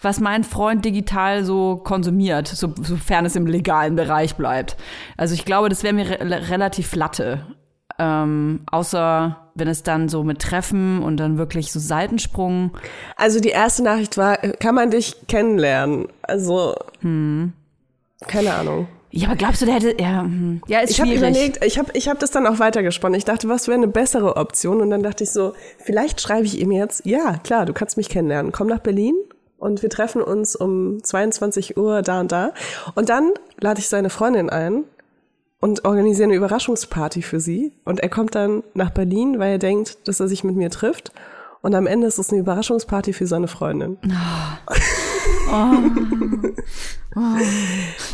was 0.04 0.20
mein 0.20 0.44
Freund 0.44 0.86
digital 0.86 1.44
so 1.44 1.78
konsumiert, 1.78 2.48
so, 2.48 2.74
sofern 2.82 3.26
es 3.26 3.36
im 3.36 3.48
legalen 3.48 3.96
Bereich 3.96 4.36
bleibt. 4.36 4.78
Also 5.18 5.34
ich 5.34 5.46
glaube, 5.46 5.70
das 5.70 5.84
wäre 5.84 5.94
mir 5.94 6.10
re 6.10 6.50
relativ 6.50 6.96
latte. 6.96 7.46
Ähm, 8.00 8.62
außer 8.72 9.52
wenn 9.56 9.68
es 9.68 9.84
dann 9.84 10.10
so 10.10 10.24
mit 10.24 10.42
Treffen 10.42 11.04
und 11.04 11.18
dann 11.18 11.38
wirklich 11.38 11.72
so 11.72 11.80
Seitensprung. 11.80 12.72
Also 13.16 13.40
die 13.40 13.50
erste 13.50 13.84
Nachricht 13.84 14.18
war, 14.18 14.38
kann 14.38 14.74
man 14.74 14.90
dich 14.90 15.28
kennenlernen? 15.28 16.08
Also, 16.24 16.76
keine 17.02 18.54
Ahnung. 18.56 18.88
Ja, 19.12 19.28
aber 19.28 19.38
glaubst 19.38 19.62
du, 19.62 19.68
der 19.68 19.76
hätte. 19.76 19.96
Ja, 20.02 20.24
hm. 20.24 20.62
ja 20.68 20.80
ist 20.80 20.90
Ich 20.90 21.00
habe 21.00 21.12
schwierig. 21.12 21.22
überlegt, 21.22 21.64
ich 21.64 21.78
habe 21.78 21.92
ich 21.94 22.10
hab 22.10 22.18
das 22.18 22.32
dann 22.32 22.48
auch 22.48 22.58
weitergesponnen. 22.58 23.16
Ich 23.16 23.26
dachte, 23.26 23.48
was 23.48 23.68
wäre 23.68 23.78
eine 23.78 23.88
bessere 23.88 24.38
Option? 24.38 24.82
Und 24.82 24.90
dann 24.90 25.04
dachte 25.04 25.24
ich 25.24 25.30
so, 25.30 25.54
vielleicht 25.78 26.20
schreibe 26.20 26.46
ich 26.48 26.60
ihm 26.60 26.72
jetzt, 26.72 27.06
ja, 27.06 27.38
klar, 27.44 27.68
du 27.68 27.74
kannst 27.74 27.96
mich 27.96 28.10
kennenlernen. 28.10 28.52
Komm 28.52 28.68
nach 28.68 28.80
Berlin 28.80 29.14
und 29.64 29.82
wir 29.82 29.90
treffen 29.90 30.22
uns 30.22 30.56
um 30.58 31.02
22 31.02 31.78
Uhr 31.78 32.02
da 32.02 32.20
und 32.20 32.32
da. 32.34 32.54
Und 32.96 33.08
dann 33.08 33.32
lade 33.60 33.80
ich 33.80 33.88
seine 33.88 34.10
Freundin 34.10 34.50
ein 34.50 34.84
und 35.62 35.86
organisiere 35.86 36.26
eine 36.26 36.36
Überraschungsparty 36.36 37.22
für 37.22 37.40
sie. 37.40 37.72
Und 37.86 38.02
er 38.02 38.10
kommt 38.10 38.36
dann 38.36 38.64
nach 38.74 38.90
Berlin, 38.90 39.40
weil 39.40 39.54
er 39.54 39.60
denkt, 39.60 40.06
dass 40.10 40.20
er 40.20 40.28
sich 40.28 40.44
mit 40.44 40.58
mir 40.58 40.70
trifft. 40.70 41.14
Und 41.62 41.76
am 41.76 41.88
Ende 41.88 42.08
ist 42.08 42.20
es 42.20 42.30
eine 42.30 42.42
Überraschungsparty 42.42 43.14
für 43.14 43.26
seine 43.26 43.48
Freundin. 43.48 43.98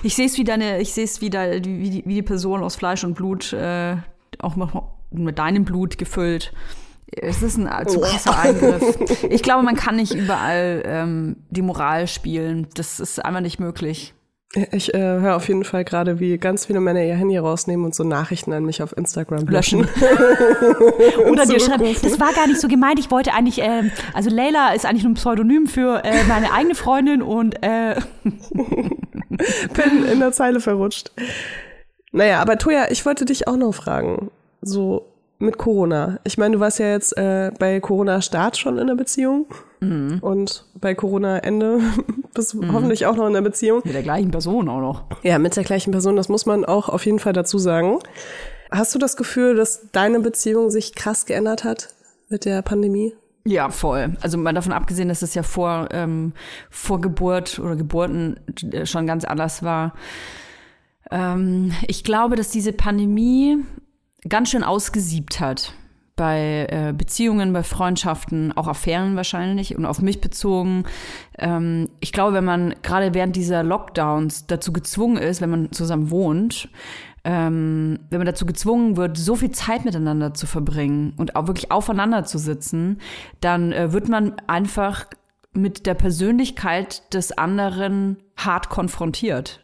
Ich 0.03 0.15
sehe 0.15 0.27
es 0.27 0.38
wie 0.38 0.43
deine, 0.43 0.81
ich 0.81 0.93
sehe 0.93 1.05
es 1.05 1.21
wie, 1.21 1.31
wie, 1.31 1.89
die, 1.89 2.03
wie 2.05 2.15
die 2.15 2.21
Person 2.21 2.62
aus 2.62 2.75
Fleisch 2.75 3.03
und 3.03 3.15
Blut, 3.15 3.53
äh, 3.53 3.95
auch 4.38 4.55
mit 5.09 5.39
deinem 5.39 5.65
Blut 5.65 5.97
gefüllt. 5.97 6.53
Es 7.12 7.41
ist 7.41 7.58
ein 7.58 7.88
zu 7.88 8.00
krasser 8.00 8.38
Eingriff. 8.38 8.98
Ich 9.30 9.41
glaube, 9.41 9.63
man 9.63 9.76
kann 9.76 9.95
nicht 9.95 10.13
überall 10.13 10.84
ähm, 10.86 11.38
die 11.50 11.62
Moral 11.62 12.08
spielen. 12.08 12.67
Das 12.76 13.00
ist 13.00 13.24
einfach 13.24 13.41
nicht 13.41 13.60
möglich. 13.60 14.13
Ich 14.72 14.95
äh, 14.95 14.98
höre 14.98 15.36
auf 15.36 15.48
jeden 15.48 15.63
Fall 15.63 15.84
gerade, 15.84 16.19
wie 16.19 16.39
ganz 16.39 16.65
viele 16.65 16.80
Männer 16.80 17.04
ihr 17.04 17.13
Handy 17.13 17.38
rausnehmen 17.38 17.86
und 17.86 17.93
so 17.93 18.04
Nachrichten 18.04 18.52
an 18.52 18.65
mich 18.65 18.82
auf 18.82 18.98
Instagram 18.98 19.45
löschen. 19.45 19.88
Oder 21.30 21.45
dir 21.45 21.60
schreiben, 21.60 21.95
das 22.02 22.19
war 22.19 22.34
gar 22.34 22.48
nicht 22.48 22.60
so 22.60 22.67
gemeint. 22.67 22.98
Ich 22.98 23.12
wollte 23.12 23.32
eigentlich, 23.34 23.60
ähm, 23.62 23.91
also 24.12 24.32
Leila 24.32 24.74
ist 24.74 24.88
eigentlich 24.88 25.04
nur 25.04 25.12
ein 25.12 25.15
Pseudonym 25.15 25.67
für 25.67 26.04
äh, 26.04 26.24
meine 26.24 26.52
eigene 26.52 26.74
Freundin 26.74 27.22
und 27.22 27.62
äh, 27.62 28.02
bin 28.24 30.06
in 30.12 30.19
der 30.19 30.32
Zeile 30.32 30.60
verrutscht. 30.60 31.12
Naja, 32.12 32.41
aber 32.41 32.58
Toja, 32.58 32.88
ich 32.89 33.06
wollte 33.06 33.26
dich 33.26 33.48
auch 33.48 33.56
noch 33.56 33.74
fragen. 33.74 34.32
So 34.62 35.06
mit 35.39 35.58
Corona. 35.58 36.19
Ich 36.25 36.38
meine, 36.38 36.56
du 36.56 36.60
warst 36.60 36.80
ja 36.80 36.88
jetzt 36.89 37.17
äh, 37.17 37.52
bei 37.58 37.80
Corona-Start 37.80 38.58
schon 38.58 38.78
in 38.78 38.88
der 38.88 38.95
Beziehung 38.95 39.47
und 39.82 40.65
bei 40.75 40.93
Corona-Ende 40.93 41.80
bist 42.34 42.54
du 42.54 42.73
hoffentlich 42.73 43.06
auch 43.06 43.15
noch 43.15 43.28
in 43.28 43.34
der 43.34 43.41
Beziehung. 43.41 43.82
mit 43.86 43.93
der 43.93 44.04
gleichen 44.04 44.32
Person 44.32 44.67
auch 44.67 44.82
noch. 44.82 45.06
Ja, 45.23 45.39
mit 45.39 45.56
der 45.56 45.63
gleichen 45.63 45.91
Person, 45.91 46.17
das 46.17 46.28
muss 46.28 46.45
man 46.45 46.65
auch 46.65 46.89
auf 46.89 47.06
jeden 47.06 47.19
Fall 47.19 47.32
dazu 47.34 47.58
sagen. 47.58 47.99
Hast 48.71 48.93
du 48.93 48.99
das 48.99 49.15
Gefühl, 49.15 49.56
dass 49.56 49.89
deine 49.91 50.19
Beziehung 50.19 50.69
sich 50.69 50.95
krass 50.95 51.25
geändert 51.25 51.63
hat 51.63 51.89
mit 52.28 52.43
der 52.43 52.62
Pandemie? 52.62 53.13
Ja, 53.45 53.69
voll. 53.69 54.17
Also 54.21 54.38
mal 54.38 54.54
davon 54.54 54.73
abgesehen, 54.73 55.08
dass 55.08 55.21
es 55.21 55.34
ja 55.34 55.43
vor, 55.43 55.88
ähm, 55.91 56.34
vor 56.69 56.99
Geburt 56.99 57.58
oder 57.58 57.78
Geburten 57.78 58.39
äh, 58.71 58.86
schon 58.86 59.08
ganz 59.08 59.23
anders 59.23 59.63
war. 59.63 59.93
Ähm, 61.10 61.71
ich 61.88 62.04
glaube, 62.04 62.36
dass 62.36 62.49
diese 62.49 62.73
Pandemie 62.73 63.58
ganz 64.27 64.49
schön 64.49 64.63
ausgesiebt 64.63 65.39
hat. 65.39 65.73
Bei 66.15 66.67
äh, 66.69 66.93
Beziehungen, 66.93 67.53
bei 67.53 67.63
Freundschaften, 67.63 68.51
auch 68.51 68.67
Affären 68.67 69.15
wahrscheinlich 69.15 69.77
und 69.77 69.86
auf 69.86 70.01
mich 70.01 70.19
bezogen. 70.19 70.84
Ähm, 71.38 71.88
ich 72.01 72.12
glaube, 72.12 72.34
wenn 72.34 72.43
man 72.43 72.75
gerade 72.84 73.13
während 73.13 73.38
dieser 73.38 73.63
Lockdowns 73.63 74.45
dazu 74.45 74.73
gezwungen 74.73 75.15
ist, 75.15 75.39
wenn 75.39 75.49
man 75.49 75.71
zusammen 75.71 76.12
wohnt, 76.12 76.67
ähm, 77.23 77.99
wenn 78.10 78.19
man 78.19 78.25
dazu 78.25 78.45
gezwungen 78.45 78.97
wird, 78.97 79.17
so 79.17 79.36
viel 79.36 79.51
Zeit 79.51 79.86
miteinander 79.86 80.34
zu 80.34 80.45
verbringen 80.45 81.13
und 81.17 81.36
auch 81.36 81.47
wirklich 81.47 81.71
aufeinander 81.71 82.25
zu 82.25 82.38
sitzen, 82.38 82.99
dann 83.39 83.71
äh, 83.71 83.93
wird 83.93 84.10
man 84.10 84.34
einfach 84.47 85.05
mit 85.53 85.86
der 85.86 85.93
Persönlichkeit 85.93 87.13
des 87.13 87.38
anderen 87.38 88.17
hart 88.38 88.69
konfrontiert. 88.69 89.62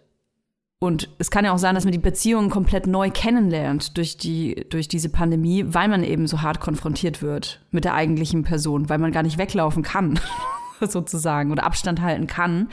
Und 0.86 1.10
es 1.17 1.32
kann 1.32 1.45
ja 1.45 1.52
auch 1.52 1.58
sein, 1.58 1.74
dass 1.74 1.84
man 1.84 1.93
die 1.93 1.98
Beziehung 1.98 2.52
komplett 2.52 2.86
neu 2.86 3.10
kennenlernt 3.10 3.98
durch, 3.98 4.17
die, 4.17 4.67
durch 4.69 4.88
diese 4.88 5.10
Pandemie, 5.10 5.65
weil 5.67 5.88
man 5.88 6.04
eben 6.04 6.28
so 6.28 6.43
hart 6.43 6.60
konfrontiert 6.60 7.24
wird 7.24 7.65
mit 7.71 7.86
der 7.86 7.95
eigentlichen 7.95 8.43
Person, 8.43 8.88
weil 8.88 9.00
man 9.00 9.12
gar 9.12 9.24
nicht 9.24 9.39
weglaufen 9.39 9.82
kann, 9.82 10.19
sozusagen, 10.80 11.52
oder 11.52 11.63
Abstand 11.63 12.02
halten 12.02 12.28
kann. 12.28 12.69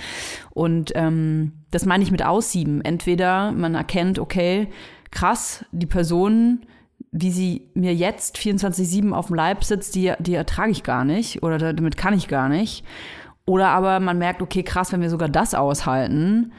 Und 0.51 0.93
ähm, 0.95 1.53
das 1.71 1.87
meine 1.87 2.05
ich 2.05 2.11
mit 2.11 2.23
Aussieben. 2.23 2.83
Entweder 2.85 3.51
man 3.53 3.75
erkennt, 3.75 4.19
okay, 4.19 4.69
krass, 5.11 5.65
die 5.73 5.87
Person, 5.87 6.67
wie 7.13 7.31
sie 7.31 7.71
mir 7.73 7.95
jetzt 7.95 8.37
24-7 8.37 9.13
auf 9.13 9.29
dem 9.29 9.37
Leib 9.37 9.65
sitzt, 9.65 9.95
die, 9.95 10.13
die 10.19 10.35
ertrage 10.35 10.71
ich 10.71 10.83
gar 10.83 11.07
nicht 11.07 11.43
oder 11.43 11.73
damit 11.73 11.97
kann 11.97 12.13
ich 12.13 12.29
gar 12.29 12.51
nicht. 12.51 12.85
Oder 13.47 13.69
aber 13.69 14.01
man 14.01 14.19
merkt, 14.19 14.43
okay, 14.43 14.63
krass, 14.63 14.93
wenn 14.93 15.01
wir 15.01 15.09
sogar 15.09 15.31
das 15.31 15.55
aushalten, 15.55 16.53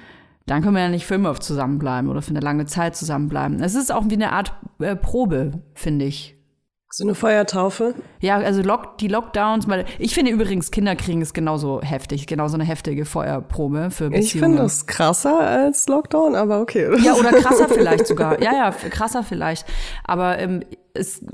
dann 0.46 0.62
können 0.62 0.76
wir 0.76 0.82
ja 0.84 0.90
nicht 0.90 1.06
für 1.06 1.16
immer 1.16 1.40
zusammenbleiben 1.40 2.10
oder 2.10 2.22
für 2.22 2.32
eine 2.32 2.42
lange 2.42 2.66
Zeit 2.66 2.96
zusammenbleiben. 2.96 3.62
Es 3.62 3.76
ist 3.76 3.92
auch 3.92 4.04
wie 4.08 4.16
eine 4.16 4.32
Art 4.32 4.54
äh, 4.80 4.96
Probe, 4.96 5.62
finde 5.74 6.06
ich. 6.06 6.38
So 6.96 7.04
eine 7.06 7.16
Feuertaufe? 7.16 7.96
Ja, 8.20 8.38
also 8.38 8.62
Lock, 8.62 9.00
die 9.00 9.08
Lockdowns, 9.08 9.68
weil 9.68 9.86
ich 9.98 10.14
finde 10.14 10.30
übrigens, 10.30 10.70
Kinderkriegen 10.70 11.24
ist 11.24 11.34
genauso 11.34 11.82
heftig, 11.82 12.28
genauso 12.28 12.54
eine 12.54 12.66
heftige 12.66 13.06
Feuerprobe 13.06 13.90
für 13.90 14.12
Beziehungen. 14.12 14.24
Ich 14.24 14.32
finde 14.34 14.58
das 14.60 14.86
krasser 14.86 15.40
als 15.40 15.88
Lockdown, 15.88 16.36
aber 16.36 16.62
okay. 16.62 16.96
Ja, 17.04 17.16
oder 17.16 17.32
krasser 17.32 17.68
vielleicht 17.74 18.06
sogar. 18.06 18.40
Ja, 18.44 18.54
ja, 18.54 18.70
krasser 18.70 19.24
vielleicht. 19.24 19.66
Aber 20.04 20.38
ähm, 20.38 20.64
es, 20.94 21.26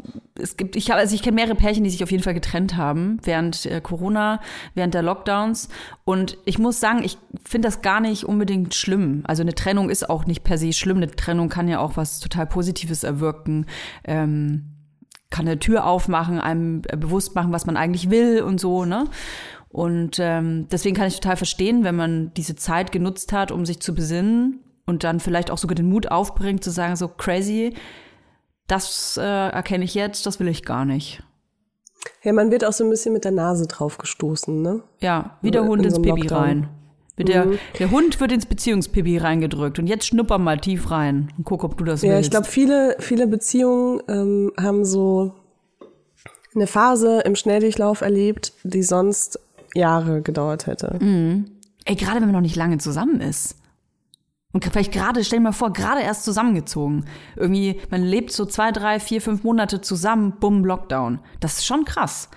es 0.41 0.57
gibt, 0.57 0.75
ich 0.75 0.89
habe, 0.91 0.99
also 0.99 1.15
ich 1.15 1.21
kenne 1.21 1.35
mehrere 1.35 1.55
Pärchen, 1.55 1.83
die 1.83 1.89
sich 1.89 2.03
auf 2.03 2.11
jeden 2.11 2.23
Fall 2.23 2.33
getrennt 2.33 2.77
haben 2.77 3.19
während 3.23 3.65
äh, 3.65 3.81
Corona, 3.81 4.41
während 4.73 4.93
der 4.93 5.01
Lockdowns. 5.01 5.69
Und 6.05 6.37
ich 6.45 6.59
muss 6.59 6.79
sagen, 6.79 7.03
ich 7.03 7.17
finde 7.43 7.67
das 7.67 7.81
gar 7.81 7.99
nicht 7.99 8.23
unbedingt 8.23 8.75
schlimm. 8.75 9.23
Also 9.25 9.41
eine 9.41 9.55
Trennung 9.55 9.89
ist 9.89 10.09
auch 10.09 10.25
nicht 10.25 10.43
per 10.43 10.57
se 10.57 10.73
schlimm. 10.73 10.97
Eine 10.97 11.11
Trennung 11.11 11.49
kann 11.49 11.67
ja 11.67 11.79
auch 11.79 11.97
was 11.97 12.19
total 12.19 12.47
Positives 12.47 13.03
erwirken. 13.03 13.65
Ähm, 14.03 14.75
kann 15.29 15.47
eine 15.47 15.59
Tür 15.59 15.85
aufmachen, 15.85 16.39
einem 16.39 16.81
bewusst 16.81 17.35
machen, 17.35 17.51
was 17.51 17.65
man 17.65 17.77
eigentlich 17.77 18.09
will 18.09 18.41
und 18.41 18.59
so, 18.59 18.85
ne? 18.85 19.05
Und 19.69 20.17
ähm, 20.19 20.67
deswegen 20.71 20.95
kann 20.95 21.07
ich 21.07 21.19
total 21.19 21.37
verstehen, 21.37 21.83
wenn 21.83 21.95
man 21.95 22.33
diese 22.33 22.55
Zeit 22.55 22.91
genutzt 22.91 23.31
hat, 23.31 23.51
um 23.51 23.67
sich 23.67 23.79
zu 23.79 23.93
besinnen 23.93 24.61
und 24.87 25.03
dann 25.03 25.19
vielleicht 25.19 25.51
auch 25.51 25.59
sogar 25.59 25.75
den 25.75 25.89
Mut 25.89 26.09
aufbringt, 26.09 26.63
zu 26.63 26.71
sagen, 26.71 26.95
so 26.95 27.07
crazy, 27.07 27.75
das 28.69 29.17
äh, 29.17 29.21
erkenne 29.23 29.83
ich 29.83 29.93
jetzt, 29.95 30.25
das 30.25 30.39
will 30.39 30.47
ich 30.47 30.63
gar 30.63 30.85
nicht. 30.85 31.21
Ja, 32.23 32.31
man 32.31 32.49
wird 32.51 32.63
auch 32.63 32.71
so 32.73 32.85
ein 32.85 32.89
bisschen 32.89 33.11
mit 33.13 33.25
der 33.25 33.31
Nase 33.31 33.67
drauf 33.67 33.97
gestoßen, 33.97 34.61
ne? 34.61 34.81
Ja, 35.01 35.37
wie 35.41 35.51
der 35.51 35.63
In 35.63 35.67
Hund 35.67 35.81
so 35.81 35.87
ins 35.87 35.95
einem 35.95 36.03
Baby 36.03 36.21
Lockdown. 36.21 36.37
rein. 36.39 36.69
Mit 37.17 37.27
der, 37.27 37.47
der 37.77 37.91
Hund 37.91 38.21
wird 38.21 38.31
ins 38.31 38.45
Beziehungspipi 38.45 39.17
reingedrückt 39.17 39.77
und 39.77 39.87
jetzt 39.87 40.05
schnupper 40.07 40.37
mal 40.37 40.57
tief 40.57 40.89
rein 40.89 41.33
und 41.37 41.43
guck, 41.43 41.65
ob 41.65 41.77
du 41.77 41.83
das 41.83 42.01
Ja, 42.01 42.11
willst. 42.11 42.27
ich 42.27 42.31
glaube, 42.31 42.47
viele, 42.47 42.95
viele 42.99 43.27
Beziehungen 43.27 44.01
ähm, 44.07 44.53
haben 44.57 44.85
so 44.85 45.33
eine 46.55 46.65
Phase 46.65 47.19
im 47.25 47.35
Schnelldurchlauf 47.35 47.99
erlebt, 47.99 48.53
die 48.63 48.83
sonst 48.83 49.37
Jahre 49.75 50.21
gedauert 50.21 50.65
hätte. 50.67 50.97
Ey, 51.83 51.95
gerade 51.95 52.15
wenn 52.21 52.27
man 52.27 52.31
noch 52.31 52.41
nicht 52.41 52.55
lange 52.55 52.77
zusammen 52.77 53.19
ist. 53.19 53.55
Und 54.51 54.65
vielleicht 54.65 54.91
gerade, 54.91 55.23
stell 55.23 55.37
dir 55.37 55.43
mal 55.43 55.51
vor, 55.51 55.73
gerade 55.73 56.01
erst 56.01 56.23
zusammengezogen. 56.23 57.05
Irgendwie, 57.35 57.79
man 57.91 58.01
lebt 58.01 58.31
so 58.31 58.45
zwei, 58.45 58.71
drei, 58.71 58.99
vier, 58.99 59.21
fünf 59.21 59.43
Monate 59.43 59.81
zusammen, 59.81 60.37
bumm, 60.39 60.65
Lockdown. 60.65 61.19
Das 61.39 61.59
ist 61.59 61.65
schon 61.67 61.85
krass. 61.85 62.29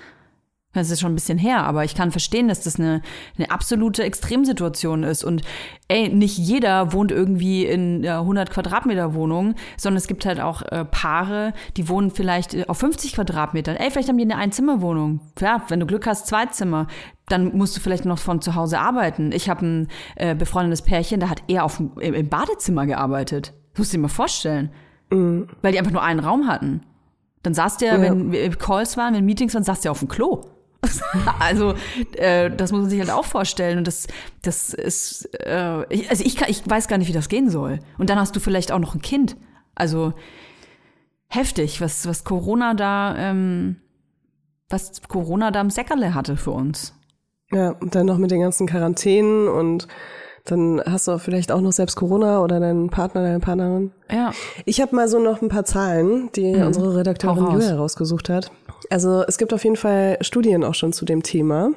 Das 0.74 0.90
ist 0.90 1.00
schon 1.00 1.12
ein 1.12 1.16
bisschen 1.16 1.36
her, 1.36 1.64
aber 1.64 1.84
ich 1.84 1.94
kann 1.94 2.10
verstehen, 2.12 2.48
dass 2.48 2.62
das 2.62 2.76
eine, 2.78 3.02
eine 3.36 3.50
absolute 3.50 4.04
Extremsituation 4.04 5.02
ist. 5.02 5.22
Und 5.22 5.42
ey, 5.88 6.08
nicht 6.08 6.38
jeder 6.38 6.94
wohnt 6.94 7.12
irgendwie 7.12 7.66
in 7.66 8.02
ja, 8.02 8.20
100 8.20 8.48
Quadratmeter 8.50 9.12
Wohnung, 9.12 9.54
sondern 9.76 9.98
es 9.98 10.06
gibt 10.06 10.24
halt 10.24 10.40
auch 10.40 10.62
äh, 10.62 10.86
Paare, 10.86 11.52
die 11.76 11.90
wohnen 11.90 12.10
vielleicht 12.10 12.54
äh, 12.54 12.64
auf 12.68 12.78
50 12.78 13.14
Quadratmetern. 13.14 13.76
Ey, 13.76 13.90
vielleicht 13.90 14.08
haben 14.08 14.16
die 14.16 14.24
eine 14.24 14.36
Einzimmerwohnung. 14.36 15.20
Ja, 15.40 15.62
wenn 15.68 15.80
du 15.80 15.86
Glück 15.86 16.06
hast, 16.06 16.26
zwei 16.26 16.46
Zimmer. 16.46 16.86
Dann 17.28 17.56
musst 17.56 17.76
du 17.76 17.80
vielleicht 17.80 18.06
noch 18.06 18.18
von 18.18 18.40
zu 18.40 18.54
Hause 18.54 18.78
arbeiten. 18.78 19.30
Ich 19.32 19.50
habe 19.50 19.66
ein 19.66 19.88
äh, 20.16 20.34
befreundetes 20.34 20.82
Pärchen, 20.82 21.20
da 21.20 21.28
hat 21.28 21.42
er 21.48 21.64
auf, 21.64 21.80
im, 21.80 21.92
im 22.00 22.28
Badezimmer 22.30 22.86
gearbeitet. 22.86 23.52
Das 23.72 23.78
musst 23.78 23.92
du 23.92 23.98
dir 23.98 24.02
mal 24.02 24.08
vorstellen. 24.08 24.70
Weil 25.10 25.72
die 25.72 25.78
einfach 25.78 25.92
nur 25.92 26.02
einen 26.02 26.20
Raum 26.20 26.48
hatten. 26.48 26.80
Dann 27.42 27.52
saß 27.52 27.76
der, 27.76 27.96
Ja. 27.96 28.02
wenn 28.02 28.32
äh, 28.32 28.48
Calls 28.50 28.96
waren, 28.96 29.14
wenn 29.14 29.26
Meetings 29.26 29.52
waren, 29.54 29.64
saß 29.64 29.80
der 29.82 29.90
auf 29.90 29.98
dem 29.98 30.08
Klo. 30.08 30.40
also 31.38 31.74
äh, 32.16 32.50
das 32.50 32.72
muss 32.72 32.82
man 32.82 32.90
sich 32.90 33.00
halt 33.00 33.10
auch 33.10 33.24
vorstellen 33.24 33.78
und 33.78 33.86
das 33.86 34.06
das 34.42 34.74
ist 34.74 35.28
äh, 35.46 35.84
ich, 35.92 36.10
also 36.10 36.24
ich 36.24 36.36
kann, 36.36 36.48
ich 36.50 36.68
weiß 36.68 36.88
gar 36.88 36.98
nicht 36.98 37.08
wie 37.08 37.12
das 37.12 37.28
gehen 37.28 37.48
soll 37.50 37.78
und 37.98 38.10
dann 38.10 38.18
hast 38.18 38.34
du 38.34 38.40
vielleicht 38.40 38.72
auch 38.72 38.78
noch 38.80 38.94
ein 38.94 39.02
Kind 39.02 39.36
also 39.74 40.12
heftig 41.28 41.80
was 41.80 42.06
was 42.06 42.24
Corona 42.24 42.74
da 42.74 43.16
ähm, 43.16 43.76
was 44.68 45.02
Corona 45.08 45.50
da 45.50 45.60
im 45.60 45.70
Säckerle 45.70 46.14
hatte 46.14 46.36
für 46.36 46.50
uns 46.50 46.94
Ja, 47.52 47.70
und 47.80 47.94
dann 47.94 48.06
noch 48.06 48.18
mit 48.18 48.30
den 48.30 48.40
ganzen 48.40 48.66
Quarantänen 48.66 49.48
und 49.48 49.86
dann 50.44 50.82
hast 50.84 51.06
du 51.06 51.18
vielleicht 51.18 51.52
auch 51.52 51.60
noch 51.60 51.70
selbst 51.70 51.94
Corona 51.94 52.40
oder 52.40 52.58
deinen 52.58 52.90
Partner, 52.90 53.22
deine 53.22 53.38
Partnerin. 53.38 53.92
ja 54.10 54.32
Ich 54.64 54.80
habe 54.80 54.96
mal 54.96 55.06
so 55.08 55.20
noch 55.20 55.40
ein 55.40 55.48
paar 55.48 55.64
Zahlen, 55.64 56.30
die 56.34 56.56
unsere 56.56 56.96
Redakteurin 56.96 57.36
Mhm. 57.44 57.46
Hau 57.46 57.52
raus. 57.52 57.62
Julia 57.62 57.76
rausgesucht 57.76 58.28
hat. 58.28 58.50
Also 58.92 59.24
es 59.26 59.38
gibt 59.38 59.52
auf 59.54 59.64
jeden 59.64 59.76
Fall 59.76 60.18
Studien 60.20 60.64
auch 60.64 60.74
schon 60.74 60.92
zu 60.92 61.04
dem 61.04 61.22
Thema. 61.22 61.72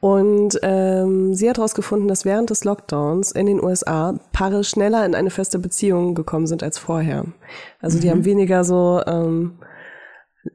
Und 0.00 0.58
ähm, 0.62 1.34
sie 1.34 1.48
hat 1.50 1.58
herausgefunden, 1.58 2.08
dass 2.08 2.24
während 2.24 2.48
des 2.48 2.64
Lockdowns 2.64 3.32
in 3.32 3.44
den 3.44 3.62
USA 3.62 4.18
Paare 4.32 4.64
schneller 4.64 5.04
in 5.04 5.14
eine 5.14 5.28
feste 5.28 5.58
Beziehung 5.58 6.14
gekommen 6.14 6.46
sind 6.46 6.62
als 6.62 6.78
vorher. 6.78 7.26
Also 7.82 7.98
Mhm. 7.98 8.00
die 8.00 8.10
haben 8.10 8.24
weniger 8.24 8.64
so 8.64 9.02
ähm, 9.06 9.58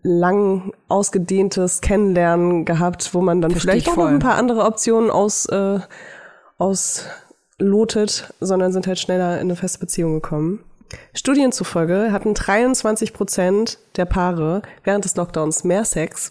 lang 0.02 0.74
ausgedehntes 0.88 1.82
Kennenlernen 1.82 2.66
gehabt, 2.66 3.14
wo 3.14 3.22
man 3.22 3.40
dann 3.42 3.52
Versteh 3.52 3.70
vielleicht 3.70 3.88
ich 3.88 3.94
auch 3.94 3.98
noch 3.98 4.08
ein 4.08 4.18
paar 4.18 4.36
andere 4.36 4.66
Optionen 4.66 5.12
aus, 5.12 5.46
äh, 5.46 5.80
auslotet, 6.58 8.34
sondern 8.40 8.72
sind 8.72 8.88
halt 8.88 8.98
schneller 8.98 9.36
in 9.36 9.42
eine 9.42 9.56
feste 9.56 9.78
Beziehung 9.78 10.16
gekommen. 10.16 10.64
Studien 11.14 11.52
zufolge 11.52 12.12
hatten 12.12 12.34
23 12.34 13.14
Prozent 13.14 13.80
der 13.96 14.06
Paare 14.06 14.62
während 14.84 15.06
des 15.06 15.16
Lockdowns 15.16 15.64
mehr 15.64 15.86
Sex. 15.86 16.30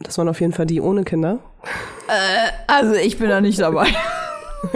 Das 0.00 0.16
waren 0.18 0.28
auf 0.28 0.40
jeden 0.40 0.52
Fall 0.52 0.66
die 0.66 0.80
ohne 0.80 1.04
Kinder. 1.04 1.38
also 2.66 2.94
ich 2.94 3.18
bin 3.18 3.28
da 3.28 3.40
nicht 3.40 3.60
dabei 3.60 3.86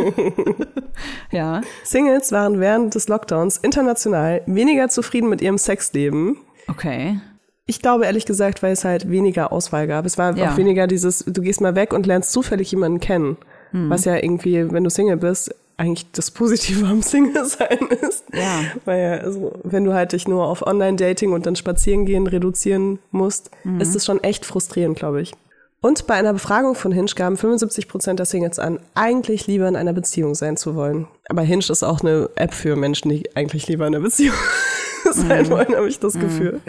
ja 1.31 1.62
Singles 1.83 2.33
waren 2.33 2.61
während 2.61 2.95
des 2.95 3.09
Lockdowns 3.09 3.57
international 3.59 4.43
weniger 4.47 4.89
zufrieden 4.89 5.29
mit 5.29 5.41
ihrem 5.43 5.59
Sexleben. 5.59 6.39
okay 6.68 7.20
Ich 7.66 7.81
glaube 7.81 8.05
ehrlich 8.05 8.27
gesagt, 8.27 8.62
weil 8.62 8.72
es 8.72 8.85
halt 8.85 9.11
weniger 9.11 9.51
Auswahl 9.53 9.87
gab. 9.87 10.05
Es 10.05 10.18
war 10.18 10.37
Ja. 10.37 10.53
auch 10.53 10.57
weniger 10.59 10.87
dieses, 10.87 11.25
du 11.27 11.41
gehst 11.43 11.61
mal 11.62 11.75
weg 11.75 11.93
und 11.93 12.07
lernst 12.07 12.33
zufällig 12.33 12.70
jemanden 12.70 13.01
kennen. 13.01 13.37
Hm. 13.70 13.89
Was 13.91 14.05
ja 14.05 14.16
irgendwie, 14.16 14.70
wenn 14.70 14.85
du 14.85 14.91
Single 14.91 15.16
bist, 15.16 15.55
eigentlich 15.77 16.11
das 16.12 16.31
Positive 16.31 16.87
am 16.87 17.03
Single 17.03 17.45
sein 17.47 17.89
ist. 18.09 18.25
Ja. 18.33 18.61
Weil 18.85 19.03
ja, 19.03 19.12
also, 19.18 19.53
wenn 19.64 19.85
du 19.85 19.93
halt 19.93 20.12
dich 20.12 20.29
nur 20.29 20.47
auf 20.47 20.66
Online-Dating 20.66 21.33
und 21.33 21.47
dann 21.47 21.57
spazieren 21.57 22.07
gehen 22.07 22.27
reduzieren 22.27 22.99
musst, 23.11 23.51
Mhm. 23.64 23.81
ist 23.81 23.95
es 23.97 24.05
schon 24.05 24.22
echt 24.22 24.45
frustrierend, 24.47 24.97
glaube 24.99 25.20
ich. 25.22 25.33
Und 25.81 26.07
bei 26.07 26.14
einer 26.14 26.33
Befragung 26.33 26.75
von 26.75 26.93
Hinge 26.93 27.11
gaben 27.14 27.37
75 27.37 27.89
Prozent 27.89 28.18
der 28.18 28.25
Singles 28.27 28.59
an, 28.59 28.81
eigentlich 28.95 29.47
lieber 29.47 29.68
in 29.68 29.77
einer 29.77 29.93
Beziehung 29.93 30.35
sein 30.35 30.57
zu 30.57 30.75
wollen. 30.77 31.07
Aber 31.29 31.43
Hinge 31.43 31.64
ist 31.68 31.83
auch 31.83 32.01
eine 32.01 32.31
App 32.37 32.55
für 32.55 32.75
Menschen, 32.75 33.11
die 33.11 33.37
eigentlich 33.37 33.68
lieber 33.68 33.87
in 33.87 33.95
einer 33.95 34.03
Beziehung 34.03 34.35
sein 35.12 35.51
wollen, 35.51 35.75
habe 35.77 35.89
ich 35.89 35.99
das 35.99 36.14
Gefühl. 36.14 36.61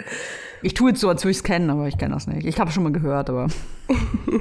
Ich 0.66 0.74
tue 0.74 0.90
jetzt 0.90 1.00
so 1.00 1.08
als 1.08 1.22
würde 1.22 1.30
ich 1.30 1.38
es 1.38 1.44
kennen 1.44 1.70
aber 1.70 1.88
ich 1.88 1.96
kenne 1.96 2.14
das 2.14 2.26
nicht 2.26 2.46
ich 2.46 2.58
habe 2.58 2.70
schon 2.70 2.82
mal 2.82 2.92
gehört 2.92 3.30
aber 3.30 3.48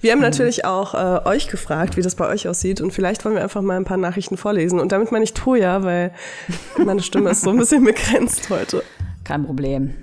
Wir 0.00 0.12
haben 0.12 0.20
natürlich 0.20 0.64
auch 0.64 0.94
äh, 0.94 1.26
euch 1.26 1.48
gefragt, 1.48 1.96
wie 1.96 2.02
das 2.02 2.14
bei 2.14 2.28
euch 2.28 2.46
aussieht. 2.46 2.80
Und 2.80 2.92
vielleicht 2.92 3.24
wollen 3.24 3.34
wir 3.34 3.42
einfach 3.42 3.62
mal 3.62 3.76
ein 3.76 3.84
paar 3.84 3.96
Nachrichten 3.96 4.36
vorlesen. 4.36 4.78
Und 4.78 4.92
damit 4.92 5.10
meine 5.10 5.24
ich 5.24 5.34
Toja, 5.34 5.82
weil 5.82 6.12
meine 6.76 7.02
Stimme 7.02 7.30
ist 7.30 7.42
so 7.42 7.50
ein 7.50 7.56
bisschen 7.56 7.82
begrenzt 7.84 8.48
heute. 8.50 8.84
Kein 9.24 9.44
Problem. 9.44 9.94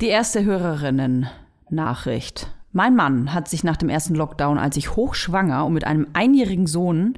Die 0.00 0.08
erste 0.08 0.44
Hörerinnen-Nachricht. 0.44 2.50
Mein 2.72 2.94
Mann 2.96 3.32
hat 3.32 3.48
sich 3.48 3.64
nach 3.64 3.76
dem 3.76 3.88
ersten 3.88 4.16
Lockdown, 4.16 4.58
als 4.58 4.76
ich 4.76 4.96
hochschwanger 4.96 5.64
und 5.64 5.74
mit 5.74 5.84
einem 5.84 6.08
einjährigen 6.12 6.66
Sohn 6.66 7.14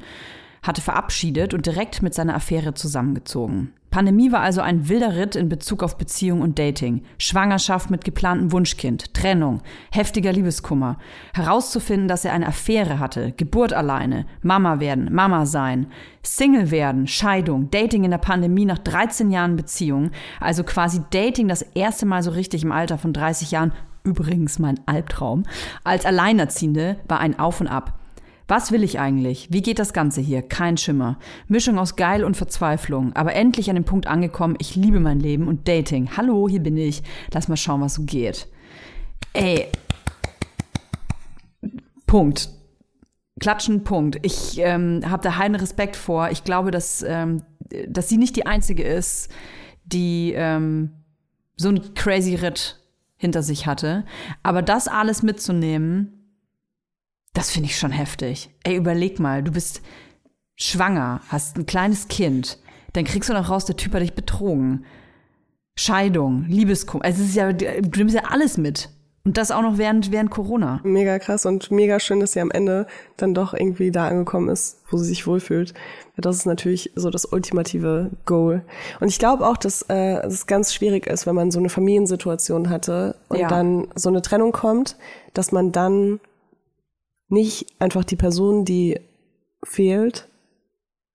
hatte 0.67 0.83
verabschiedet 0.83 1.55
und 1.55 1.67
direkt 1.67 2.03
mit 2.03 2.15
seiner 2.15 2.35
Affäre 2.35 2.75
zusammengezogen. 2.75 3.73
Pandemie 3.97 4.31
war 4.31 4.41
also 4.41 4.61
ein 4.61 4.91
wilder 4.91 5.17
Ritt 5.17 5.37
in 5.37 5.49
Bezug 5.49 5.83
auf 5.83 5.97
Beziehung 5.97 6.43
und 6.43 6.59
Dating. 6.59 7.03
Schwangerschaft 7.17 7.89
mit 7.89 8.05
geplantem 8.05 8.53
Wunschkind, 8.53 9.15
Trennung, 9.15 9.63
heftiger 9.91 10.33
Liebeskummer. 10.33 10.99
Herauszufinden, 11.33 12.07
dass 12.07 12.27
er 12.27 12.35
eine 12.35 12.47
Affäre 12.47 12.99
hatte, 12.99 13.33
Geburt 13.39 13.73
alleine, 13.73 14.27
Mama 14.43 14.81
werden, 14.81 15.15
Mama 15.15 15.47
sein, 15.47 15.87
Single 16.23 16.71
werden, 16.71 17.07
Scheidung, 17.07 17.71
Dating 17.71 18.05
in 18.05 18.11
der 18.11 18.19
Pandemie 18.19 18.67
nach 18.67 18.81
13 18.81 19.31
Jahren 19.31 19.57
Beziehung. 19.57 20.11
Also 20.41 20.63
quasi 20.63 21.01
Dating 21.11 21.49
das 21.49 21.63
erste 21.63 22.05
Mal 22.05 22.23
so 22.23 22.33
richtig 22.33 22.65
im 22.65 22.73
Alter 22.73 22.99
von 22.99 23.15
30 23.15 23.51
Jahren. 23.51 23.73
Übrigens 24.05 24.59
mein 24.59 24.79
Albtraum. 24.85 25.45
Als 25.85 26.05
Alleinerziehende 26.05 26.97
war 27.09 27.21
ein 27.21 27.39
Auf 27.39 27.63
und 27.63 27.69
Ab. 27.69 27.99
Was 28.49 28.71
will 28.71 28.85
ich 28.85 29.01
eigentlich? 29.01 29.49
Wie 29.51 29.61
geht 29.61 29.81
das 29.81 29.93
Ganze 29.93 30.21
hier? 30.21 30.41
Kein 30.41 30.77
Schimmer. 30.77 31.19
Mischung 31.49 31.79
aus 31.79 31.97
geil 31.97 32.23
und 32.23 32.37
Verzweiflung. 32.37 33.13
Aber 33.15 33.35
endlich 33.35 33.69
an 33.71 33.75
dem 33.75 33.85
Punkt 33.85 34.07
angekommen, 34.07 34.55
ich 34.61 34.77
liebe 34.77 35.01
mein 35.01 35.19
Leben 35.19 35.49
und 35.49 35.67
Dating. 35.67 36.17
Hallo, 36.17 36.49
hier 36.49 36.61
bin 36.61 36.77
ich. 36.77 37.03
Lass 37.33 37.49
mal 37.49 37.57
schauen, 37.57 37.81
was 37.81 37.95
so 37.95 38.03
geht. 38.05 38.47
Ey. 39.33 39.67
Punkt. 42.07 42.51
Klatschen, 43.41 43.83
Punkt. 43.83 44.19
Ich 44.23 44.59
ähm, 44.59 45.03
habe 45.05 45.23
da 45.23 45.37
heiden 45.37 45.57
Respekt 45.57 45.97
vor. 45.97 46.31
Ich 46.31 46.45
glaube, 46.45 46.71
dass, 46.71 47.03
ähm, 47.03 47.43
dass 47.89 48.09
sie 48.09 48.17
nicht 48.17 48.37
die 48.37 48.47
Einzige 48.47 48.85
ist, 48.85 49.29
die 49.85 50.33
ähm, 50.37 50.93
so 51.57 51.69
einen 51.69 51.95
crazy 51.95 52.37
Ritt 52.37 52.81
hinter 53.17 53.43
sich 53.43 53.67
hatte. 53.67 54.05
Aber 54.45 54.63
das 54.63 54.87
alles 54.87 55.25
mitzunehmen, 55.25 56.16
das 57.37 57.51
finde 57.51 57.69
ich 57.69 57.79
schon 57.79 57.91
heftig. 57.93 58.51
Ey, 58.65 58.77
überleg 58.77 59.21
mal, 59.21 59.43
du 59.43 59.53
bist 59.53 59.83
schwanger, 60.57 61.21
hast 61.29 61.57
ein 61.57 61.67
kleines 61.67 62.09
Kind, 62.09 62.59
dann 62.95 63.05
kriegst 63.05 63.29
du 63.29 63.35
noch 63.35 63.51
raus, 63.51 63.67
der 63.67 63.77
Typ 63.77 63.93
hat 63.95 64.01
dich 64.03 64.15
betrogen. 64.15 64.85
Scheidung, 65.79 66.47
Liebeskummer, 66.49 67.05
also 67.05 67.23
es 67.23 67.31
ist 67.31 67.37
ja, 67.37 67.53
du 67.53 67.99
nimmst 67.99 68.15
ja 68.15 68.23
alles 68.31 68.57
mit. 68.57 68.89
Und 69.25 69.37
das 69.39 69.51
auch 69.51 69.61
noch 69.61 69.77
während, 69.77 70.13
während 70.13 70.31
Corona. 70.31 70.81
Mega 70.85 71.19
krass 71.19 71.47
und 71.47 71.73
mega 71.73 71.99
schön, 71.99 72.21
dass 72.21 72.33
sie 72.33 72.41
am 72.41 72.53
Ende 72.53 72.87
dann 73.17 73.35
doch 73.35 73.55
irgendwie 73.55 73.91
da 73.91 74.07
angekommen 74.07 74.49
ist, 74.49 74.79
wo 74.89 74.97
sie 74.99 75.05
sich 75.07 75.27
wohlfühlt. 75.27 75.75
Das 76.17 76.37
ist 76.37 76.47
natürlich 76.47 76.93
so 76.95 77.11
das 77.11 77.25
ultimative 77.25 78.13
Goal. 78.25 78.63
Und 79.01 79.09
ich 79.09 79.19
glaube 79.19 79.45
auch, 79.45 79.57
dass 79.57 79.83
äh, 79.91 80.25
es 80.25 80.47
ganz 80.47 80.73
schwierig 80.73 81.09
ist, 81.09 81.27
wenn 81.27 81.35
man 81.35 81.51
so 81.51 81.59
eine 81.59 81.71
Familiensituation 81.71 82.71
hatte 82.71 83.17
und 83.29 83.41
Ja. 83.41 83.49
dann 83.49 83.89
so 83.97 84.09
eine 84.11 84.23
Trennung 84.23 84.53
kommt, 84.53 84.97
dass 85.35 85.51
man 85.51 85.73
dann 85.73 86.21
nicht 87.29 87.67
einfach 87.79 88.05
die 88.05 88.17
Person, 88.17 88.65
die 88.65 89.01
fehlt, 89.63 90.29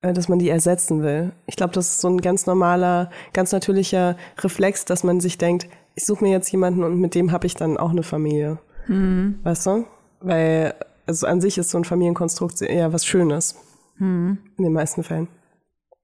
äh, 0.02 0.12
dass 0.12 0.28
man 0.28 0.38
die 0.38 0.48
ersetzen 0.48 1.02
will. 1.02 1.32
Ich 1.46 1.56
glaube, 1.56 1.72
das 1.72 1.88
ist 1.88 2.00
so 2.00 2.08
ein 2.08 2.20
ganz 2.20 2.46
normaler, 2.46 3.10
ganz 3.32 3.52
natürlicher 3.52 4.16
Reflex, 4.38 4.84
dass 4.84 5.04
man 5.04 5.20
sich 5.20 5.38
denkt, 5.38 5.68
ich 5.94 6.04
suche 6.04 6.24
mir 6.24 6.30
jetzt 6.30 6.50
jemanden 6.50 6.84
und 6.84 6.98
mit 6.98 7.14
dem 7.14 7.32
habe 7.32 7.46
ich 7.46 7.54
dann 7.54 7.76
auch 7.76 7.90
eine 7.90 8.02
Familie. 8.02 8.58
Mhm. 8.86 9.38
Weißt 9.42 9.66
du? 9.66 9.84
Weil, 10.20 10.74
also 11.06 11.26
an 11.26 11.40
sich 11.40 11.58
ist 11.58 11.70
so 11.70 11.78
ein 11.78 11.84
Familienkonstrukt 11.84 12.62
eher 12.62 12.92
was 12.92 13.04
Schönes. 13.04 13.56
Mhm. 13.98 14.38
In 14.56 14.64
den 14.64 14.72
meisten 14.72 15.02
Fällen. 15.02 15.28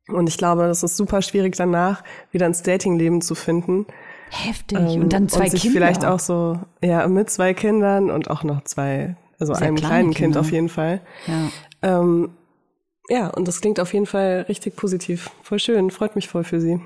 Und 0.09 0.29
ich 0.29 0.39
glaube, 0.39 0.67
das 0.67 0.83
ist 0.83 0.97
super 0.97 1.21
schwierig 1.21 1.57
danach, 1.57 2.03
wieder 2.31 2.47
ins 2.47 2.63
Datingleben 2.63 3.21
zu 3.21 3.35
finden. 3.35 3.87
Heftig. 4.31 4.79
Ähm, 4.79 5.03
und 5.03 5.13
dann 5.13 5.29
zwei 5.29 5.45
und 5.45 5.51
sich 5.51 5.63
Kinder. 5.63 5.79
vielleicht 5.79 6.05
auch 6.05 6.19
so, 6.19 6.59
ja, 6.83 7.07
mit 7.09 7.31
zwei 7.31 7.55
Kindern 7.55 8.11
und 8.11 8.31
auch 8.31 8.43
noch 8.43 8.65
zwei, 8.65 9.17
also 9.39 9.55
Sehr 9.55 9.69
einem 9.69 9.77
kleine 9.77 9.95
kleinen 9.95 10.15
Kind 10.15 10.37
auf 10.37 10.51
jeden 10.53 10.69
Fall. 10.69 11.01
Ja. 11.27 11.51
Ähm, 11.83 12.31
ja, 13.09 13.29
und 13.29 13.49
das 13.49 13.61
klingt 13.61 13.81
auf 13.81 13.95
jeden 13.95 14.07
Fall 14.07 14.45
richtig 14.49 14.77
positiv. 14.77 15.31
Voll 15.43 15.59
schön, 15.59 15.91
freut 15.91 16.15
mich 16.15 16.29
voll 16.29 16.45
für 16.45 16.61
sie. 16.61 16.81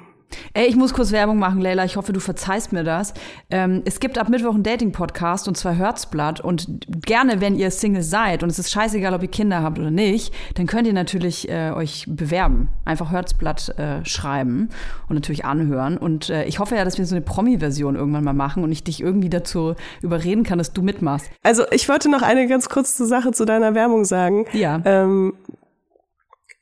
Ey, 0.55 0.67
ich 0.67 0.77
muss 0.77 0.93
kurz 0.93 1.13
Werbung 1.13 1.39
machen, 1.39 1.61
Leila. 1.61 1.85
Ich 1.85 1.97
hoffe, 1.97 2.13
du 2.13 2.21
verzeihst 2.21 2.73
mir 2.73 2.85
das. 2.85 3.15
Ähm, 3.51 3.83
es 3.85 4.01
gibt 4.01 4.19
ab 4.19 4.29
Mittwoch 4.29 4.55
einen 4.55 4.63
Dating-Podcast 4.63 5.49
und 5.49 5.57
zwar 5.57 5.75
Herzblatt. 5.75 6.41
Und 6.41 6.87
gerne, 7.05 7.41
wenn 7.41 7.57
ihr 7.57 7.71
Single 7.71 8.03
seid 8.03 8.43
und 8.43 8.51
es 8.51 8.59
ist 8.59 8.71
scheißegal, 8.71 9.15
ob 9.15 9.23
ihr 9.23 9.29
Kinder 9.29 9.63
habt 9.63 9.79
oder 9.79 9.91
nicht, 9.91 10.33
dann 10.55 10.67
könnt 10.67 10.87
ihr 10.87 10.93
natürlich 10.93 11.49
äh, 11.49 11.73
euch 11.73 12.07
bewerben. 12.09 12.69
Einfach 12.85 13.11
Herzblatt 13.11 13.77
äh, 13.79 14.05
schreiben 14.05 14.69
und 15.09 15.15
natürlich 15.15 15.45
anhören. 15.45 15.97
Und 15.97 16.31
äh, 16.31 16.45
ich 16.45 16.59
hoffe 16.59 16.77
ja, 16.77 16.85
dass 16.85 16.99
wir 16.99 17.07
so 17.07 17.15
eine 17.15 17.23
Promi-Version 17.23 17.97
irgendwann 17.97 18.25
mal 18.25 18.33
machen 18.33 18.65
und 18.65 18.73
ich 18.73 18.85
dich 18.85 19.01
irgendwie 19.01 19.31
dazu 19.31 19.75
überreden 20.01 20.45
kann, 20.45 20.59
dass 20.59 20.73
du 20.73 20.83
mitmachst. 20.83 21.31
Also 21.43 21.65
ich 21.71 21.89
wollte 21.89 22.11
noch 22.11 22.23
eine 22.23 22.47
ganz 22.47 22.69
kurze 22.69 23.07
Sache 23.07 23.33
zu 23.33 23.45
deiner 23.45 23.75
Werbung 23.75 24.05
sagen. 24.05 24.47
Ja. 24.53 24.81
Ähm, 24.85 25.35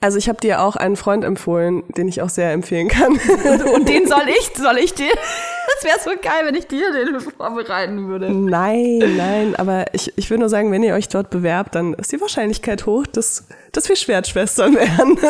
also 0.02 0.16
ich 0.16 0.28
habe 0.30 0.40
dir 0.40 0.62
auch 0.62 0.76
einen 0.76 0.96
Freund 0.96 1.24
empfohlen, 1.24 1.82
den 1.96 2.08
ich 2.08 2.22
auch 2.22 2.30
sehr 2.30 2.52
empfehlen 2.52 2.88
kann. 2.88 3.12
Und 3.74 3.88
den 3.88 4.06
soll 4.06 4.28
ich, 4.28 4.50
soll 4.56 4.78
ich 4.78 4.94
dir? 4.94 5.12
Das 5.12 5.84
wäre 5.84 5.98
so 6.02 6.10
geil, 6.20 6.46
wenn 6.46 6.54
ich 6.54 6.66
dir 6.66 6.90
den 6.92 7.20
vorbereiten 7.20 8.08
würde. 8.08 8.30
nein, 8.30 8.98
nein, 9.16 9.54
aber 9.56 9.92
ich, 9.92 10.12
ich 10.16 10.30
will 10.30 10.38
nur 10.38 10.48
sagen, 10.48 10.72
wenn 10.72 10.82
ihr 10.82 10.94
euch 10.94 11.08
dort 11.08 11.28
bewerbt, 11.30 11.74
dann 11.74 11.94
ist 11.94 12.12
die 12.12 12.20
Wahrscheinlichkeit 12.20 12.86
hoch, 12.86 13.06
dass, 13.06 13.46
dass 13.72 13.88
wir 13.88 13.96
Schwertschwestern 13.96 14.74
werden. 14.74 15.18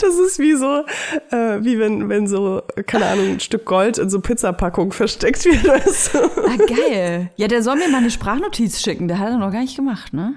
Das 0.00 0.14
ist 0.18 0.38
wie 0.38 0.54
so, 0.54 0.84
äh, 1.30 1.62
wie 1.64 1.78
wenn, 1.78 2.08
wenn 2.08 2.26
so, 2.26 2.62
keine 2.86 3.06
Ahnung, 3.06 3.26
ein 3.32 3.40
Stück 3.40 3.64
Gold 3.64 3.98
in 3.98 4.08
so 4.08 4.20
Pizzapackung 4.20 4.92
versteckt 4.92 5.44
wird. 5.44 5.64
Du? 5.64 6.18
Ah, 6.42 6.56
geil. 6.66 7.30
Ja, 7.36 7.48
der 7.48 7.62
soll 7.62 7.76
mir 7.76 7.88
mal 7.88 7.98
eine 7.98 8.10
Sprachnotiz 8.10 8.80
schicken. 8.80 9.08
Der 9.08 9.18
hat 9.18 9.28
er 9.28 9.38
noch 9.38 9.52
gar 9.52 9.60
nicht 9.60 9.76
gemacht, 9.76 10.12
ne? 10.12 10.34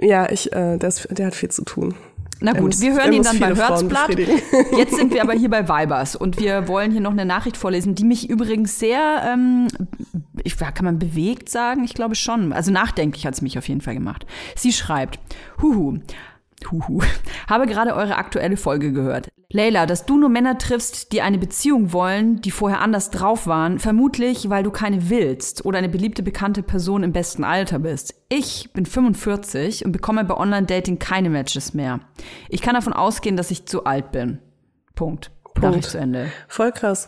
Ja, 0.00 0.30
ich, 0.30 0.52
äh, 0.52 0.76
der, 0.78 0.88
ist, 0.88 1.08
der 1.10 1.26
hat 1.26 1.34
viel 1.34 1.50
zu 1.50 1.64
tun. 1.64 1.94
Na 2.40 2.52
gut, 2.52 2.62
muss- 2.66 2.80
wir 2.82 2.92
hören 2.92 3.12
ihn 3.14 3.22
dann 3.22 3.38
bei 3.38 3.52
befriedigen. 3.52 4.38
Jetzt 4.76 4.94
sind 4.94 5.14
wir 5.14 5.22
aber 5.22 5.32
hier 5.32 5.48
bei 5.48 5.66
Vibers 5.66 6.16
und 6.16 6.38
wir 6.38 6.68
wollen 6.68 6.90
hier 6.92 7.00
noch 7.00 7.12
eine 7.12 7.24
Nachricht 7.24 7.56
vorlesen, 7.56 7.94
die 7.94 8.04
mich 8.04 8.28
übrigens 8.28 8.78
sehr, 8.78 9.22
ähm, 9.26 9.68
ich, 10.44 10.58
kann 10.58 10.84
man 10.84 10.98
bewegt 10.98 11.48
sagen? 11.48 11.82
Ich 11.84 11.94
glaube 11.94 12.14
schon. 12.14 12.52
Also 12.52 12.70
nachdenklich 12.72 13.24
hat 13.26 13.32
es 13.34 13.40
mich 13.40 13.56
auf 13.56 13.68
jeden 13.68 13.80
Fall 13.80 13.94
gemacht. 13.94 14.26
Sie 14.54 14.72
schreibt, 14.72 15.18
Huhu. 15.62 15.98
Huhu. 16.70 17.02
Habe 17.48 17.66
gerade 17.66 17.94
eure 17.94 18.16
aktuelle 18.16 18.56
Folge 18.56 18.92
gehört. 18.92 19.28
Leila, 19.50 19.86
dass 19.86 20.06
du 20.06 20.18
nur 20.18 20.28
Männer 20.28 20.58
triffst, 20.58 21.12
die 21.12 21.22
eine 21.22 21.38
Beziehung 21.38 21.92
wollen, 21.92 22.40
die 22.40 22.50
vorher 22.50 22.80
anders 22.80 23.10
drauf 23.10 23.46
waren, 23.46 23.78
vermutlich, 23.78 24.50
weil 24.50 24.64
du 24.64 24.70
keine 24.70 25.08
willst 25.08 25.64
oder 25.64 25.78
eine 25.78 25.88
beliebte 25.88 26.22
bekannte 26.22 26.62
Person 26.62 27.04
im 27.04 27.12
besten 27.12 27.44
Alter 27.44 27.78
bist. 27.78 28.14
Ich 28.28 28.72
bin 28.72 28.86
45 28.86 29.84
und 29.84 29.92
bekomme 29.92 30.24
bei 30.24 30.36
Online-Dating 30.36 30.98
keine 30.98 31.30
Matches 31.30 31.74
mehr. 31.74 32.00
Ich 32.48 32.60
kann 32.60 32.74
davon 32.74 32.92
ausgehen, 32.92 33.36
dass 33.36 33.52
ich 33.52 33.66
zu 33.66 33.84
alt 33.84 34.10
bin. 34.10 34.40
Punkt. 34.94 35.30
Nachricht 35.60 35.90
zu 35.90 35.98
Ende. 35.98 36.30
Voll 36.48 36.72
krass. 36.72 37.06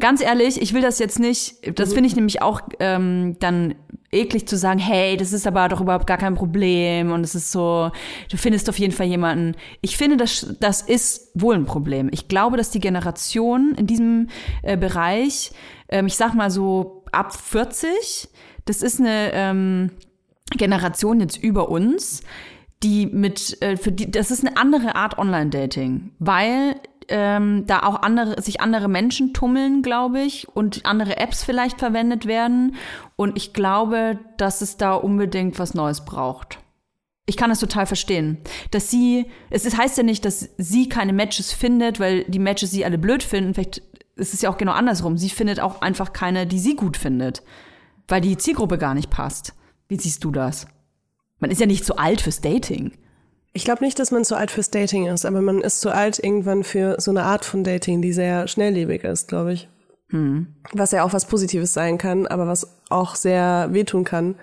Ganz 0.00 0.22
ehrlich, 0.22 0.60
ich 0.62 0.74
will 0.74 0.82
das 0.82 1.00
jetzt 1.00 1.18
nicht, 1.18 1.78
das 1.78 1.92
finde 1.92 2.08
ich 2.08 2.14
nämlich 2.14 2.40
auch 2.40 2.60
ähm, 2.78 3.36
dann 3.40 3.74
eklig 4.12 4.46
zu 4.46 4.56
sagen, 4.56 4.78
hey, 4.78 5.16
das 5.16 5.32
ist 5.32 5.46
aber 5.46 5.68
doch 5.68 5.80
überhaupt 5.80 6.06
gar 6.06 6.18
kein 6.18 6.34
Problem 6.34 7.10
und 7.10 7.24
es 7.24 7.34
ist 7.34 7.50
so, 7.50 7.90
du 8.30 8.36
findest 8.36 8.68
auf 8.68 8.78
jeden 8.78 8.92
Fall 8.92 9.06
jemanden. 9.06 9.56
Ich 9.80 9.96
finde, 9.96 10.16
das, 10.16 10.54
das 10.60 10.82
ist 10.82 11.32
wohl 11.34 11.56
ein 11.56 11.66
Problem. 11.66 12.08
Ich 12.12 12.28
glaube, 12.28 12.56
dass 12.56 12.70
die 12.70 12.80
Generation 12.80 13.74
in 13.74 13.86
diesem 13.86 14.28
äh, 14.62 14.76
Bereich, 14.76 15.50
ähm, 15.88 16.06
ich 16.06 16.16
sag 16.16 16.32
mal 16.34 16.50
so 16.50 17.04
ab 17.12 17.34
40, 17.34 18.28
das 18.64 18.82
ist 18.82 19.00
eine 19.00 19.32
ähm, 19.32 19.90
Generation 20.56 21.20
jetzt 21.20 21.36
über 21.36 21.68
uns, 21.68 22.22
die 22.82 23.06
mit, 23.06 23.60
äh, 23.62 23.76
für 23.76 23.92
die, 23.92 24.10
das 24.10 24.30
ist 24.30 24.46
eine 24.46 24.56
andere 24.56 24.94
Art 24.94 25.18
Online-Dating, 25.18 26.12
weil 26.18 26.76
ähm, 27.08 27.64
da 27.66 27.82
auch 27.82 28.02
andere, 28.02 28.40
sich 28.40 28.60
andere 28.60 28.88
Menschen 28.88 29.32
tummeln, 29.32 29.82
glaube 29.82 30.20
ich, 30.20 30.48
und 30.48 30.84
andere 30.84 31.16
Apps 31.16 31.42
vielleicht 31.42 31.78
verwendet 31.78 32.26
werden. 32.26 32.76
Und 33.16 33.36
ich 33.36 33.52
glaube, 33.52 34.18
dass 34.36 34.60
es 34.60 34.76
da 34.76 34.94
unbedingt 34.94 35.58
was 35.58 35.74
Neues 35.74 36.04
braucht. 36.04 36.58
Ich 37.26 37.36
kann 37.36 37.50
das 37.50 37.60
total 37.60 37.86
verstehen. 37.86 38.38
Dass 38.70 38.90
sie, 38.90 39.26
es 39.50 39.64
ist, 39.64 39.76
heißt 39.76 39.98
ja 39.98 40.02
nicht, 40.02 40.24
dass 40.24 40.50
sie 40.56 40.88
keine 40.88 41.12
Matches 41.12 41.52
findet, 41.52 42.00
weil 42.00 42.24
die 42.24 42.38
Matches 42.38 42.70
sie 42.70 42.84
alle 42.84 42.98
blöd 42.98 43.22
finden. 43.22 43.54
Vielleicht 43.54 43.82
ist 44.16 44.34
es 44.34 44.42
ja 44.42 44.50
auch 44.50 44.56
genau 44.56 44.72
andersrum. 44.72 45.18
Sie 45.18 45.30
findet 45.30 45.60
auch 45.60 45.82
einfach 45.82 46.12
keine, 46.12 46.46
die 46.46 46.58
sie 46.58 46.76
gut 46.76 46.96
findet. 46.96 47.42
Weil 48.06 48.20
die 48.20 48.36
Zielgruppe 48.36 48.78
gar 48.78 48.94
nicht 48.94 49.10
passt. 49.10 49.54
Wie 49.88 49.98
siehst 49.98 50.24
du 50.24 50.30
das? 50.30 50.66
Man 51.38 51.50
ist 51.50 51.60
ja 51.60 51.66
nicht 51.66 51.84
zu 51.84 51.96
alt 51.96 52.20
fürs 52.20 52.40
Dating. 52.40 52.92
Ich 53.58 53.64
glaube 53.64 53.82
nicht, 53.82 53.98
dass 53.98 54.12
man 54.12 54.24
zu 54.24 54.36
alt 54.36 54.52
fürs 54.52 54.70
Dating 54.70 55.06
ist, 55.06 55.26
aber 55.26 55.40
man 55.40 55.62
ist 55.62 55.80
zu 55.80 55.90
alt 55.90 56.22
irgendwann 56.22 56.62
für 56.62 56.94
so 57.00 57.10
eine 57.10 57.24
Art 57.24 57.44
von 57.44 57.64
Dating, 57.64 58.00
die 58.00 58.12
sehr 58.12 58.46
schnelllebig 58.46 59.02
ist, 59.02 59.26
glaube 59.26 59.52
ich. 59.52 59.68
Was 60.74 60.92
ja 60.92 61.02
auch 61.02 61.12
was 61.12 61.26
Positives 61.26 61.72
sein 61.72 61.98
kann, 61.98 62.28
aber 62.28 62.46
was 62.46 62.78
auch 62.88 63.16
sehr 63.16 63.70
wehtun 63.72 64.04
kann, 64.04 64.36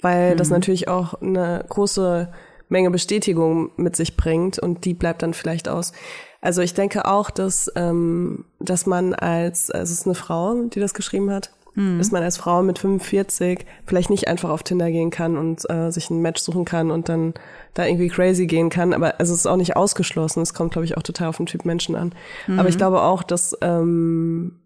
weil 0.00 0.36
das 0.36 0.48
natürlich 0.48 0.88
auch 0.88 1.20
eine 1.20 1.66
große 1.68 2.32
Menge 2.70 2.90
Bestätigung 2.90 3.72
mit 3.76 3.94
sich 3.94 4.16
bringt 4.16 4.58
und 4.58 4.86
die 4.86 4.94
bleibt 4.94 5.20
dann 5.20 5.34
vielleicht 5.34 5.68
aus. 5.68 5.92
Also 6.40 6.62
ich 6.62 6.72
denke 6.72 7.04
auch, 7.04 7.28
dass, 7.28 7.70
ähm, 7.76 8.46
dass 8.58 8.86
man 8.86 9.12
als, 9.12 9.70
also 9.70 9.92
es 9.92 9.98
ist 10.00 10.06
eine 10.06 10.14
Frau, 10.14 10.62
die 10.62 10.80
das 10.80 10.94
geschrieben 10.94 11.30
hat, 11.30 11.50
dass 11.98 12.10
man 12.10 12.22
als 12.22 12.38
Frau 12.38 12.62
mit 12.62 12.78
45 12.78 13.66
vielleicht 13.84 14.10
nicht 14.10 14.28
einfach 14.28 14.50
auf 14.50 14.62
Tinder 14.62 14.90
gehen 14.90 15.10
kann 15.10 15.36
und 15.36 15.68
äh, 15.68 15.90
sich 15.90 16.08
ein 16.10 16.22
Match 16.22 16.40
suchen 16.40 16.64
kann 16.64 16.90
und 16.90 17.08
dann 17.08 17.34
da 17.74 17.84
irgendwie 17.84 18.08
crazy 18.08 18.46
gehen 18.46 18.70
kann. 18.70 18.94
Aber 18.94 19.20
also 19.20 19.34
es 19.34 19.40
ist 19.40 19.46
auch 19.46 19.56
nicht 19.56 19.76
ausgeschlossen. 19.76 20.40
Es 20.42 20.54
kommt, 20.54 20.72
glaube 20.72 20.86
ich, 20.86 20.96
auch 20.96 21.02
total 21.02 21.28
auf 21.28 21.36
den 21.36 21.46
Typ 21.46 21.64
Menschen 21.64 21.94
an. 21.94 22.14
Aber 22.56 22.68
ich 22.68 22.78
glaube 22.78 23.02
auch, 23.02 23.22
dass 23.22 23.56
ähm, 23.60 24.60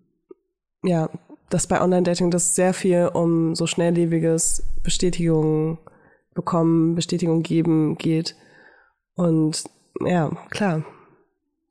ja, 0.82 1.10
dass 1.50 1.66
bei 1.66 1.80
Online-Dating 1.80 2.30
das 2.30 2.54
sehr 2.54 2.72
viel 2.72 3.10
um 3.12 3.54
so 3.54 3.66
schnelllebiges 3.66 4.64
Bestätigung 4.82 5.78
bekommen, 6.34 6.94
Bestätigung 6.94 7.42
geben 7.42 7.96
geht. 7.98 8.36
Und 9.14 9.64
ja, 10.00 10.30
klar. 10.50 10.84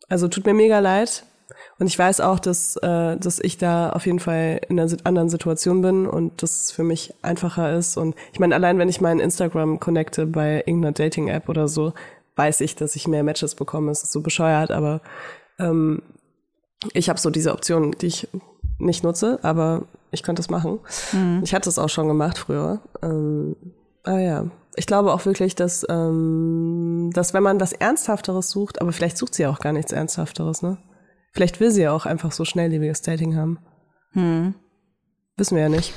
Also 0.09 0.27
tut 0.27 0.45
mir 0.45 0.53
mega 0.53 0.79
leid. 0.79 1.23
Und 1.79 1.87
ich 1.87 1.97
weiß 1.97 2.19
auch, 2.19 2.39
dass, 2.39 2.75
äh, 2.77 3.17
dass 3.17 3.39
ich 3.39 3.57
da 3.57 3.91
auf 3.91 4.05
jeden 4.05 4.19
Fall 4.19 4.59
in 4.67 4.79
einer 4.79 4.91
anderen 5.05 5.29
Situation 5.29 5.81
bin 5.81 6.05
und 6.05 6.43
das 6.43 6.71
für 6.71 6.83
mich 6.83 7.13
einfacher 7.21 7.73
ist. 7.73 7.95
Und 7.95 8.15
ich 8.33 8.39
meine, 8.39 8.53
allein 8.53 8.77
wenn 8.77 8.89
ich 8.89 8.99
mein 8.99 9.19
Instagram 9.19 9.79
connecte 9.79 10.25
bei 10.25 10.57
irgendeiner 10.65 10.91
Dating-App 10.91 11.47
oder 11.47 11.69
so, 11.69 11.93
weiß 12.35 12.61
ich, 12.61 12.75
dass 12.75 12.95
ich 12.97 13.07
mehr 13.07 13.23
Matches 13.23 13.55
bekomme. 13.55 13.91
Es 13.91 14.03
ist 14.03 14.11
so 14.11 14.21
bescheuert, 14.21 14.71
aber 14.71 15.01
ähm, 15.57 16.01
ich 16.93 17.09
habe 17.09 17.19
so 17.19 17.29
diese 17.29 17.53
Option, 17.53 17.91
die 17.91 18.07
ich 18.07 18.27
nicht 18.77 19.03
nutze, 19.03 19.39
aber 19.41 19.83
ich 20.11 20.23
könnte 20.23 20.41
es 20.41 20.49
machen. 20.49 20.79
Ich 21.43 21.53
hatte 21.53 21.69
es 21.69 21.79
auch 21.79 21.89
schon 21.89 22.07
gemacht 22.07 22.37
früher. 22.37 22.79
Ähm, 23.01 23.55
ah 24.03 24.19
ja. 24.19 24.45
Ich 24.75 24.85
glaube 24.85 25.13
auch 25.13 25.25
wirklich, 25.25 25.55
dass, 25.55 25.85
ähm, 25.89 27.09
dass 27.13 27.33
wenn 27.33 27.43
man 27.43 27.59
was 27.59 27.73
Ernsthafteres 27.73 28.49
sucht, 28.49 28.81
aber 28.81 28.91
vielleicht 28.91 29.17
sucht 29.17 29.33
sie 29.33 29.43
ja 29.43 29.49
auch 29.49 29.59
gar 29.59 29.73
nichts 29.73 29.91
Ernsthafteres, 29.91 30.61
ne? 30.61 30.77
Vielleicht 31.31 31.59
will 31.59 31.71
sie 31.71 31.83
ja 31.83 31.91
auch 31.91 32.05
einfach 32.05 32.31
so 32.31 32.45
schnelllebiges 32.45 33.01
Dating 33.01 33.35
haben. 33.35 33.59
Wissen 35.37 35.55
wir 35.55 35.63
ja 35.63 35.69
nicht. 35.69 35.93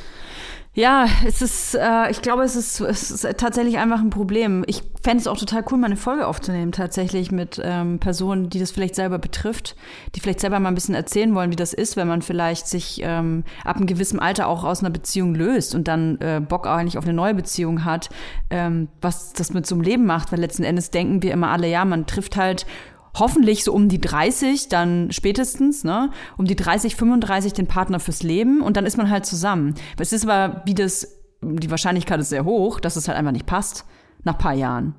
Ja, 0.74 1.06
es 1.26 1.42
ist, 1.42 1.74
äh, 1.74 2.10
ich 2.10 2.22
glaube, 2.22 2.44
es 2.44 2.56
ist, 2.56 2.80
es 2.80 3.10
ist 3.10 3.26
tatsächlich 3.36 3.76
einfach 3.76 4.00
ein 4.00 4.08
Problem. 4.08 4.64
Ich 4.66 4.82
fände 5.02 5.18
es 5.18 5.26
auch 5.26 5.36
total 5.36 5.62
cool, 5.70 5.76
mal 5.76 5.86
eine 5.86 5.98
Folge 5.98 6.26
aufzunehmen, 6.26 6.72
tatsächlich 6.72 7.30
mit 7.30 7.60
ähm, 7.62 7.98
Personen, 7.98 8.48
die 8.48 8.58
das 8.58 8.70
vielleicht 8.70 8.94
selber 8.94 9.18
betrifft, 9.18 9.76
die 10.14 10.20
vielleicht 10.20 10.40
selber 10.40 10.58
mal 10.60 10.70
ein 10.70 10.74
bisschen 10.74 10.94
erzählen 10.94 11.34
wollen, 11.34 11.50
wie 11.50 11.56
das 11.56 11.74
ist, 11.74 11.98
wenn 11.98 12.08
man 12.08 12.22
vielleicht 12.22 12.68
sich 12.68 13.02
ähm, 13.04 13.44
ab 13.66 13.76
einem 13.76 13.86
gewissen 13.86 14.18
Alter 14.18 14.48
auch 14.48 14.64
aus 14.64 14.80
einer 14.80 14.88
Beziehung 14.88 15.34
löst 15.34 15.74
und 15.74 15.88
dann 15.88 16.18
äh, 16.22 16.40
Bock 16.40 16.66
eigentlich 16.66 16.96
auf 16.96 17.04
eine 17.04 17.12
neue 17.12 17.34
Beziehung 17.34 17.84
hat, 17.84 18.08
ähm, 18.48 18.88
was 19.02 19.34
das 19.34 19.52
mit 19.52 19.66
so 19.66 19.74
einem 19.74 19.84
Leben 19.84 20.06
macht, 20.06 20.32
weil 20.32 20.40
letzten 20.40 20.64
Endes 20.64 20.90
denken 20.90 21.22
wir 21.22 21.32
immer 21.32 21.50
alle, 21.50 21.68
ja, 21.68 21.84
man 21.84 22.06
trifft 22.06 22.36
halt 22.36 22.64
hoffentlich 23.14 23.64
so 23.64 23.72
um 23.72 23.88
die 23.88 24.00
30, 24.00 24.68
dann 24.68 25.10
spätestens, 25.12 25.84
ne, 25.84 26.10
um 26.36 26.46
die 26.46 26.56
30, 26.56 26.96
35 26.96 27.52
den 27.52 27.66
Partner 27.66 28.00
fürs 28.00 28.22
Leben 28.22 28.60
und 28.62 28.76
dann 28.76 28.86
ist 28.86 28.96
man 28.96 29.10
halt 29.10 29.26
zusammen. 29.26 29.74
Es 29.98 30.12
ist 30.12 30.28
aber, 30.28 30.62
wie 30.64 30.74
das, 30.74 31.20
die 31.42 31.70
Wahrscheinlichkeit 31.70 32.20
ist 32.20 32.30
sehr 32.30 32.44
hoch, 32.44 32.80
dass 32.80 32.96
es 32.96 33.08
halt 33.08 33.18
einfach 33.18 33.32
nicht 33.32 33.46
passt, 33.46 33.84
nach 34.24 34.38
paar 34.38 34.54
Jahren. 34.54 34.94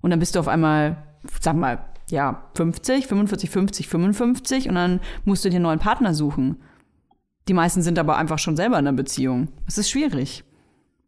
Und 0.00 0.10
dann 0.10 0.20
bist 0.20 0.36
du 0.36 0.40
auf 0.40 0.48
einmal, 0.48 1.04
sag 1.40 1.56
mal, 1.56 1.84
ja, 2.10 2.48
50, 2.54 3.06
45, 3.06 3.50
50, 3.50 3.88
55 3.88 4.68
und 4.68 4.76
dann 4.76 5.00
musst 5.24 5.44
du 5.44 5.50
dir 5.50 5.56
einen 5.56 5.64
neuen 5.64 5.78
Partner 5.78 6.14
suchen. 6.14 6.56
Die 7.48 7.54
meisten 7.54 7.82
sind 7.82 7.98
aber 7.98 8.16
einfach 8.16 8.38
schon 8.38 8.56
selber 8.56 8.78
in 8.78 8.86
einer 8.86 8.96
Beziehung. 8.96 9.48
Es 9.66 9.78
ist 9.78 9.90
schwierig. 9.90 10.44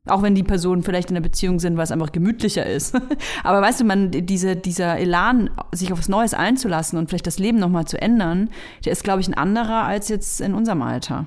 Auch 0.07 0.23
wenn 0.23 0.35
die 0.35 0.43
Personen 0.43 0.83
vielleicht 0.83 1.11
in 1.11 1.17
einer 1.17 1.23
Beziehung 1.23 1.61
sind, 1.61 1.77
weil 1.77 1.85
es 1.85 1.93
einfach 1.93 2.13
gemütlicher 2.13 2.65
ist. 2.65 2.95
Aber 3.45 3.61
weißt 3.61 3.81
du, 3.81 3.85
man, 3.85 4.11
diese, 4.11 4.57
dieser 4.57 4.99
Elan, 4.99 5.51
sich 5.73 5.93
auf 5.93 5.99
was 5.99 6.09
Neues 6.09 6.33
einzulassen 6.33 6.99
und 6.99 7.09
vielleicht 7.09 7.27
das 7.27 7.39
Leben 7.39 7.59
nochmal 7.59 7.85
zu 7.85 8.01
ändern, 8.01 8.49
der 8.85 8.93
ist, 8.93 9.05
glaube 9.05 9.21
ich, 9.21 9.29
ein 9.29 9.35
anderer 9.35 9.85
als 9.85 10.09
jetzt 10.09 10.41
in 10.41 10.55
unserem 10.55 10.81
Alter. 10.83 11.27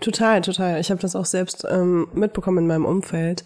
Total, 0.00 0.40
total. 0.40 0.80
Ich 0.80 0.90
habe 0.90 1.00
das 1.00 1.14
auch 1.14 1.26
selbst 1.26 1.66
ähm, 1.68 2.08
mitbekommen 2.14 2.58
in 2.58 2.66
meinem 2.66 2.86
Umfeld, 2.86 3.44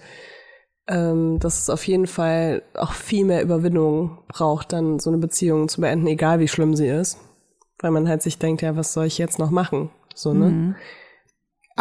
ähm, 0.86 1.38
dass 1.40 1.60
es 1.60 1.70
auf 1.70 1.86
jeden 1.86 2.06
Fall 2.06 2.62
auch 2.74 2.92
viel 2.92 3.24
mehr 3.24 3.42
Überwindung 3.42 4.18
braucht, 4.28 4.72
dann 4.72 5.00
so 5.00 5.10
eine 5.10 5.18
Beziehung 5.18 5.68
zu 5.68 5.80
beenden, 5.80 6.06
egal 6.06 6.38
wie 6.38 6.48
schlimm 6.48 6.76
sie 6.76 6.88
ist. 6.88 7.18
Weil 7.80 7.90
man 7.90 8.08
halt 8.08 8.22
sich 8.22 8.38
denkt, 8.38 8.62
ja, 8.62 8.76
was 8.76 8.92
soll 8.92 9.06
ich 9.06 9.18
jetzt 9.18 9.40
noch 9.40 9.50
machen? 9.50 9.90
So, 10.14 10.32
ne? 10.32 10.76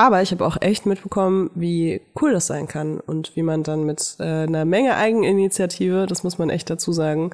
Aber 0.01 0.23
ich 0.23 0.31
habe 0.31 0.43
auch 0.47 0.57
echt 0.61 0.87
mitbekommen, 0.87 1.51
wie 1.53 2.01
cool 2.19 2.31
das 2.31 2.47
sein 2.47 2.67
kann 2.67 2.99
und 2.99 3.35
wie 3.35 3.43
man 3.43 3.61
dann 3.61 3.83
mit 3.83 4.15
äh, 4.19 4.23
einer 4.23 4.65
Menge 4.65 4.95
Eigeninitiative, 4.95 6.07
das 6.07 6.23
muss 6.23 6.39
man 6.39 6.49
echt 6.49 6.71
dazu 6.71 6.91
sagen, 6.91 7.29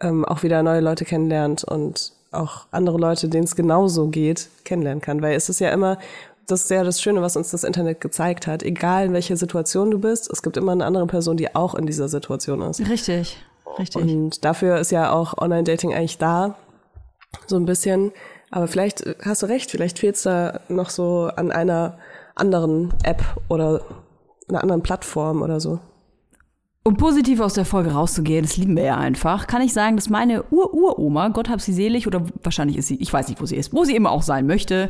ähm, 0.00 0.24
auch 0.24 0.44
wieder 0.44 0.62
neue 0.62 0.78
Leute 0.78 1.04
kennenlernt 1.04 1.64
und 1.64 2.12
auch 2.30 2.66
andere 2.70 2.98
Leute, 2.98 3.28
denen 3.28 3.42
es 3.42 3.56
genauso 3.56 4.10
geht, 4.10 4.48
kennenlernen 4.64 5.00
kann. 5.00 5.22
Weil 5.22 5.34
es 5.34 5.48
ist 5.48 5.58
ja 5.58 5.70
immer, 5.70 5.98
das 6.46 6.62
ist 6.62 6.70
ja 6.70 6.84
das 6.84 7.02
Schöne, 7.02 7.20
was 7.20 7.36
uns 7.36 7.50
das 7.50 7.64
Internet 7.64 8.00
gezeigt 8.00 8.46
hat. 8.46 8.62
Egal 8.62 9.06
in 9.06 9.12
welcher 9.12 9.36
Situation 9.36 9.90
du 9.90 9.98
bist, 9.98 10.30
es 10.30 10.40
gibt 10.40 10.56
immer 10.56 10.70
eine 10.70 10.84
andere 10.84 11.08
Person, 11.08 11.36
die 11.36 11.52
auch 11.56 11.74
in 11.74 11.84
dieser 11.84 12.06
Situation 12.06 12.62
ist. 12.62 12.78
Richtig, 12.88 13.38
richtig. 13.76 14.00
Und 14.00 14.44
dafür 14.44 14.78
ist 14.78 14.92
ja 14.92 15.10
auch 15.10 15.36
Online-Dating 15.36 15.92
eigentlich 15.92 16.18
da, 16.18 16.54
so 17.48 17.56
ein 17.56 17.66
bisschen. 17.66 18.12
Aber 18.54 18.68
vielleicht 18.68 19.00
äh, 19.00 19.16
hast 19.24 19.42
du 19.42 19.46
recht, 19.46 19.72
vielleicht 19.72 19.98
fehlt 19.98 20.14
es 20.14 20.22
da 20.22 20.60
noch 20.68 20.88
so 20.88 21.28
an 21.34 21.50
einer 21.50 21.98
anderen 22.36 22.94
App 23.02 23.24
oder 23.48 23.80
einer 24.48 24.62
anderen 24.62 24.82
Plattform 24.82 25.42
oder 25.42 25.58
so. 25.58 25.80
Um 26.84 26.96
positiv 26.96 27.40
aus 27.40 27.54
der 27.54 27.64
Folge 27.64 27.90
rauszugehen, 27.90 28.44
das 28.44 28.56
lieben 28.56 28.76
wir 28.76 28.84
ja 28.84 28.96
einfach, 28.96 29.48
kann 29.48 29.60
ich 29.60 29.72
sagen, 29.72 29.96
dass 29.96 30.08
meine 30.08 30.44
Ur-Uroma, 30.52 31.30
Gott 31.30 31.48
hab 31.48 31.60
sie 31.60 31.72
selig, 31.72 32.06
oder 32.06 32.24
wahrscheinlich 32.44 32.76
ist 32.76 32.86
sie, 32.86 32.96
ich 32.96 33.12
weiß 33.12 33.28
nicht, 33.28 33.40
wo 33.40 33.46
sie 33.46 33.56
ist, 33.56 33.72
wo 33.72 33.82
sie 33.82 33.96
immer 33.96 34.12
auch 34.12 34.22
sein 34.22 34.46
möchte, 34.46 34.88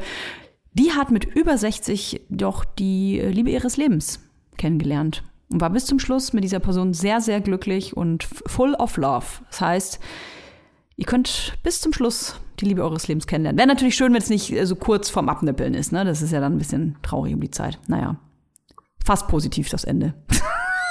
die 0.75 0.93
hat 0.93 1.11
mit 1.11 1.25
über 1.25 1.57
60 1.57 2.21
doch 2.29 2.67
die 2.67 3.19
äh, 3.19 3.31
Liebe 3.31 3.49
ihres 3.49 3.79
Lebens 3.79 4.21
kennengelernt 4.59 5.23
und 5.51 5.63
war 5.63 5.71
bis 5.71 5.87
zum 5.87 5.99
Schluss 5.99 6.35
mit 6.35 6.45
dieser 6.45 6.61
Person 6.61 6.93
sehr, 6.93 7.23
sehr 7.23 7.41
glücklich 7.41 7.97
und 7.97 8.25
full 8.25 8.75
of 8.75 8.99
love. 8.99 9.25
Das 9.49 9.63
heißt, 9.63 10.01
ihr 10.97 11.07
könnt 11.07 11.55
bis 11.63 11.81
zum 11.81 11.95
Schluss 11.95 12.39
die 12.61 12.67
Liebe 12.67 12.83
eures 12.83 13.09
Lebens 13.09 13.27
kennenlernen. 13.27 13.59
Wäre 13.59 13.69
natürlich 13.69 13.95
schön, 13.95 14.13
wenn 14.13 14.23
es 14.23 14.31
nicht 14.31 14.53
äh, 14.53 14.65
so 14.67 14.77
kurz 14.77 15.11
vorm 15.11 15.29
Abnippeln 15.29 15.75
ist, 15.75 15.93
ne? 15.93 16.05
Das 16.05 16.23
ist 16.23 16.33
ja 16.33 16.41
dann 16.41 16.55
ein 16.55 16.59
bisschen 16.59 16.97
traurig 17.03 17.35
um 17.35 17.41
die 17.41 17.51
Zeit. 17.51 17.79
Naja, 17.87 18.17
fast 19.05 19.29
positiv 19.29 19.69
das 19.69 19.85
Ende. 19.85 20.15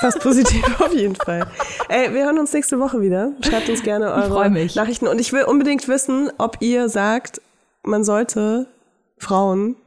Fast 0.02 0.20
positiv 0.20 0.82
auf 0.82 0.94
jeden 0.94 1.16
Fall. 1.16 1.48
Ey, 1.88 2.14
wir 2.14 2.26
hören 2.26 2.38
uns 2.38 2.52
nächste 2.52 2.78
Woche 2.78 3.00
wieder. 3.00 3.32
Schreibt 3.40 3.70
uns 3.70 3.84
gerne 3.84 4.12
eure. 4.12 4.50
Nachrichten. 4.76 5.08
Und 5.08 5.22
ich 5.22 5.32
will 5.32 5.44
unbedingt 5.46 5.88
wissen, 5.88 6.30
ob 6.38 6.58
ihr 6.60 6.90
sagt, 6.90 7.40
man 7.84 8.04
sollte 8.04 8.68
Frauen 9.18 9.78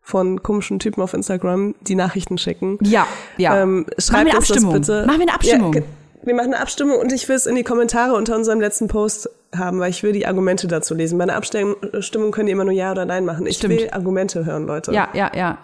von 0.00 0.42
komischen 0.42 0.80
Typen 0.80 1.02
auf 1.02 1.14
Instagram 1.14 1.76
die 1.82 1.94
Nachrichten 1.94 2.36
schicken. 2.36 2.78
Ja, 2.82 3.06
ja. 3.36 3.62
Ähm, 3.62 3.82
Machen 3.82 3.86
wir 3.86 4.02
schreibt 4.02 4.14
eine 4.14 4.38
uns 4.38 4.48
das 4.48 4.56
Abstimmung. 4.56 4.72
bitte. 4.72 5.06
Machen 5.06 5.18
wir 5.18 5.26
eine 5.26 5.34
Abstimmung. 5.34 5.74
Ja, 5.74 5.82
wir 6.22 6.34
machen 6.34 6.52
eine 6.52 6.60
Abstimmung 6.62 6.98
und 6.98 7.12
ich 7.12 7.28
will 7.28 7.36
es 7.36 7.46
in 7.46 7.54
die 7.54 7.62
Kommentare 7.64 8.14
unter 8.14 8.36
unserem 8.36 8.60
letzten 8.60 8.88
Post 8.88 9.28
haben, 9.56 9.80
weil 9.80 9.90
ich 9.90 10.02
will 10.02 10.12
die 10.12 10.26
Argumente 10.26 10.68
dazu 10.68 10.94
lesen. 10.94 11.18
Bei 11.18 11.24
einer 11.24 11.34
Abstimmung 11.36 12.30
könnt 12.30 12.48
ihr 12.48 12.52
immer 12.52 12.64
nur 12.64 12.74
Ja 12.74 12.92
oder 12.92 13.04
Nein 13.04 13.24
machen. 13.24 13.46
Ich 13.46 13.56
Stimmt. 13.56 13.80
will 13.80 13.90
Argumente 13.90 14.44
hören, 14.44 14.66
Leute. 14.66 14.92
Ja, 14.92 15.08
ja, 15.14 15.30
ja. 15.34 15.58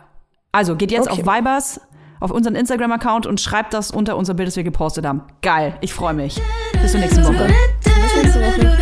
Also 0.53 0.75
geht 0.77 0.91
jetzt 0.91 1.11
Okay. 1.11 1.23
auf 1.23 1.37
Vibers, 1.37 1.81
auf 2.21 2.31
unseren 2.31 2.55
Instagram-Account 2.55 3.27
und 3.27 3.41
schreibt 3.41 3.75
das 3.75 3.91
unter 3.91 4.17
unser 4.17 4.35
Bild, 4.35 4.49
das 4.49 4.57
wir 4.57 4.65
gepostet 4.65 5.05
haben. 5.07 5.23
Geil, 5.43 5.75
ich 5.83 5.93
freue 5.93 6.15
mich. 6.15 6.41
Bis 6.81 6.93
zur 6.93 7.01
nächsten 7.01 7.23
Woche. 7.25 7.49
Bis 7.85 8.23
nächste 8.23 8.41
Woche. 8.41 8.77